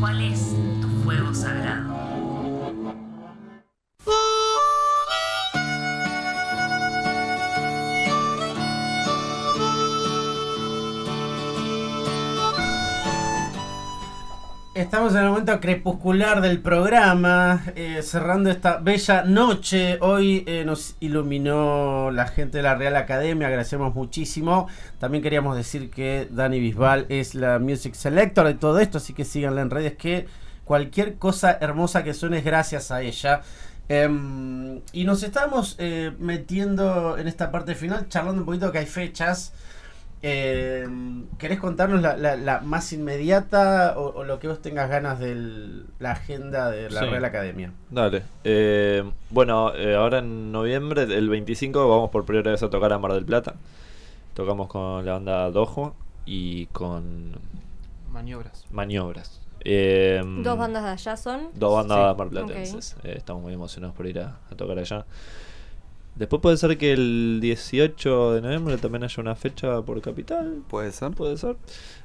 ¿Cuál 0.00 0.20
es 0.32 0.56
tu 0.80 0.88
fuego 1.04 1.32
sagrado? 1.32 2.13
Estamos 14.74 15.14
en 15.14 15.22
el 15.22 15.28
momento 15.28 15.60
crepuscular 15.60 16.40
del 16.40 16.60
programa, 16.60 17.62
eh, 17.76 18.00
cerrando 18.02 18.50
esta 18.50 18.78
bella 18.78 19.22
noche. 19.22 19.98
Hoy 20.00 20.44
eh, 20.46 20.64
nos 20.64 20.96
iluminó 21.00 22.10
la 22.10 22.26
gente 22.26 22.58
de 22.58 22.64
la 22.64 22.74
Real 22.74 22.96
Academia, 22.96 23.46
agradecemos 23.46 23.94
muchísimo. 23.94 24.66
También 24.98 25.22
queríamos 25.22 25.56
decir 25.56 25.90
que 25.90 26.28
Dani 26.30 26.58
Bisbal 26.58 27.06
es 27.08 27.34
la 27.36 27.60
Music 27.60 27.94
Selector 27.94 28.46
de 28.46 28.54
todo 28.54 28.80
esto, 28.80 28.98
así 28.98 29.14
que 29.14 29.24
síganla 29.24 29.62
en 29.62 29.70
redes 29.70 29.94
que 29.94 30.26
cualquier 30.64 31.18
cosa 31.18 31.56
hermosa 31.60 32.02
que 32.02 32.12
suene 32.12 32.38
es 32.38 32.44
gracias 32.44 32.90
a 32.90 33.00
ella. 33.02 33.42
Em, 33.88 34.80
y 34.92 35.04
nos 35.04 35.22
estamos 35.22 35.76
eh, 35.78 36.12
metiendo 36.18 37.18
en 37.18 37.28
esta 37.28 37.50
parte 37.50 37.74
final, 37.74 38.08
charlando 38.08 38.40
un 38.42 38.46
poquito 38.46 38.72
que 38.72 38.78
hay 38.78 38.86
fechas. 38.86 39.52
Eh, 40.26 40.88
¿Querés 41.36 41.60
contarnos 41.60 42.00
la, 42.00 42.16
la- 42.16 42.36
la 42.36 42.60
más 42.60 42.94
inmediata 42.94 43.92
o, 43.98 44.20
o 44.20 44.24
lo 44.24 44.38
que 44.38 44.48
vos 44.48 44.62
tengas 44.62 44.88
ganas 44.88 45.18
de 45.18 45.82
la 45.98 46.12
agenda 46.12 46.70
de 46.70 46.88
la 46.88 47.00
Sí. 47.00 47.06
Real 47.08 47.24
Academia? 47.26 47.72
Dale. 47.90 48.22
Eh, 48.42 49.04
bueno, 49.28 49.74
eh, 49.74 49.94
ahora 49.94 50.20
en 50.20 50.50
noviembre, 50.50 51.02
el 51.02 51.28
25, 51.28 51.86
vamos 51.90 52.08
por 52.10 52.24
primera 52.24 52.52
vez 52.52 52.62
a 52.62 52.70
tocar 52.70 52.90
a 52.94 52.98
Mar 52.98 53.12
del 53.12 53.26
Plata. 53.26 53.56
Tocamos 54.32 54.68
con 54.68 55.04
la 55.04 55.12
banda 55.12 55.50
Dojo 55.50 55.94
y 56.24 56.66
con 56.66 57.32
Maniobras. 58.10 58.64
Maniobras. 58.70 59.42
Eh, 59.64 60.22
Dos 60.42 60.58
bandas 60.58 60.84
de 60.84 60.90
allá 60.90 61.16
son. 61.16 61.48
Dos 61.54 61.74
bandas 61.74 62.12
Sí. 62.12 62.18
marplatenses. 62.18 62.96
Eh, 63.04 63.14
estamos 63.16 63.42
muy 63.42 63.52
emocionados 63.54 63.96
por 63.96 64.06
ir 64.06 64.20
a, 64.20 64.38
a 64.50 64.54
tocar 64.56 64.78
allá. 64.78 65.06
Después 66.16 66.40
puede 66.42 66.56
ser 66.56 66.78
que 66.78 66.92
el 66.92 67.38
18 67.40 68.34
de 68.34 68.40
noviembre 68.42 68.76
también 68.78 69.02
haya 69.02 69.20
una 69.20 69.34
fecha 69.34 69.82
por 69.82 70.00
capital. 70.00 70.62
¿Puede 70.68 70.92
ser? 70.92 71.10
Puede 71.12 71.36
ser. 71.36 71.56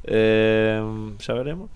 Eh, 0.04 0.82
ya 1.20 1.34
veremos. 1.34 1.70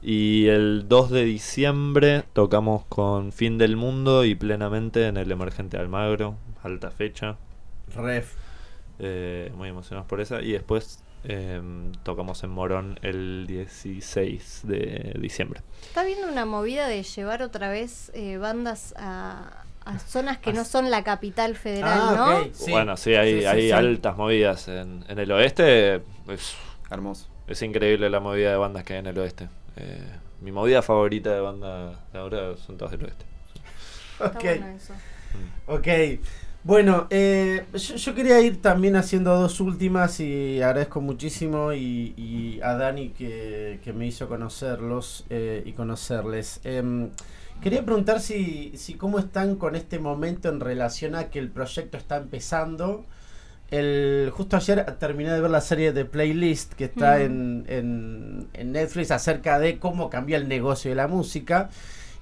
Y 0.00 0.46
el 0.48 0.86
2 0.88 1.10
de 1.10 1.24
diciembre 1.24 2.24
tocamos 2.32 2.84
con 2.86 3.32
Fin 3.32 3.58
del 3.58 3.76
Mundo 3.76 4.24
y 4.24 4.34
plenamente 4.34 5.06
en 5.08 5.16
el 5.16 5.30
Emergente 5.30 5.76
Almagro. 5.76 6.36
Alta 6.62 6.90
fecha. 6.90 7.36
Ref. 7.94 8.34
Eh, 8.98 9.52
muy 9.56 9.68
emocionados 9.68 10.06
por 10.08 10.20
esa. 10.20 10.40
Y 10.40 10.52
después 10.52 11.02
eh, 11.24 11.60
tocamos 12.02 12.42
en 12.44 12.50
Morón 12.50 12.98
el 13.02 13.46
16 13.46 14.60
de 14.64 15.16
diciembre. 15.20 15.60
Está 15.82 16.04
viendo 16.04 16.28
una 16.28 16.44
movida 16.46 16.86
de 16.88 17.02
llevar 17.02 17.42
otra 17.42 17.68
vez 17.70 18.10
eh, 18.14 18.36
bandas 18.36 18.94
a, 18.96 19.64
a 19.84 19.98
zonas 19.98 20.38
que 20.38 20.52
no 20.52 20.64
son 20.64 20.90
la 20.90 21.02
capital 21.04 21.56
federal, 21.56 21.98
Ah, 22.02 22.14
¿no? 22.16 22.38
ok. 22.40 22.48
Sí. 22.54 22.70
Bueno, 22.70 22.96
sí, 22.96 23.14
hay, 23.14 23.34
Sí, 23.34 23.40
sí, 23.40 23.46
hay 23.46 23.62
sí. 23.62 23.72
altas 23.72 24.16
movidas 24.16 24.68
en, 24.68 25.04
en 25.08 25.18
el 25.18 25.30
oeste. 25.32 25.96
Es, 26.28 26.54
Hermoso. 26.90 27.26
es 27.46 27.60
increíble 27.62 28.10
la 28.10 28.20
movida 28.20 28.50
de 28.50 28.56
bandas 28.56 28.84
que 28.84 28.92
hay 28.94 28.98
en 29.00 29.06
el 29.06 29.18
oeste. 29.18 29.48
Eh, 29.76 30.06
mi 30.40 30.52
movida 30.52 30.82
favorita 30.82 31.32
de 31.34 31.40
banda 31.40 32.04
de 32.12 32.18
ahora 32.18 32.56
son 32.58 32.76
todas 32.76 32.92
del 32.92 33.04
oeste. 33.04 33.24
Está 34.14 34.26
Ok. 34.38 34.44
bueno 34.44 34.66
eso. 34.68 34.92
Ok. 35.66 35.88
Bueno, 36.64 37.06
eh, 37.10 37.66
yo, 37.74 37.96
yo 37.96 38.14
quería 38.14 38.40
ir 38.40 38.62
también 38.62 38.96
haciendo 38.96 39.36
dos 39.38 39.60
últimas 39.60 40.18
y 40.20 40.62
agradezco 40.62 41.02
muchísimo 41.02 41.74
y, 41.74 42.14
y 42.16 42.58
a 42.62 42.74
Dani 42.74 43.10
que, 43.10 43.80
que 43.84 43.92
me 43.92 44.06
hizo 44.06 44.28
conocerlos 44.28 45.26
eh, 45.28 45.62
y 45.66 45.72
conocerles. 45.72 46.60
Em, 46.64 47.10
quería 47.60 47.84
preguntar 47.84 48.18
si, 48.20 48.72
si 48.78 48.94
cómo 48.94 49.18
están 49.18 49.56
con 49.56 49.76
este 49.76 49.98
momento 49.98 50.48
en 50.48 50.60
relación 50.60 51.14
a 51.16 51.28
que 51.28 51.38
el 51.38 51.50
proyecto 51.50 51.98
está 51.98 52.16
empezando. 52.16 53.04
El, 53.70 54.30
justo 54.34 54.56
ayer 54.56 54.84
terminé 54.98 55.32
de 55.32 55.40
ver 55.40 55.50
la 55.50 55.60
serie 55.60 55.92
de 55.92 56.04
Playlist 56.06 56.74
que 56.74 56.84
está 56.86 57.18
Mm. 57.18 57.20
en, 57.22 57.64
en- 57.68 58.48
en 58.54 58.72
Netflix 58.72 59.10
acerca 59.10 59.58
de 59.58 59.78
cómo 59.78 60.10
cambia 60.10 60.38
el 60.38 60.48
negocio 60.48 60.90
de 60.90 60.94
la 60.96 61.08
música. 61.08 61.70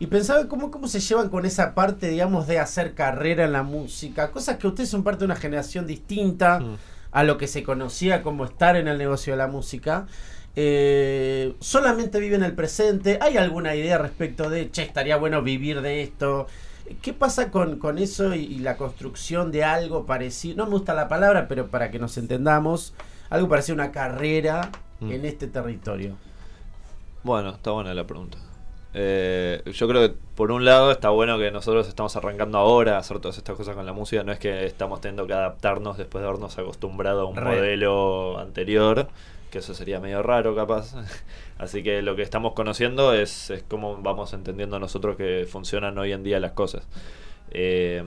Y 0.02 0.06
pensaba 0.08 0.48
cómo, 0.48 0.72
cómo 0.72 0.88
se 0.88 0.98
llevan 0.98 1.28
con 1.28 1.46
esa 1.46 1.76
parte, 1.76 2.08
digamos, 2.08 2.48
de 2.48 2.58
hacer 2.58 2.94
carrera 2.94 3.44
en 3.44 3.52
la 3.52 3.62
música. 3.62 4.32
Cosas 4.32 4.56
que 4.56 4.66
ustedes 4.66 4.88
son 4.90 5.04
parte 5.04 5.20
de 5.20 5.26
una 5.26 5.36
generación 5.36 5.86
distinta 5.86 6.58
Mm. 6.58 6.76
a 7.12 7.22
lo 7.22 7.38
que 7.38 7.46
se 7.46 7.62
conocía 7.62 8.20
como 8.22 8.44
estar 8.44 8.74
en 8.74 8.88
el 8.88 8.98
negocio 8.98 9.32
de 9.34 9.36
la 9.36 9.46
música. 9.46 10.06
Eh, 10.56 11.54
solamente 11.60 12.18
viven 12.18 12.42
el 12.42 12.52
presente. 12.52 13.18
¿Hay 13.20 13.36
alguna 13.36 13.76
idea 13.76 13.96
respecto 13.96 14.50
de, 14.50 14.72
che, 14.72 14.82
estaría 14.82 15.16
bueno 15.18 15.40
vivir 15.40 15.82
de 15.82 16.02
esto? 16.02 16.48
¿Qué 17.00 17.12
pasa 17.12 17.52
con, 17.52 17.78
con 17.78 17.98
eso 17.98 18.34
y, 18.34 18.40
y 18.40 18.58
la 18.58 18.76
construcción 18.76 19.52
de 19.52 19.62
algo 19.62 20.04
parecido? 20.04 20.56
No 20.56 20.64
me 20.64 20.72
gusta 20.72 20.94
la 20.94 21.06
palabra, 21.06 21.46
pero 21.46 21.68
para 21.68 21.92
que 21.92 22.00
nos 22.00 22.18
entendamos, 22.18 22.92
algo 23.30 23.48
parecido 23.48 23.74
a 23.80 23.84
una 23.84 23.92
carrera 23.92 24.68
Mm. 24.98 25.12
en 25.12 25.24
este 25.26 25.46
territorio. 25.46 26.16
Bueno, 27.22 27.50
está 27.50 27.70
buena 27.70 27.94
la 27.94 28.04
pregunta. 28.06 28.38
Eh, 28.94 29.62
yo 29.72 29.88
creo 29.88 30.08
que 30.08 30.14
por 30.34 30.52
un 30.52 30.64
lado 30.64 30.90
está 30.90 31.08
bueno 31.08 31.38
que 31.38 31.50
nosotros 31.50 31.88
estamos 31.88 32.14
arrancando 32.16 32.58
ahora 32.58 32.96
a 32.96 32.98
hacer 32.98 33.20
todas 33.20 33.38
estas 33.38 33.56
cosas 33.56 33.74
con 33.74 33.86
la 33.86 33.92
música. 33.92 34.22
No 34.22 34.32
es 34.32 34.38
que 34.38 34.66
estamos 34.66 35.00
teniendo 35.00 35.26
que 35.26 35.32
adaptarnos 35.32 35.96
después 35.96 36.22
de 36.22 36.28
habernos 36.28 36.58
acostumbrado 36.58 37.22
a 37.22 37.24
un 37.24 37.42
modelo 37.42 38.38
anterior, 38.38 39.08
que 39.50 39.58
eso 39.58 39.74
sería 39.74 40.00
medio 40.00 40.22
raro 40.22 40.54
capaz. 40.54 40.94
Así 41.58 41.82
que 41.82 42.02
lo 42.02 42.16
que 42.16 42.22
estamos 42.22 42.52
conociendo 42.52 43.14
es, 43.14 43.50
es 43.50 43.62
cómo 43.62 43.96
vamos 43.96 44.32
entendiendo 44.32 44.78
nosotros 44.78 45.16
que 45.16 45.46
funcionan 45.48 45.96
hoy 45.98 46.12
en 46.12 46.22
día 46.22 46.40
las 46.40 46.52
cosas. 46.52 46.86
Eh, 47.50 48.02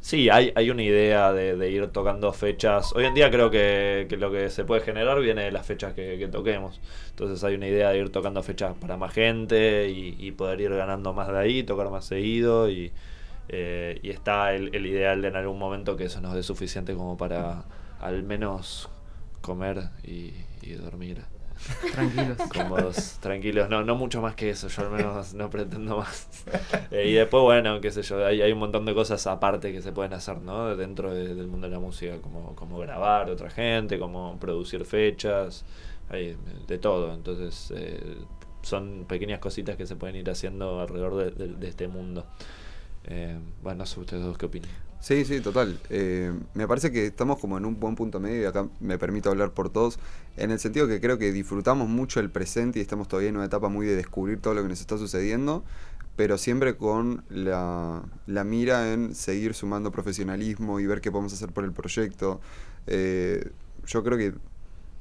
Sí, 0.00 0.30
hay, 0.30 0.52
hay 0.54 0.70
una 0.70 0.82
idea 0.82 1.32
de, 1.32 1.56
de 1.56 1.70
ir 1.70 1.88
tocando 1.88 2.32
fechas. 2.32 2.92
Hoy 2.94 3.04
en 3.04 3.14
día 3.14 3.30
creo 3.30 3.50
que, 3.50 4.06
que 4.08 4.16
lo 4.16 4.30
que 4.30 4.48
se 4.48 4.64
puede 4.64 4.80
generar 4.80 5.20
viene 5.20 5.42
de 5.44 5.50
las 5.50 5.66
fechas 5.66 5.92
que, 5.92 6.16
que 6.18 6.28
toquemos. 6.28 6.80
Entonces 7.10 7.42
hay 7.44 7.56
una 7.56 7.66
idea 7.66 7.90
de 7.90 7.98
ir 7.98 8.10
tocando 8.10 8.42
fechas 8.42 8.74
para 8.80 8.96
más 8.96 9.12
gente 9.12 9.88
y, 9.90 10.16
y 10.18 10.32
poder 10.32 10.60
ir 10.60 10.70
ganando 10.74 11.12
más 11.12 11.28
de 11.28 11.38
ahí, 11.38 11.62
tocar 11.64 11.90
más 11.90 12.04
seguido. 12.06 12.70
Y, 12.70 12.92
eh, 13.48 13.98
y 14.02 14.10
está 14.10 14.54
el, 14.54 14.74
el 14.74 14.86
ideal 14.86 15.20
de 15.22 15.28
en 15.28 15.36
algún 15.36 15.58
momento 15.58 15.96
que 15.96 16.04
eso 16.04 16.20
nos 16.20 16.34
dé 16.34 16.42
suficiente 16.42 16.94
como 16.94 17.16
para 17.16 17.64
al 18.00 18.22
menos 18.22 18.88
comer 19.42 19.90
y, 20.04 20.32
y 20.62 20.72
dormir 20.74 21.22
Tranquilos. 21.92 22.38
cómodos, 22.52 23.16
tranquilos. 23.20 23.68
No, 23.68 23.82
no 23.84 23.94
mucho 23.96 24.20
más 24.22 24.34
que 24.34 24.50
eso, 24.50 24.68
yo 24.68 24.82
al 24.82 24.90
menos 24.90 25.34
no 25.34 25.50
pretendo 25.50 25.96
más. 25.98 26.28
Eh, 26.90 27.08
y 27.08 27.12
después, 27.14 27.42
bueno, 27.42 27.80
qué 27.80 27.90
sé 27.90 28.02
yo, 28.02 28.24
hay, 28.24 28.40
hay 28.42 28.52
un 28.52 28.58
montón 28.58 28.84
de 28.84 28.94
cosas 28.94 29.26
aparte 29.26 29.72
que 29.72 29.82
se 29.82 29.92
pueden 29.92 30.12
hacer, 30.14 30.38
¿no? 30.40 30.76
Dentro 30.76 31.12
de- 31.12 31.34
del 31.34 31.46
mundo 31.48 31.66
de 31.68 31.72
la 31.74 31.80
música, 31.80 32.18
como, 32.22 32.54
como 32.54 32.78
grabar 32.78 33.28
otra 33.30 33.50
gente, 33.50 33.98
como 33.98 34.38
producir 34.38 34.84
fechas, 34.84 35.64
hay 36.10 36.36
de 36.66 36.78
todo. 36.78 37.12
Entonces, 37.14 37.72
eh, 37.76 38.16
son 38.62 39.04
pequeñas 39.08 39.38
cositas 39.40 39.76
que 39.76 39.86
se 39.86 39.96
pueden 39.96 40.16
ir 40.16 40.28
haciendo 40.30 40.80
alrededor 40.80 41.16
de, 41.16 41.30
de- 41.30 41.54
de 41.54 41.68
este 41.68 41.88
mundo. 41.88 42.26
Eh, 43.04 43.38
bueno, 43.62 43.78
no 43.78 43.86
sé 43.86 44.00
ustedes 44.00 44.22
dos 44.24 44.36
qué 44.38 44.46
opinan. 44.46 44.70
Sí, 45.00 45.24
sí, 45.24 45.40
total. 45.40 45.80
Eh, 45.90 46.32
me 46.54 46.66
parece 46.66 46.90
que 46.90 47.06
estamos 47.06 47.38
como 47.38 47.56
en 47.56 47.64
un 47.64 47.78
buen 47.78 47.94
punto 47.94 48.18
medio 48.18 48.42
y 48.42 48.44
acá 48.46 48.68
me 48.80 48.98
permito 48.98 49.30
hablar 49.30 49.52
por 49.52 49.70
todos, 49.70 49.98
en 50.36 50.50
el 50.50 50.58
sentido 50.58 50.88
que 50.88 51.00
creo 51.00 51.18
que 51.18 51.32
disfrutamos 51.32 51.88
mucho 51.88 52.18
el 52.18 52.30
presente 52.30 52.80
y 52.80 52.82
estamos 52.82 53.06
todavía 53.06 53.28
en 53.28 53.36
una 53.36 53.46
etapa 53.46 53.68
muy 53.68 53.86
de 53.86 53.94
descubrir 53.94 54.40
todo 54.40 54.54
lo 54.54 54.62
que 54.62 54.68
nos 54.68 54.80
está 54.80 54.98
sucediendo, 54.98 55.64
pero 56.16 56.36
siempre 56.36 56.76
con 56.76 57.24
la, 57.30 58.02
mira 58.26 58.92
en 58.92 59.14
seguir 59.14 59.54
sumando 59.54 59.92
profesionalismo 59.92 60.80
y 60.80 60.86
ver 60.86 61.00
qué 61.00 61.12
podemos 61.12 61.32
hacer 61.32 61.52
por 61.52 61.64
el 61.64 61.72
proyecto. 61.72 62.40
Eh, 62.88 63.52
yo 63.86 64.02
creo 64.02 64.18
que 64.18 64.34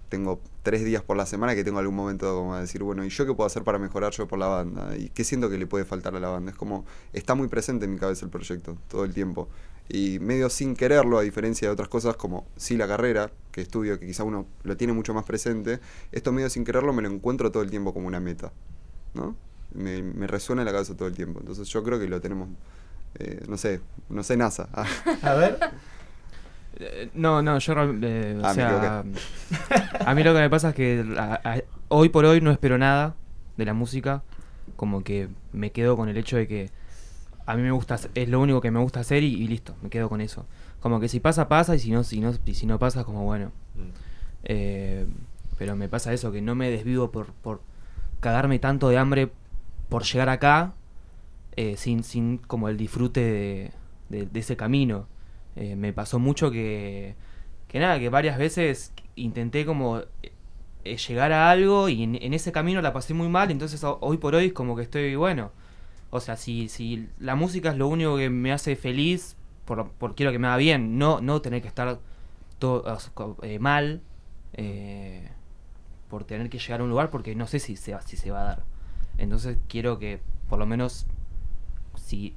tengo 0.10 0.40
tres 0.64 0.86
días 0.86 1.02
por 1.04 1.18
la 1.18 1.26
semana 1.26 1.56
que 1.56 1.64
tengo 1.64 1.80
algún 1.80 1.96
momento 1.96 2.34
como 2.36 2.54
a 2.54 2.62
decir, 2.62 2.84
bueno, 2.84 3.04
¿y 3.04 3.10
yo 3.10 3.26
qué 3.26 3.34
puedo 3.34 3.48
hacer 3.48 3.64
para 3.64 3.80
mejorar 3.80 4.14
yo 4.14 4.28
por 4.28 4.40
la 4.40 4.48
banda? 4.48 4.96
¿Y 4.98 5.10
qué 5.10 5.24
siento 5.24 5.50
que 5.50 5.58
le 5.58 5.68
puede 5.68 5.86
faltar 5.86 6.16
a 6.16 6.20
la 6.20 6.30
banda? 6.30 6.52
Es 6.52 6.58
como, 6.58 6.86
está 7.14 7.36
muy 7.36 7.48
presente 7.48 7.86
en 7.86 7.94
mi 7.94 8.00
cabeza 8.00 8.26
el 8.26 8.32
proyecto 8.32 8.78
todo 8.88 9.04
el 9.04 9.14
tiempo. 9.14 9.50
Y 9.90 10.20
medio 10.20 10.50
sin 10.50 10.76
quererlo, 10.76 11.18
a 11.18 11.22
diferencia 11.22 11.68
de 11.68 11.74
otras 11.74 11.88
cosas 11.88 12.16
como 12.18 12.46
sí 12.58 12.76
la 12.78 12.88
carrera, 12.88 13.32
que 13.52 13.62
estudio, 13.62 14.00
que 14.00 14.06
quizá 14.06 14.24
uno 14.24 14.46
lo 14.64 14.76
tiene 14.78 14.92
mucho 14.94 15.14
más 15.14 15.24
presente, 15.26 15.80
esto 16.12 16.32
medio 16.32 16.50
sin 16.50 16.66
quererlo 16.66 16.92
me 16.94 17.02
lo 17.02 17.10
encuentro 17.10 17.52
todo 17.52 17.64
el 17.64 17.70
tiempo 17.70 17.94
como 17.94 18.08
una 18.08 18.20
meta, 18.20 18.52
¿no? 19.14 19.36
Me, 19.74 20.02
me 20.04 20.28
resuena 20.28 20.62
en 20.62 20.66
la 20.66 20.72
cabeza 20.74 20.96
todo 20.96 21.08
el 21.08 21.16
tiempo. 21.16 21.40
Entonces 21.40 21.68
yo 21.70 21.84
creo 21.84 22.00
que 22.00 22.08
lo 22.08 22.20
tenemos, 22.22 22.50
eh, 23.20 23.44
no 23.48 23.58
sé, 23.58 23.80
no 24.10 24.24
sé 24.24 24.36
NASA. 24.38 24.68
Ah, 24.74 24.86
A 25.22 25.34
ver. 25.36 25.58
Eh, 26.80 27.10
No, 27.14 27.42
no, 27.42 27.58
yo 27.60 27.74
eh, 28.02 28.38
o 28.42 28.46
Ah, 28.46 28.54
sea, 28.54 29.00
a 30.06 30.14
mí 30.16 30.24
lo 30.24 30.34
que 30.34 30.40
me 30.40 30.50
pasa 30.50 30.70
es 30.70 30.76
que 30.76 31.06
a- 31.18 31.40
a- 31.44 31.62
hoy 31.90 32.10
por 32.10 32.26
hoy 32.26 32.42
no 32.42 32.52
espero 32.52 32.78
nada 32.78 33.16
de 33.56 33.66
la 33.66 33.74
música, 33.74 34.24
como 34.76 35.04
que 35.04 35.30
me 35.54 35.72
quedo 35.72 35.96
con 35.98 36.10
el 36.10 36.18
hecho 36.18 36.38
de 36.38 36.48
que 36.48 36.70
a 37.48 37.56
mí 37.56 37.64
me 37.64 37.72
gusta, 37.72 37.98
es 38.14 38.30
lo 38.30 38.40
único 38.40 38.62
que 38.62 38.70
me 38.72 38.80
gusta 38.80 39.00
hacer 39.00 39.24
y, 39.24 39.34
y 39.34 39.48
listo, 39.48 39.76
me 39.82 39.90
quedo 39.90 40.10
con 40.10 40.22
eso. 40.22 40.46
Como 40.80 41.00
que 41.00 41.08
si 41.10 41.20
pasa 41.20 41.48
pasa 41.48 41.76
y 41.76 41.80
si 41.80 41.90
no 41.92 42.04
si 42.04 42.20
no 42.20 42.34
y 42.46 42.54
si 42.54 42.66
no 42.68 42.78
pasa 42.78 43.04
como 43.04 43.24
bueno. 43.26 43.52
Mm. 43.76 43.90
Eh, 44.44 45.08
pero 45.58 45.76
me 45.76 45.90
pasa 45.90 46.14
eso 46.14 46.32
que 46.32 46.42
no 46.42 46.54
me 46.56 46.70
desvivo 46.70 47.10
por 47.12 47.28
por 47.34 47.62
cagarme 48.20 48.60
tanto 48.60 48.90
de 48.90 48.98
hambre 49.00 49.32
por 49.90 50.04
llegar 50.04 50.30
acá 50.30 50.74
eh, 51.56 51.76
sin 51.78 52.04
sin 52.04 52.38
como 52.38 52.70
el 52.70 52.78
disfrute 52.78 53.22
de, 53.22 53.72
de- 54.10 54.26
de 54.28 54.40
ese 54.40 54.56
camino. 54.58 55.08
Eh, 55.56 55.76
me 55.76 55.92
pasó 55.94 56.20
mucho 56.20 56.52
que, 56.52 57.16
que 57.68 57.80
nada, 57.80 57.98
que 58.00 58.10
varias 58.10 58.38
veces 58.38 58.94
intenté 59.16 59.66
como 59.66 60.02
eh, 60.84 60.98
llegar 60.98 61.32
a 61.32 61.50
algo 61.50 61.90
y 61.90 62.04
en, 62.04 62.16
en 62.22 62.34
ese 62.34 62.52
camino 62.52 62.82
la 62.82 62.94
pasé 62.94 63.14
muy 63.16 63.28
mal, 63.30 63.50
entonces 63.52 63.84
ho- 63.84 63.98
hoy 64.02 64.18
por 64.18 64.36
hoy 64.36 64.48
es 64.48 64.54
como 64.54 64.76
que 64.76 64.84
estoy 64.84 65.16
bueno. 65.16 65.52
O 66.18 66.22
sea, 66.22 66.36
si, 66.36 66.70
si 66.70 67.10
la 67.20 67.36
música 67.36 67.72
es 67.72 67.78
lo 67.78 67.88
único 67.88 68.18
que 68.18 68.30
me 68.30 68.52
hace 68.52 68.76
feliz, 68.76 69.36
por, 69.66 69.90
por 69.92 70.16
quiero 70.16 70.32
que 70.32 70.40
me 70.40 70.48
haga 70.48 70.58
bien, 70.58 70.98
no, 70.98 71.22
no 71.22 71.42
tener 71.42 71.62
que 71.62 71.68
estar 71.68 72.00
todo 72.60 72.84
eh, 73.44 73.60
mal 73.60 74.02
eh, 74.54 75.30
por 76.10 76.24
tener 76.24 76.50
que 76.50 76.60
llegar 76.60 76.82
a 76.82 76.84
un 76.84 76.90
lugar 76.90 77.10
porque 77.10 77.36
no 77.36 77.48
sé 77.48 77.60
si 77.60 77.76
se, 77.76 77.96
si 78.06 78.18
se 78.18 78.32
va 78.32 78.42
a 78.42 78.44
dar. 78.44 78.64
Entonces 79.18 79.58
quiero 79.68 80.00
que 80.00 80.20
por 80.50 80.60
lo 80.60 80.66
menos 80.66 81.06
si 81.96 82.36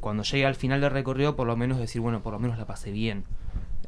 cuando 0.00 0.22
llegue 0.22 0.46
al 0.46 0.54
final 0.54 0.80
del 0.80 0.90
recorrido, 0.90 1.36
por 1.36 1.46
lo 1.46 1.56
menos 1.56 1.78
decir, 1.78 2.00
bueno, 2.00 2.22
por 2.22 2.32
lo 2.32 2.38
menos 2.38 2.58
la 2.58 2.66
pasé 2.66 2.90
bien. 2.90 3.24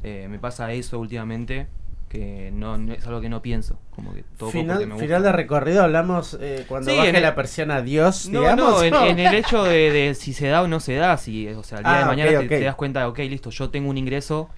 Eh, 0.03 0.27
me 0.29 0.39
pasa 0.39 0.71
eso 0.71 0.99
últimamente, 0.99 1.67
que 2.09 2.51
no, 2.53 2.77
no 2.77 2.93
es 2.93 3.05
algo 3.05 3.21
que 3.21 3.29
no 3.29 3.41
pienso. 3.41 3.77
Como 3.95 4.13
que 4.13 4.23
todo 4.37 4.51
Final, 4.51 4.87
me 4.87 4.97
final 4.97 5.23
de 5.23 5.31
recorrido 5.31 5.83
hablamos 5.83 6.37
eh, 6.41 6.65
cuando 6.67 6.91
Sí, 6.91 6.97
baje 6.97 7.17
el- 7.17 7.21
la 7.23 7.35
persiana 7.35 7.81
Dios, 7.81 8.25
No, 8.25 8.41
digamos. 8.41 8.57
no, 8.57 8.83
en, 8.83 8.95
en 8.95 9.19
el 9.19 9.33
hecho 9.33 9.63
de, 9.63 9.91
de 9.91 10.15
si 10.15 10.33
se 10.33 10.47
da 10.47 10.61
o 10.61 10.67
no 10.67 10.79
se 10.79 10.95
da, 10.95 11.17
si, 11.17 11.47
o 11.49 11.63
sea, 11.63 11.79
el 11.79 11.85
día 11.85 11.93
Ah, 11.93 11.99
de 11.99 12.05
mañana 12.05 12.39
ok, 12.39 12.47
te, 12.47 12.61
das 12.63 12.75
cuenta, 12.75 13.07
ok, 13.07 13.19
listo, 13.19 13.49
yo 13.49 13.69
tengo 13.69 13.89
un 13.89 13.97
ingreso 13.97 14.49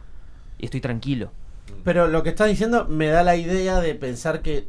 y 0.60 0.66
estoy 0.66 0.82
tranquilo. 0.82 1.32
Pero 1.84 2.08
lo 2.08 2.22
que 2.24 2.30
estás 2.30 2.48
diciendo 2.48 2.86
me 2.88 3.08
da 3.08 3.24
la 3.24 3.36
idea 3.36 3.80
de 3.80 3.96
pensar 3.96 4.42
que 4.42 4.68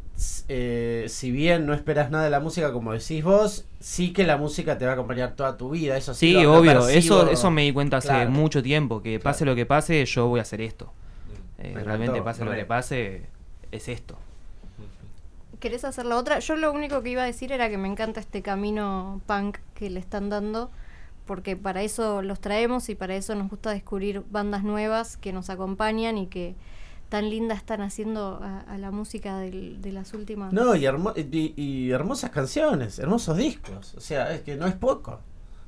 eh, 0.48 1.06
si 1.08 1.30
bien 1.30 1.66
no 1.66 1.74
esperas 1.74 2.10
nada 2.10 2.24
de 2.24 2.30
la 2.30 2.40
música, 2.40 2.72
como 2.72 2.92
decís 2.92 3.22
vos, 3.22 3.64
sí 3.80 4.12
que 4.12 4.24
la 4.24 4.36
música 4.36 4.78
te 4.78 4.84
va 4.86 4.92
a 4.92 4.94
acompañar 4.94 5.34
toda 5.36 5.56
tu 5.56 5.70
vida. 5.70 5.96
Eso 5.96 6.14
sí, 6.14 6.20
Sí, 6.20 6.44
obvio, 6.44 6.88
eso, 6.88 7.28
eso 7.28 7.50
me 7.50 7.62
di 7.62 7.72
cuenta 7.72 7.98
hace 7.98 8.08
Claro. 8.08 8.30
mucho 8.30 8.62
tiempo, 8.62 9.02
que 9.02 9.18
pase 9.20 9.44
lo 9.44 9.54
que 9.54 9.66
pase, 9.66 10.04
yo 10.06 10.26
voy 10.28 10.38
a 10.38 10.42
hacer 10.42 10.60
esto. 10.60 10.92
Eh, 11.62 11.72
Me 11.74 11.82
realmente 11.84 12.06
encantó, 12.18 12.24
pase 12.24 12.44
lo 12.44 12.50
que 12.52 12.64
pase, 12.64 13.22
es 13.70 13.88
esto. 13.88 14.16
¿Querés 15.60 15.84
hacer 15.84 16.06
la 16.06 16.16
otra? 16.16 16.40
Yo 16.40 16.56
lo 16.56 16.72
único 16.72 17.02
que 17.02 17.10
iba 17.10 17.22
a 17.22 17.26
decir 17.26 17.52
era 17.52 17.68
que 17.70 17.78
me 17.78 17.86
encanta 17.88 18.18
este 18.20 18.42
camino 18.42 19.20
punk 19.26 19.58
que 19.74 19.90
le 19.90 20.00
están 20.00 20.28
dando, 20.28 20.70
porque 21.24 21.56
para 21.56 21.82
eso 21.82 22.20
los 22.22 22.40
traemos 22.40 22.88
y 22.88 22.96
para 22.96 23.14
eso 23.14 23.34
nos 23.36 23.48
gusta 23.48 23.70
descubrir 23.70 24.24
bandas 24.30 24.64
nuevas 24.64 25.16
que 25.16 25.32
nos 25.32 25.50
acompañan 25.50 26.18
y 26.18 26.26
que 26.26 26.56
tan 27.08 27.30
linda 27.30 27.54
están 27.54 27.80
haciendo 27.82 28.40
a, 28.42 28.60
a 28.62 28.78
la 28.78 28.90
música 28.90 29.38
del- 29.38 29.80
de 29.80 29.92
las 29.92 30.14
últimas. 30.14 30.52
No, 30.52 30.74
y, 30.74 30.84
hermo- 30.84 31.12
y- 31.14 31.52
y 31.56 31.90
hermosas 31.92 32.30
canciones, 32.30 32.98
hermosos 32.98 33.36
discos. 33.36 33.94
O 33.94 34.00
sea, 34.00 34.32
es 34.34 34.40
que 34.40 34.56
no 34.56 34.66
es 34.66 34.74
poco. 34.74 35.20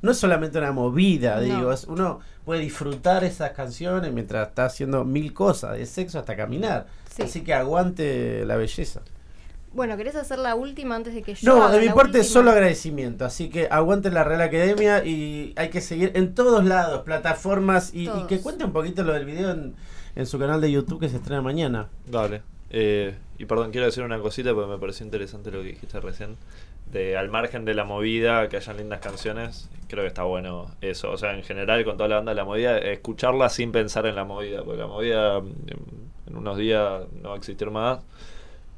No 0.05 0.11
es 0.11 0.19
solamente 0.19 0.59
una 0.59 0.71
movida, 0.71 1.37
No. 1.37 1.41
digo, 1.41 1.73
es, 1.73 1.85
uno 1.85 2.21
puede 2.45 2.61
disfrutar 2.61 3.25
esas 3.25 3.53
canciones 3.53 4.13
mientras 4.13 4.49
está 4.49 4.67
haciendo 4.67 5.03
mil 5.05 5.33
cosas, 5.33 5.79
de 5.79 5.87
sexo 5.87 6.19
hasta 6.19 6.37
caminar. 6.37 6.87
Sí. 7.11 7.23
Así 7.23 7.41
que 7.41 7.55
aguante 7.55 8.45
la 8.45 8.57
belleza. 8.57 9.01
Bueno, 9.73 9.97
¿querés 9.97 10.15
hacer 10.15 10.39
la 10.39 10.55
última 10.57 10.95
antes 10.95 11.15
de 11.15 11.23
que 11.23 11.35
yo 11.35 11.57
No, 11.57 11.65
haga 11.65 11.77
de 11.77 11.81
mi 11.81 11.89
parte 11.89 12.19
última? 12.19 12.25
solo 12.25 12.51
agradecimiento. 12.51 13.25
Así 13.25 13.49
que 13.49 13.67
aguante 13.71 14.11
la 14.11 14.25
Real 14.25 14.43
Academia 14.43 15.03
y 15.07 15.55
hay 15.57 15.71
que 15.71 15.81
seguir 15.81 16.13
en 16.15 16.35
todos 16.35 16.65
lados, 16.67 17.03
plataformas 17.03 17.91
y, 17.95 18.09
que 18.29 18.41
cuente 18.41 18.63
un 18.65 18.73
poquito 18.73 19.05
lo 19.05 19.15
del 19.15 19.25
video 19.25 19.53
en, 19.53 19.75
en 20.17 20.27
su 20.27 20.39
canal 20.39 20.61
de 20.61 20.71
YouTube 20.71 21.01
que 21.01 21.09
se 21.09 21.17
estrena 21.17 21.41
mañana. 21.41 21.89
Dale. 22.07 22.43
Eh, 22.69 23.15
y 23.39 23.47
perdón, 23.47 23.71
quiero 23.71 23.87
decir 23.87 24.05
una 24.05 24.19
cosita 24.19 24.53
porque 24.53 24.71
me 24.71 24.79
pareció 24.79 25.07
interesante 25.07 25.51
lo 25.51 25.63
que 25.63 25.69
dijiste 25.69 25.99
recién. 25.99 26.37
De 26.87 27.17
al 27.17 27.29
margen 27.29 27.65
de 27.65 27.75
la 27.75 27.85
movida, 27.85 28.49
que 28.49 28.57
hayan 28.57 28.77
lindas 28.77 29.01
canciones, 29.01 29.69
creo 29.89 30.05
que 30.05 30.09
está 30.09 30.23
bueno 30.25 30.67
eso. 30.81 31.11
O 31.11 31.17
sea, 31.17 31.35
en 31.35 31.43
general, 31.43 31.85
con 31.85 31.97
toda 31.97 32.09
la 32.09 32.17
banda 32.17 32.33
de 32.33 32.37
la 32.37 32.45
movida, 32.45 32.79
escucharla 32.79 33.49
sin 33.49 33.73
pensar 33.73 34.07
en 34.07 34.15
la 34.15 34.25
movida. 34.25 34.63
Porque 34.63 34.81
la 34.81 34.87
movida 34.87 35.41
mm, 35.41 36.29
en 36.29 36.37
unos 36.37 36.57
días 36.57 37.05
no 37.21 37.31
va 37.31 37.35
a 37.35 37.39
existir 37.39 37.71
más. 37.71 38.01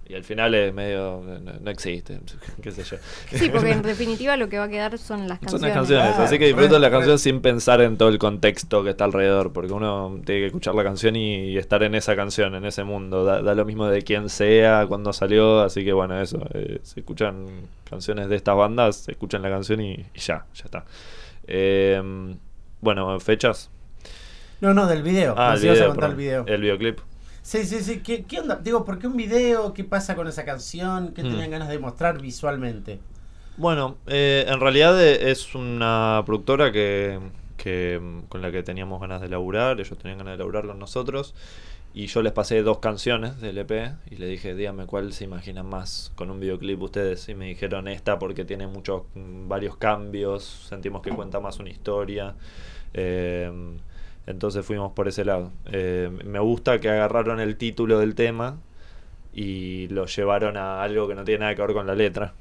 Y 0.08 0.14
al 0.14 0.22
final 0.22 0.54
es 0.54 0.72
medio. 0.72 1.20
no, 1.26 1.52
no 1.60 1.70
existe, 1.70 2.20
qué 2.62 2.70
sé 2.70 2.84
yo. 2.84 2.96
Sí, 3.36 3.48
porque 3.50 3.72
en 3.72 3.82
definitiva 3.82 4.36
lo 4.36 4.48
que 4.48 4.56
va 4.58 4.64
a 4.64 4.68
quedar 4.68 4.98
son 4.98 5.26
las 5.26 5.38
Son 5.40 5.60
canciones. 5.60 5.62
las 5.62 5.72
canciones, 5.74 6.14
Ah, 6.16 6.24
así 6.24 6.38
que 6.38 6.46
disfruto 6.46 6.78
la 6.78 6.90
canción 6.90 7.18
sin 7.18 7.40
pensar 7.40 7.80
en 7.80 7.96
todo 7.96 8.08
el 8.08 8.18
contexto 8.18 8.84
que 8.84 8.90
está 8.90 9.04
alrededor, 9.04 9.52
porque 9.52 9.72
uno 9.72 10.20
tiene 10.24 10.42
que 10.42 10.46
escuchar 10.46 10.76
la 10.76 10.84
canción 10.84 11.16
y, 11.16 11.50
y 11.50 11.58
estar 11.58 11.82
en 11.82 11.94
esa 11.96 12.14
canción, 12.14 12.54
en 12.54 12.64
ese 12.64 12.84
mundo. 12.84 13.24
Da, 13.24 13.42
da 13.42 13.54
lo 13.56 13.64
mismo 13.64 13.86
de 13.88 14.02
quién 14.02 14.28
sea, 14.28 14.86
cuándo 14.86 15.12
salió, 15.12 15.60
así 15.60 15.84
que 15.84 15.92
bueno, 15.92 16.20
eso. 16.20 16.38
eh, 16.54 16.78
se 16.84 17.00
escuchan 17.00 17.46
canciones 17.90 18.28
de 18.28 18.36
estas 18.36 18.56
bandas, 18.56 18.96
se 18.96 19.12
escuchan 19.12 19.42
la 19.42 19.50
canción 19.50 19.80
y, 19.80 19.92
y 20.14 20.18
ya, 20.20 20.46
ya 20.54 20.64
está. 20.66 20.84
Eh, 21.48 22.00
bueno, 22.80 23.18
fechas. 23.18 23.70
No, 24.60 24.72
no, 24.72 24.86
del 24.86 25.02
video. 25.02 25.34
Ah, 25.36 25.54
el 25.54 25.60
video, 25.60 25.88
contar 25.88 26.10
el 26.10 26.16
video. 26.16 26.44
El 26.46 26.60
videoclip. 26.60 26.98
Sí, 27.50 27.64
sí, 27.64 27.80
sí. 27.82 28.02
¿Qué, 28.02 28.24
qué 28.26 28.40
onda? 28.40 28.56
Digo, 28.56 28.84
¿por 28.84 28.98
qué 28.98 29.06
un 29.06 29.16
video? 29.16 29.72
¿Qué 29.72 29.84
pasa 29.84 30.16
con 30.16 30.26
esa 30.26 30.44
canción? 30.44 31.14
¿Qué 31.14 31.22
Hmm. 31.22 31.28
tenían 31.30 31.50
ganas 31.50 31.68
de 31.68 31.78
mostrar 31.78 32.20
visualmente? 32.20 33.00
Bueno, 33.56 33.96
eh, 34.06 34.44
en 34.48 34.60
realidad 34.60 35.02
eh, 35.02 35.30
es 35.30 35.54
una 35.54 36.22
productora 36.26 36.72
que, 36.72 37.18
que, 37.56 38.00
con 38.28 38.42
la 38.42 38.52
que 38.52 38.62
teníamos 38.62 39.00
ganas 39.00 39.20
de 39.22 39.28
laburar, 39.28 39.80
ellos 39.80 39.96
tenían 39.98 40.18
ganas 40.18 40.34
de 40.34 40.38
laburar 40.38 40.66
con 40.66 40.78
nosotros, 40.78 41.34
y 41.94 42.06
yo 42.08 42.22
les 42.22 42.32
pasé 42.32 42.62
dos 42.62 42.78
canciones 42.80 43.40
del 43.40 43.58
EP 43.58 43.92
y 44.10 44.16
le 44.16 44.26
dije, 44.26 44.54
díganme 44.54 44.86
cuál 44.86 45.12
se 45.14 45.24
imaginan 45.24 45.66
más 45.66 46.12
con 46.16 46.30
un 46.30 46.40
videoclip 46.40 46.82
ustedes, 46.82 47.28
y 47.30 47.34
me 47.34 47.46
dijeron 47.46 47.88
esta 47.88 48.18
porque 48.18 48.44
tiene 48.44 48.66
muchos, 48.66 49.04
mm, 49.14 49.48
varios 49.48 49.76
cambios, 49.78 50.44
sentimos 50.68 51.02
que 51.02 51.12
cuenta 51.12 51.40
más 51.40 51.58
una 51.58 51.70
historia. 51.70 52.34
eh, 52.94 53.50
entonces 54.26 54.64
fuimos 54.66 54.92
por 54.92 55.08
ese 55.08 55.24
lado. 55.24 55.52
Eh, 55.66 56.10
me 56.24 56.38
gusta 56.40 56.78
que 56.80 56.88
agarraron 56.88 57.40
el 57.40 57.56
título 57.56 57.98
del 57.98 58.14
tema 58.14 58.56
y 59.32 59.88
lo 59.88 60.06
llevaron 60.06 60.56
a 60.56 60.82
algo 60.82 61.06
que 61.08 61.14
no 61.14 61.24
tiene 61.24 61.40
nada 61.40 61.54
que 61.54 61.62
ver 61.62 61.72
con 61.72 61.86
la 61.86 61.94
letra. 61.94 62.34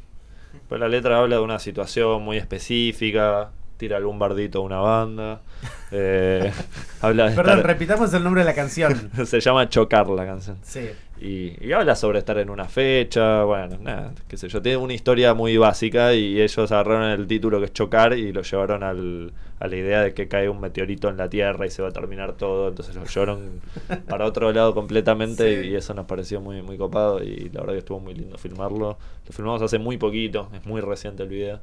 Pues 0.69 0.79
la 0.79 0.87
letra 0.87 1.19
habla 1.19 1.35
de 1.35 1.41
una 1.41 1.59
situación 1.59 2.21
muy 2.23 2.37
específica, 2.37 3.51
tira 3.77 3.97
algún 3.97 4.17
bardito 4.17 4.59
a 4.59 4.61
una 4.61 4.79
banda. 4.79 5.41
eh, 5.91 6.51
habla 7.01 7.29
de 7.29 7.35
Perdón, 7.35 7.57
estar- 7.59 7.65
repitamos 7.67 8.13
el 8.13 8.23
nombre 8.23 8.41
de 8.41 8.45
la 8.45 8.53
canción. 8.55 9.11
se 9.25 9.39
llama 9.41 9.67
Chocar 9.67 10.07
la 10.09 10.25
canción. 10.25 10.57
Sí. 10.63 10.89
Y, 11.17 11.53
y 11.65 11.71
habla 11.71 11.95
sobre 11.95 12.19
estar 12.19 12.37
en 12.39 12.49
una 12.49 12.65
fecha, 12.65 13.43
bueno, 13.45 13.77
nada, 13.79 14.13
qué 14.27 14.35
sé 14.35 14.49
yo. 14.49 14.61
Tiene 14.61 14.77
una 14.77 14.93
historia 14.93 15.33
muy 15.33 15.55
básica 15.57 16.13
y 16.13 16.41
ellos 16.41 16.71
agarraron 16.73 17.09
el 17.09 17.25
título 17.25 17.59
que 17.59 17.65
es 17.65 17.73
chocar 17.73 18.17
y 18.17 18.33
lo 18.33 18.41
llevaron 18.41 18.83
al, 18.83 19.31
a 19.59 19.67
la 19.67 19.75
idea 19.77 20.01
de 20.01 20.13
que 20.13 20.27
cae 20.27 20.49
un 20.49 20.59
meteorito 20.59 21.07
en 21.07 21.15
la 21.15 21.29
Tierra 21.29 21.65
y 21.65 21.69
se 21.69 21.81
va 21.81 21.87
a 21.87 21.91
terminar 21.91 22.33
todo. 22.33 22.67
Entonces 22.67 22.95
lo 22.95 23.05
llevaron 23.05 23.61
para 24.09 24.25
otro 24.25 24.51
lado 24.51 24.73
completamente 24.73 25.63
Sí. 25.63 25.69
y 25.69 25.75
eso 25.75 25.93
nos 25.93 26.05
pareció 26.05 26.41
muy, 26.41 26.61
muy 26.61 26.77
copado 26.77 27.23
y 27.23 27.49
la 27.53 27.61
verdad 27.61 27.73
que 27.73 27.79
estuvo 27.79 27.99
muy 28.01 28.13
lindo 28.13 28.37
filmarlo. 28.37 28.97
Lo 29.25 29.31
filmamos 29.31 29.61
hace 29.61 29.79
muy 29.79 29.95
poquito, 29.97 30.49
es 30.53 30.65
muy 30.65 30.81
reciente 30.81 31.23
el 31.23 31.29
video. 31.29 31.59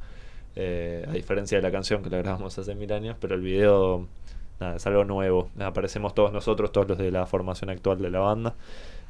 eh, 0.57 1.05
a 1.09 1.13
diferencia 1.13 1.59
de 1.59 1.63
la 1.63 1.71
canción 1.71 2.03
que 2.03 2.11
la 2.11 2.19
grabamos 2.19 2.59
hace 2.59 2.75
mil 2.75 2.93
años, 2.93 3.17
pero 3.21 3.35
el 3.35 3.41
video 3.43 4.07
nada, 4.61 4.77
es 4.77 4.87
algo 4.87 5.05
nuevo. 5.05 5.51
Aparecemos 5.59 6.15
todos 6.15 6.33
nosotros, 6.33 6.73
todos 6.73 6.89
los 6.89 6.99
de 6.99 7.11
la 7.11 7.27
formación 7.27 7.71
actual 7.71 7.99
de 8.01 8.11
la 8.11 8.21
banda. 8.21 8.55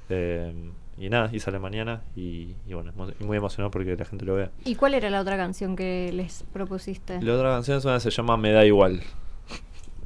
Eh, 0.08 0.70
y 0.98 1.08
nada, 1.08 1.30
y 1.32 1.40
sale 1.40 1.58
mañana 1.58 2.02
y, 2.14 2.54
y 2.66 2.74
bueno, 2.74 2.92
muy 3.20 3.36
emocionado 3.36 3.70
porque 3.70 3.96
la 3.96 4.04
gente 4.04 4.24
lo 4.24 4.34
vea. 4.34 4.50
¿Y 4.64 4.74
cuál 4.74 4.94
era 4.94 5.08
la 5.10 5.20
otra 5.20 5.36
canción 5.36 5.74
que 5.74 6.10
les 6.12 6.44
propusiste? 6.52 7.20
La 7.22 7.34
otra 7.34 7.50
canción 7.50 7.78
es 7.78 7.84
una 7.84 7.94
que 7.94 8.00
se 8.00 8.10
llama 8.10 8.36
Me 8.36 8.52
da 8.52 8.64
igual. 8.64 9.02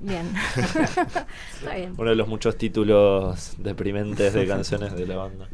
Bien. 0.01 0.33
Está 0.57 1.75
bien. 1.75 1.95
Uno 1.97 2.11
de 2.11 2.17
los 2.17 2.29
muchos 2.29 2.57
títulos 2.57 3.55
deprimentes 3.59 4.33
de 4.33 4.47
canciones 4.47 4.95
de 4.95 5.07
la 5.07 5.17
banda. 5.17 5.49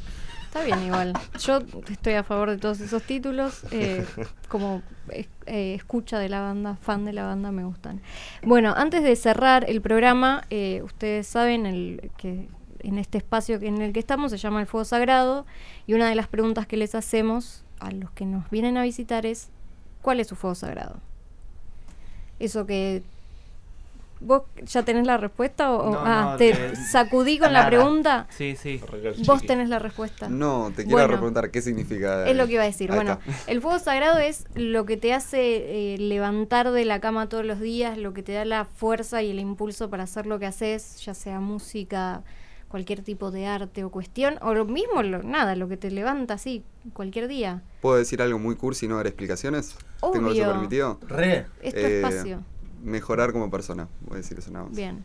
Está 0.45 0.65
bien 0.65 0.83
igual. 0.85 1.15
Yo 1.41 1.61
estoy 1.91 2.13
a 2.13 2.23
favor 2.25 2.51
de 2.51 2.59
todos 2.59 2.81
esos 2.81 3.03
títulos. 3.05 3.65
eh, 3.71 4.05
como 4.49 4.83
eh, 5.09 5.27
eh, 5.47 5.75
escucha 5.75 6.19
de 6.19 6.29
la 6.29 6.41
banda, 6.43 6.77
fan 6.77 7.07
de 7.07 7.15
la 7.15 7.25
banda, 7.25 7.51
me 7.53 7.65
gustan. 7.65 8.03
Bueno, 8.43 8.75
antes 8.77 9.03
de 9.03 9.17
cerrar 9.17 9.65
el 9.69 9.81
programa, 9.81 10.45
eh, 10.51 10.83
ustedes 10.85 11.27
saben 11.27 11.65
el, 11.65 12.11
que 12.19 12.49
en 12.83 12.99
este 12.99 13.19
espacio 13.19 13.59
que- 13.61 13.67
en 13.69 13.81
el 13.83 13.93
que 13.93 14.01
estamos 14.01 14.31
se 14.31 14.39
llama 14.39 14.61
el 14.61 14.67
Fuego 14.67 14.85
Sagrado 14.85 15.47
y 15.87 15.95
una 15.95 16.09
de 16.09 16.15
las 16.15 16.29
preguntas 16.29 16.67
que 16.67 16.77
les 16.77 16.95
hacemos 16.95 17.63
a 17.81 17.91
los 17.91 18.11
que 18.13 18.27
nos 18.27 18.49
vienen 18.51 18.77
a 18.77 18.83
visitar 18.83 19.27
es 19.27 19.49
¿cuál 20.03 20.21
es 20.21 20.27
su 20.29 20.37
fuego 20.37 20.55
sagrado? 20.55 20.97
Eso 22.39 22.67
que... 22.67 23.03
¿Vos 24.25 24.43
ya 24.67 24.85
tenés 24.85 25.05
la 25.05 25.17
respuesta 25.17 25.73
o, 25.73 25.91
No, 25.91 25.99
ah, 26.01 26.29
no, 26.33 26.37
te 26.37 26.53
de- 26.53 26.77
sacudí 26.77 27.39
con 27.41 27.53
la 27.53 27.61
nada. 27.61 27.71
pregunta? 27.71 28.27
Sí, 28.31 28.55
sí. 28.55 28.81
Vos 29.27 29.43
tenés 29.43 29.69
la 29.69 29.81
respuesta. 29.81 30.29
No, 30.29 30.69
te 30.71 30.85
quiero 30.85 30.91
Bueno. 30.91 31.09
repreguntar 31.09 31.51
qué 31.51 31.61
significa. 31.61 32.29
Es 32.29 32.37
lo 32.37 32.47
que 32.47 32.53
iba 32.53 32.63
a 32.63 32.67
decir. 32.67 32.93
Ahí 32.93 32.97
Bueno, 32.99 33.19
está. 33.27 33.51
el 33.51 33.61
fuego 33.61 33.81
sagrado 33.81 34.19
es 34.21 34.45
lo 34.55 34.87
que 34.87 34.97
te 34.97 35.13
hace 35.13 35.95
eh, 35.95 35.99
levantar 35.99 36.71
de 36.71 36.85
la 36.85 37.01
cama 37.01 37.29
todos 37.29 37.45
los 37.45 37.59
días, 37.59 37.99
lo 37.99 38.13
que 38.15 38.23
te 38.23 38.31
da 38.33 38.45
la 38.45 38.65
fuerza 38.65 39.23
y 39.23 39.31
el 39.33 39.41
impulso 39.41 39.91
para 39.91 40.05
hacer 40.05 40.27
lo 40.27 40.39
que 40.39 40.47
haces, 40.47 41.05
ya 41.05 41.15
sea 41.15 41.41
música, 41.41 42.23
cualquier 42.73 43.03
tipo 43.03 43.31
de 43.31 43.47
arte 43.47 43.85
o 43.85 43.91
cuestión, 43.91 44.35
o 44.41 44.55
lo 44.55 44.65
mismo, 44.65 45.03
lo- 45.05 45.23
nada, 45.23 45.55
lo 45.55 45.69
que 45.69 45.77
te 45.77 45.91
levanta 45.93 46.35
así, 46.35 46.65
cualquier 46.95 47.29
día. 47.29 47.63
¿Puedo 47.83 47.97
decir 47.97 48.21
algo 48.23 48.39
muy 48.41 48.57
cursi 48.57 48.87
y 48.87 48.89
no 48.89 48.97
dar 48.97 49.07
explicaciones? 49.07 49.77
¿Tengo 50.13 50.33
eso 50.33 50.43
permitido? 50.51 50.99
Re. 51.07 51.47
Es 51.63 51.75
tu 51.75 51.81
Eh, 51.81 51.97
espacio. 52.01 52.43
Mejorar 52.83 53.33
como 53.33 53.49
persona, 53.51 53.87
voy 54.01 54.15
a 54.15 54.17
decir 54.17 54.39
eso 54.39 54.51
nada 54.51 54.65
más. 54.65 54.75
Bien. 54.75 55.05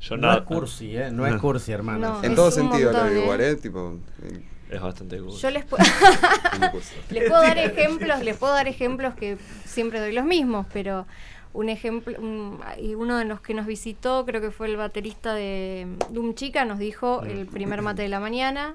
Yo 0.00 0.16
No 0.16 0.32
es 0.32 0.42
cursi, 0.42 0.96
¿eh? 0.96 1.10
No 1.10 1.26
es 1.26 1.40
cursi, 1.40 1.72
hermano. 1.72 2.18
No, 2.18 2.24
En 2.24 2.34
todo 2.34 2.50
sentido 2.50 2.92
lo 2.92 3.04
digo 3.04 3.20
¿eh? 3.20 3.22
igual, 3.22 3.40
¿eh? 3.40 3.54
Tipo, 3.56 3.96
eh, 4.22 4.42
Es 4.70 4.80
bastante 4.82 5.18
cool. 5.18 5.30
Yo 5.32 5.48
cursi. 6.72 6.94
Les 7.10 7.28
puedo 7.28 7.40
dar 7.40 7.56
ejemplos, 7.56 8.20
les 8.22 8.36
puedo 8.36 8.52
dar 8.52 8.68
ejemplos 8.68 9.14
que 9.14 9.38
siempre 9.64 9.98
doy 10.00 10.12
los 10.12 10.24
mismos, 10.24 10.66
pero 10.72 11.06
un 11.54 11.68
ejemplo, 11.68 12.16
un- 12.18 12.60
y 12.80 12.94
uno 12.94 13.16
de 13.18 13.24
los 13.24 13.40
que 13.40 13.54
nos 13.54 13.66
visitó, 13.66 14.24
creo 14.26 14.40
que 14.40 14.50
fue 14.50 14.66
el 14.68 14.76
baterista 14.76 15.34
de 15.34 15.86
Doom 16.10 16.34
Chica, 16.34 16.64
nos 16.64 16.78
dijo 16.78 17.22
el 17.22 17.46
primer 17.46 17.82
mate 17.82 18.02
de 18.02 18.08
la 18.08 18.20
mañana. 18.20 18.74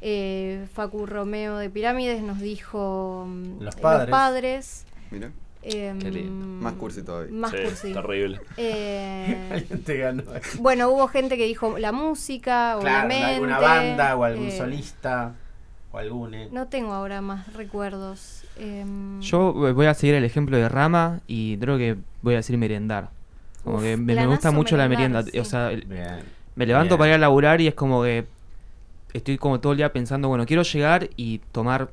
Eh, 0.00 0.66
Facu 0.74 1.06
Romeo 1.06 1.56
de 1.58 1.70
Pirámides 1.70 2.22
nos 2.22 2.38
dijo 2.40 3.26
mm, 3.28 3.60
Los 3.62 3.74
padres. 3.76 4.10
padres. 4.10 4.86
Mira, 5.10 5.30
Em, 5.60 5.98
Qué 5.98 6.10
lindo. 6.12 6.46
más 6.46 6.74
cursi 6.74 7.02
todavía. 7.02 7.32
Más 7.32 7.50
Sí, 7.50 7.56
cursi. 7.64 7.92
Terrible. 7.92 8.40
Eh, 8.56 9.48
Alguien 9.52 9.82
te 9.82 9.96
ganó. 9.98 10.22
bueno, 10.60 10.88
hubo 10.88 11.08
gente 11.08 11.36
que 11.36 11.44
dijo 11.46 11.76
la 11.78 11.90
música, 11.90 12.76
Claro, 12.80 12.98
obviamente. 13.06 13.24
alguna 13.34 13.58
banda 13.58 14.16
o 14.16 14.22
algún 14.22 14.46
eh, 14.46 14.56
solista 14.56 15.34
o 15.90 15.98
algún. 15.98 16.34
eh. 16.34 16.48
No 16.52 16.68
tengo 16.68 16.92
ahora 16.92 17.20
más 17.22 17.52
recuerdos. 17.54 18.44
Em, 18.58 19.20
Yo 19.20 19.52
voy 19.52 19.86
a 19.86 19.94
seguir 19.94 20.14
el 20.14 20.24
ejemplo 20.24 20.56
de 20.56 20.68
Rama 20.68 21.20
y 21.26 21.56
creo 21.58 21.78
que 21.78 21.96
voy 22.22 22.34
a 22.34 22.38
decir 22.38 22.56
merendar. 22.58 23.10
Como 23.64 23.78
Uf, 23.78 23.82
que 23.82 23.96
me, 23.96 24.26
gusta 24.26 24.50
mucho 24.50 24.76
la 24.76 24.88
merienda. 24.88 25.22
sí. 25.22 25.38
O 25.38 25.44
sea, 25.44 25.68
Bien. 25.68 26.20
me 26.56 26.66
levanto 26.66 26.94
Bien. 26.94 26.98
para 26.98 27.08
ir 27.10 27.14
a 27.14 27.18
laburar 27.18 27.60
y 27.60 27.66
es 27.68 27.74
como 27.74 28.02
que 28.02 28.26
estoy 29.12 29.38
como 29.38 29.60
todo 29.60 29.72
el 29.72 29.78
día 29.78 29.92
pensando, 29.92 30.28
bueno, 30.28 30.46
quiero 30.46 30.62
llegar 30.62 31.08
y 31.16 31.38
tomar 31.52 31.90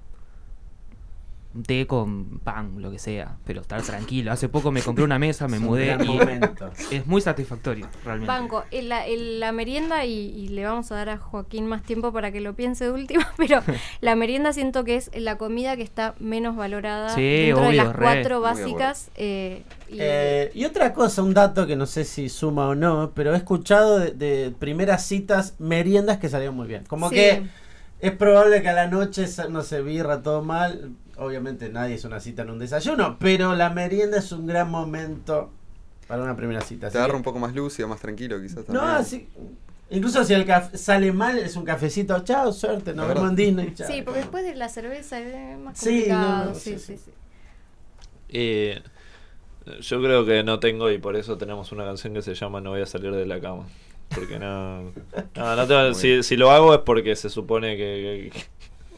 un 1.55 1.63
té 1.63 1.87
con 1.87 2.39
pan, 2.39 2.81
lo 2.81 2.91
que 2.91 2.99
sea, 2.99 3.37
pero 3.45 3.61
estar 3.61 3.81
tranquilo. 3.81 4.31
Hace 4.31 4.49
poco 4.49 4.71
me 4.71 4.81
compré 4.81 5.05
una 5.05 5.17
mesa, 5.17 5.47
me 5.47 5.57
mudé 5.59 5.97
y 6.91 6.95
es 6.95 7.07
muy 7.07 7.21
satisfactorio, 7.21 7.87
realmente. 8.03 8.27
Banco, 8.27 8.63
en 8.71 8.89
la, 8.89 9.07
en 9.07 9.39
la 9.39 9.51
merienda, 9.53 10.03
y, 10.05 10.11
y 10.11 10.49
le 10.49 10.65
vamos 10.65 10.91
a 10.91 10.95
dar 10.95 11.09
a 11.09 11.17
Joaquín 11.17 11.65
más 11.67 11.81
tiempo 11.83 12.11
para 12.11 12.31
que 12.31 12.41
lo 12.41 12.53
piense 12.55 12.83
de 12.85 12.91
última, 12.91 13.31
pero 13.37 13.61
la 14.01 14.15
merienda 14.15 14.51
siento 14.51 14.83
que 14.83 14.97
es 14.97 15.09
la 15.15 15.37
comida 15.37 15.77
que 15.77 15.83
está 15.83 16.13
menos 16.19 16.55
valorada 16.57 17.09
Sí, 17.15 17.21
dentro 17.47 17.63
de 17.69 17.73
las 17.73 17.95
re. 17.95 18.01
cuatro 18.03 18.41
básicas. 18.41 19.09
eh, 19.15 19.63
y- 19.89 19.97
Eh, 19.99 20.51
y 20.53 20.65
otra 20.65 20.93
cosa, 20.93 21.23
un 21.23 21.33
dato 21.33 21.65
que 21.67 21.75
no 21.77 21.85
sé 21.85 22.03
si 22.03 22.27
suma 22.27 22.67
o 22.67 22.75
no, 22.75 23.11
pero 23.15 23.33
he 23.33 23.37
escuchado 23.37 23.99
de, 23.99 24.11
de 24.11 24.51
primeras 24.59 25.05
citas 25.05 25.55
meriendas 25.59 26.17
que 26.17 26.27
salieron 26.27 26.55
muy 26.55 26.67
bien. 26.67 26.83
Como 26.85 27.07
Sí. 27.09 27.15
que 27.15 27.43
es 28.01 28.11
probable 28.11 28.61
que 28.61 28.67
a 28.69 28.73
la 28.73 28.87
noche 28.87 29.25
no 29.49 29.61
se 29.63 29.81
birra 29.81 30.21
todo 30.21 30.41
mal. 30.43 30.91
Obviamente 31.17 31.69
nadie 31.69 31.95
es 31.95 32.03
una 32.05 32.19
cita 32.19 32.41
en 32.41 32.49
un 32.49 32.59
desayuno, 32.59 33.17
pero 33.19 33.55
la 33.55 33.69
merienda 33.69 34.17
es 34.17 34.31
un 34.31 34.45
gran 34.47 34.69
momento 34.69 35.49
para 36.07 36.21
una 36.23 36.35
primera 36.35 36.61
cita. 36.61 36.89
Te 36.89 36.97
agarra 36.97 37.13
que- 37.13 37.17
un 37.17 37.23
poco 37.23 37.39
más 37.39 37.53
lúcido, 37.55 37.87
más 37.87 37.99
tranquilo 38.01 38.41
quizás 38.41 38.67
No, 38.67 38.79
también. 38.81 38.89
así. 38.97 39.27
Incluso 39.91 40.23
si 40.23 40.33
el 40.33 40.45
café 40.45 40.77
sale 40.77 41.11
mal, 41.13 41.37
es 41.37 41.55
un 41.55 41.63
cafecito. 41.63 42.19
Chao, 42.23 42.51
suerte, 42.51 42.93
nos 42.93 43.07
vemos 43.07 43.29
en. 43.29 43.35
Disney. 43.35 43.73
chao. 43.75 43.87
sí, 43.87 44.01
porque 44.01 44.19
después 44.21 44.43
de 44.43 44.55
la 44.55 44.67
cerveza 44.67 45.19
es 45.19 45.57
más 45.59 45.77
Sí, 45.77 46.05
no, 46.09 46.15
complicado. 46.15 46.45
no, 46.45 46.55
sí, 46.55 46.71
sí, 46.71 46.79
sí, 46.79 46.97
sí. 46.97 47.01
sí. 47.05 47.11
Eh, 48.29 48.81
yo 49.81 50.01
creo 50.01 50.25
que 50.25 50.43
no 50.43 50.59
tengo 50.59 50.91
y 50.91 50.97
por 50.97 51.15
eso 51.15 51.37
tenemos 51.37 51.71
una 51.71 51.85
canción 51.85 52.13
que 52.13 52.21
se 52.21 52.33
llama 52.33 52.61
No 52.61 52.71
voy 52.71 52.81
a 52.81 52.85
salir 52.85 53.11
de 53.13 53.25
la 53.25 53.39
cama. 53.39 53.65
Porque 54.13 54.37
no. 54.39 54.81
no, 55.35 55.55
no 55.55 55.67
tengo- 55.67 55.93
si, 55.93 56.35
lo 56.37 56.51
hago 56.51 56.73
es 56.73 56.81
porque 56.81 57.15
se 57.15 57.29
supone 57.29 57.77
que. 57.77 58.29
que- 58.33 58.39
Que 58.39 58.45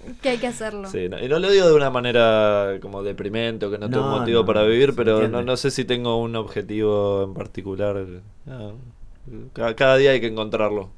hay 0.23 0.37
que 0.37 0.47
hacerlo. 0.47 0.87
sí, 0.87 1.09
no, 1.09 1.19
y 1.19 1.27
no 1.27 1.39
lo 1.39 1.49
digo 1.49 1.67
de 1.67 1.73
una 1.73 1.89
manera 1.89 2.77
como 2.81 3.03
deprimente 3.03 3.65
o 3.65 3.71
que 3.71 3.77
no 3.77 3.89
tengo 3.89 4.05
No, 4.05 4.19
motivo 4.19 4.41
no, 4.41 4.45
para 4.45 4.61
no, 4.61 4.67
vivir, 4.67 4.93
pero 4.95 5.27
no, 5.27 5.41
no 5.43 5.57
sé 5.57 5.71
si 5.71 5.85
tengo 5.85 6.17
un 6.21 6.35
objetivo 6.35 7.23
en 7.23 7.33
particular. 7.33 8.05
No, 8.45 8.75
cada, 9.53 9.75
cada 9.75 9.97
día 9.97 10.11
hay 10.11 10.21
que 10.21 10.27
encontrarlo. 10.27 10.89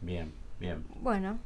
Bien, 0.00 0.32
bien. 0.60 0.84
Bueno, 1.00 1.38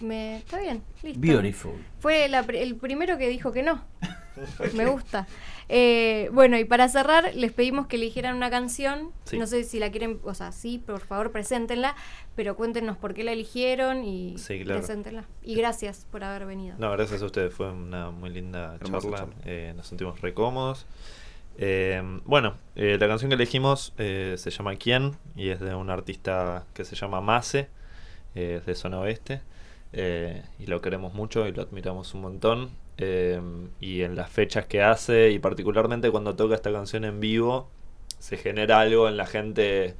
me, 0.00 0.36
está 0.38 0.60
bien, 0.60 0.82
listo. 1.02 1.20
Beautiful. 1.20 1.72
Fue 2.00 2.28
la 2.28 2.40
el 2.40 2.76
primero 2.76 3.18
que 3.18 3.28
dijo 3.28 3.52
que 3.52 3.62
no. 3.62 3.84
Me 4.74 4.86
gusta. 4.86 5.26
Eh, 5.68 6.28
bueno, 6.32 6.58
y 6.58 6.64
para 6.64 6.88
cerrar, 6.88 7.34
les 7.34 7.52
pedimos 7.52 7.86
que 7.86 7.96
eligieran 7.96 8.36
una 8.36 8.50
canción. 8.50 9.10
Sí. 9.24 9.38
No 9.38 9.46
sé 9.46 9.64
si 9.64 9.78
la 9.78 9.90
quieren, 9.90 10.20
o 10.24 10.34
sea, 10.34 10.52
sí, 10.52 10.78
por 10.78 11.00
favor, 11.00 11.32
preséntenla, 11.32 11.94
pero 12.34 12.56
cuéntenos 12.56 12.96
por 12.96 13.14
qué 13.14 13.24
la 13.24 13.32
eligieron 13.32 14.04
y 14.04 14.36
Sí, 14.38 14.60
claro. 14.64 14.80
preséntenla. 14.80 15.24
Y 15.42 15.54
gracias 15.54 16.06
por 16.10 16.22
haber 16.24 16.46
venido. 16.46 16.76
No, 16.78 16.90
gracias 16.92 17.22
a 17.22 17.26
ustedes, 17.26 17.54
fue 17.54 17.70
una 17.70 18.10
muy 18.10 18.30
linda 18.30 18.74
Hermosa 18.80 19.08
charla, 19.10 19.18
charla. 19.18 19.34
eh, 19.46 19.72
nos 19.76 19.86
sentimos 19.86 20.20
recómodos. 20.20 20.86
Eh, 21.56 22.02
bueno, 22.24 22.56
eh, 22.74 22.96
la 22.98 23.06
canción 23.06 23.28
que 23.30 23.36
elegimos 23.36 23.92
eh, 23.96 24.34
se 24.38 24.50
llama 24.50 24.74
¿Quién? 24.76 25.12
y 25.36 25.50
es 25.50 25.60
de 25.60 25.74
un 25.74 25.88
artista 25.88 26.64
que 26.74 26.84
se 26.84 26.96
llama 26.96 27.20
Mase, 27.20 27.68
eh, 28.34 28.56
es 28.58 28.66
de 28.66 28.74
Zona 28.74 28.98
Oeste, 28.98 29.40
eh, 29.92 30.42
y 30.58 30.66
lo 30.66 30.80
queremos 30.80 31.14
mucho 31.14 31.46
y 31.46 31.52
lo 31.52 31.62
admiramos 31.62 32.12
un 32.14 32.22
montón. 32.22 32.70
Eh, 32.98 33.40
y 33.80 34.02
en 34.02 34.16
las 34.16 34.30
fechas 34.30 34.66
que 34.66 34.82
hace, 34.82 35.30
y 35.30 35.38
particularmente 35.38 36.10
cuando 36.10 36.36
toca 36.36 36.54
esta 36.54 36.72
canción 36.72 37.04
en 37.04 37.20
vivo, 37.20 37.70
se 38.18 38.36
genera 38.36 38.80
algo 38.80 39.08
en 39.08 39.16
la 39.16 39.26
gente 39.26 39.94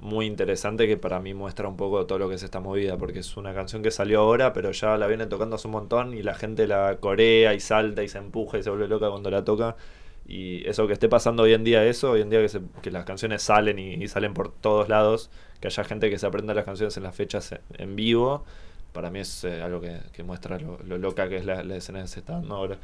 muy 0.00 0.26
interesante 0.26 0.88
que 0.88 0.96
para 0.96 1.20
mí 1.20 1.32
muestra 1.32 1.68
un 1.68 1.76
poco 1.76 2.06
todo 2.06 2.18
lo 2.18 2.28
que 2.28 2.34
es 2.34 2.42
esta 2.42 2.58
movida, 2.60 2.96
porque 2.98 3.20
es 3.20 3.36
una 3.36 3.54
canción 3.54 3.82
que 3.82 3.90
salió 3.92 4.20
ahora, 4.20 4.52
pero 4.52 4.72
ya 4.72 4.96
la 4.96 5.06
vienen 5.06 5.28
tocando 5.28 5.56
hace 5.56 5.68
un 5.68 5.72
montón 5.72 6.14
y 6.14 6.22
la 6.22 6.34
gente 6.34 6.66
la 6.66 6.96
corea 7.00 7.54
y 7.54 7.60
salta 7.60 8.02
y 8.02 8.08
se 8.08 8.18
empuja 8.18 8.58
y 8.58 8.62
se 8.64 8.70
vuelve 8.70 8.88
loca 8.88 9.10
cuando 9.10 9.30
la 9.30 9.44
toca. 9.44 9.76
Y 10.26 10.66
eso 10.68 10.86
que 10.86 10.92
esté 10.94 11.08
pasando 11.08 11.44
hoy 11.44 11.52
en 11.52 11.64
día, 11.64 11.84
eso, 11.84 12.12
hoy 12.12 12.20
en 12.22 12.30
día 12.30 12.40
que, 12.40 12.48
se- 12.48 12.60
que 12.82 12.90
las 12.90 13.04
canciones 13.04 13.42
salen 13.42 13.78
y, 13.78 14.06
salen 14.08 14.34
por 14.34 14.52
todos 14.52 14.88
lados, 14.88 15.30
que 15.60 15.68
haya 15.68 15.84
gente 15.84 16.10
que 16.10 16.18
se 16.18 16.26
aprenda 16.26 16.54
las 16.54 16.64
canciones 16.64 16.96
en 16.96 17.02
las 17.04 17.14
fechas 17.14 17.54
en 17.78 17.96
vivo, 17.96 18.44
para 18.92 19.10
mí 19.10 19.20
es 19.20 19.44
eh, 19.44 19.62
algo 19.62 19.80
que, 19.80 20.00
que 20.12 20.22
muestra 20.22 20.58
lo, 20.58 20.78
lo 20.84 20.98
loca 20.98 21.28
que 21.28 21.36
es 21.38 21.44
la, 21.46 21.62
la 21.64 21.76
escena 21.76 22.02
que 22.02 22.08
se 22.08 22.20
está 22.20 22.34
dando 22.34 22.54
ahora. 22.54 22.78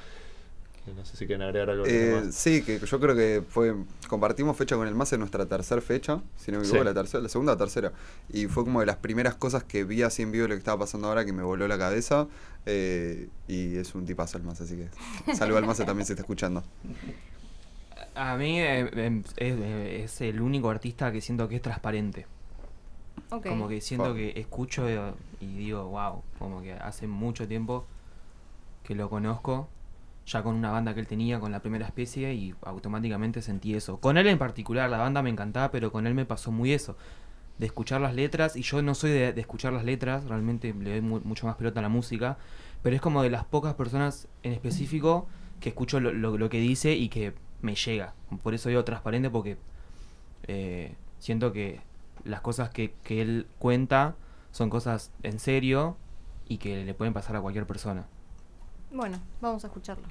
que 0.85 0.93
no 0.95 1.05
sé 1.05 1.17
si 1.19 1.27
quieren 1.27 1.43
agregar 1.43 1.71
algo. 1.71 1.85
Eh, 1.87 1.91
demás. 1.91 2.35
sí, 2.35 2.63
que 2.63 2.79
yo 2.79 2.99
creo 3.01 3.15
que 3.15 3.43
fue 3.49 3.75
compartimos 4.09 4.57
fecha 4.57 4.75
con 4.77 4.89
el 4.89 4.95
MAS 4.95 5.13
en 5.13 5.21
nuestra 5.21 5.45
tercera 5.47 5.81
fecha, 5.83 6.23
si 6.37 6.51
no 6.51 6.59
me 6.59 6.65
equivoco, 6.65 6.83
Sí. 6.83 6.85
la 6.87 6.95
tercera, 6.95 7.23
la 7.23 7.29
segunda 7.29 7.53
o 7.53 7.57
tercera. 7.59 7.93
Y 8.33 8.47
fue 8.47 8.65
como 8.65 8.81
de 8.81 8.87
las 8.87 8.97
primeras 8.97 9.35
cosas 9.35 9.65
que 9.65 9.85
vi 9.85 10.03
así 10.03 10.23
en 10.23 10.33
vivo 10.33 10.49
lo 10.49 10.55
que 10.55 10.59
estaba 10.59 10.79
pasando 10.81 11.09
ahora 11.09 11.25
que 11.27 11.33
me 11.33 11.43
voló 11.43 11.69
la 11.69 11.79
cabeza. 11.79 12.27
eh, 12.67 13.29
y 13.47 13.77
es 13.77 13.95
un 13.95 14.05
tipazo 14.07 14.37
el 14.39 14.45
MAS, 14.45 14.61
así 14.63 14.77
que 14.77 15.35
salvo 15.35 15.57
al 15.59 15.65
MAS 15.67 15.79
también 15.79 16.07
se 16.07 16.13
está 16.15 16.23
escuchando. 16.23 16.63
A 18.15 18.37
mí 18.37 18.59
eh, 18.61 18.91
em, 18.95 19.23
es, 19.37 19.55
eh, 19.59 20.03
es 20.05 20.21
el 20.23 20.41
único 20.41 20.71
artista 20.71 21.13
que 21.13 21.21
siento 21.21 21.49
que 21.49 21.57
es 21.57 21.63
transparente. 21.63 22.27
Como 23.49 23.69
que 23.69 23.81
siento 23.81 24.11
Fa. 24.11 24.15
que 24.15 24.33
escucho 24.37 24.87
y 25.41 25.47
digo, 25.57 25.85
wow, 25.89 26.23
como 26.39 26.63
que 26.63 26.73
hace 26.75 27.07
mucho 27.07 27.47
tiempo 27.47 27.87
que 28.85 28.95
lo 28.95 29.09
conozco, 29.11 29.69
ya 30.27 30.43
con 30.43 30.55
una 30.55 30.71
banda 30.71 30.95
que 30.95 31.01
él 31.01 31.07
tenía, 31.07 31.41
con 31.41 31.53
la 31.53 31.61
primera 31.61 31.87
especie, 31.87 32.35
y 32.35 32.55
automáticamente 32.63 33.43
sentí 33.43 33.75
eso. 33.75 33.99
Con 33.99 34.17
él 34.19 34.27
en 34.27 34.39
particular, 34.39 34.89
la 34.91 34.99
banda 34.99 35.23
me 35.23 35.31
encantaba, 35.31 35.71
pero 35.71 35.91
con 35.93 36.07
él 36.07 36.15
me 36.15 36.25
pasó 36.25 36.51
muy 36.53 36.73
eso. 36.73 36.97
De 37.59 37.67
escuchar 37.67 38.01
las 38.01 38.15
letras, 38.15 38.55
y 38.57 38.63
yo 38.63 38.81
no 38.83 38.95
soy 38.95 39.11
de, 39.11 39.33
de 39.33 39.41
escuchar 39.41 39.73
las 39.73 39.85
letras, 39.85 40.25
realmente 40.25 40.73
le 40.75 40.91
doy 40.91 41.01
mu- 41.01 41.21
mucho 41.25 41.47
más 41.47 41.57
pelota 41.57 41.81
a 41.81 41.83
la 41.83 41.89
música, 41.89 42.39
pero 42.83 42.95
es 42.95 43.03
como 43.03 43.23
de 43.23 43.31
las 43.31 43.45
pocas 43.45 43.75
personas 43.75 44.29
en 44.43 44.53
específico 44.53 45.27
que 45.61 45.71
escucho 45.71 45.99
lo, 45.99 46.13
lo- 46.13 46.39
lo 46.39 46.49
que 46.49 46.61
dice 46.61 46.93
y 46.95 47.09
que 47.09 47.35
me 47.63 47.75
llega. 47.75 48.15
Por 48.43 48.55
eso 48.55 48.69
digo 48.69 48.85
transparente, 48.85 49.29
porque 49.31 49.57
eh, 50.47 50.95
siento 51.19 51.53
que 51.53 51.81
las 52.25 52.41
cosas 52.41 52.71
que, 52.71 52.95
que 53.05 53.21
él 53.23 53.47
cuenta 53.59 54.17
son 54.51 54.71
cosas 54.71 55.13
en 55.23 55.39
serio 55.39 55.97
y 56.47 56.59
que 56.59 56.85
le 56.85 56.95
pueden 56.95 57.15
pasar 57.15 57.37
a 57.37 57.41
cualquier 57.41 57.67
persona. 57.67 58.07
Bueno, 58.91 59.19
vamos 59.41 59.65
a 59.65 59.67
escucharlo. 59.67 60.07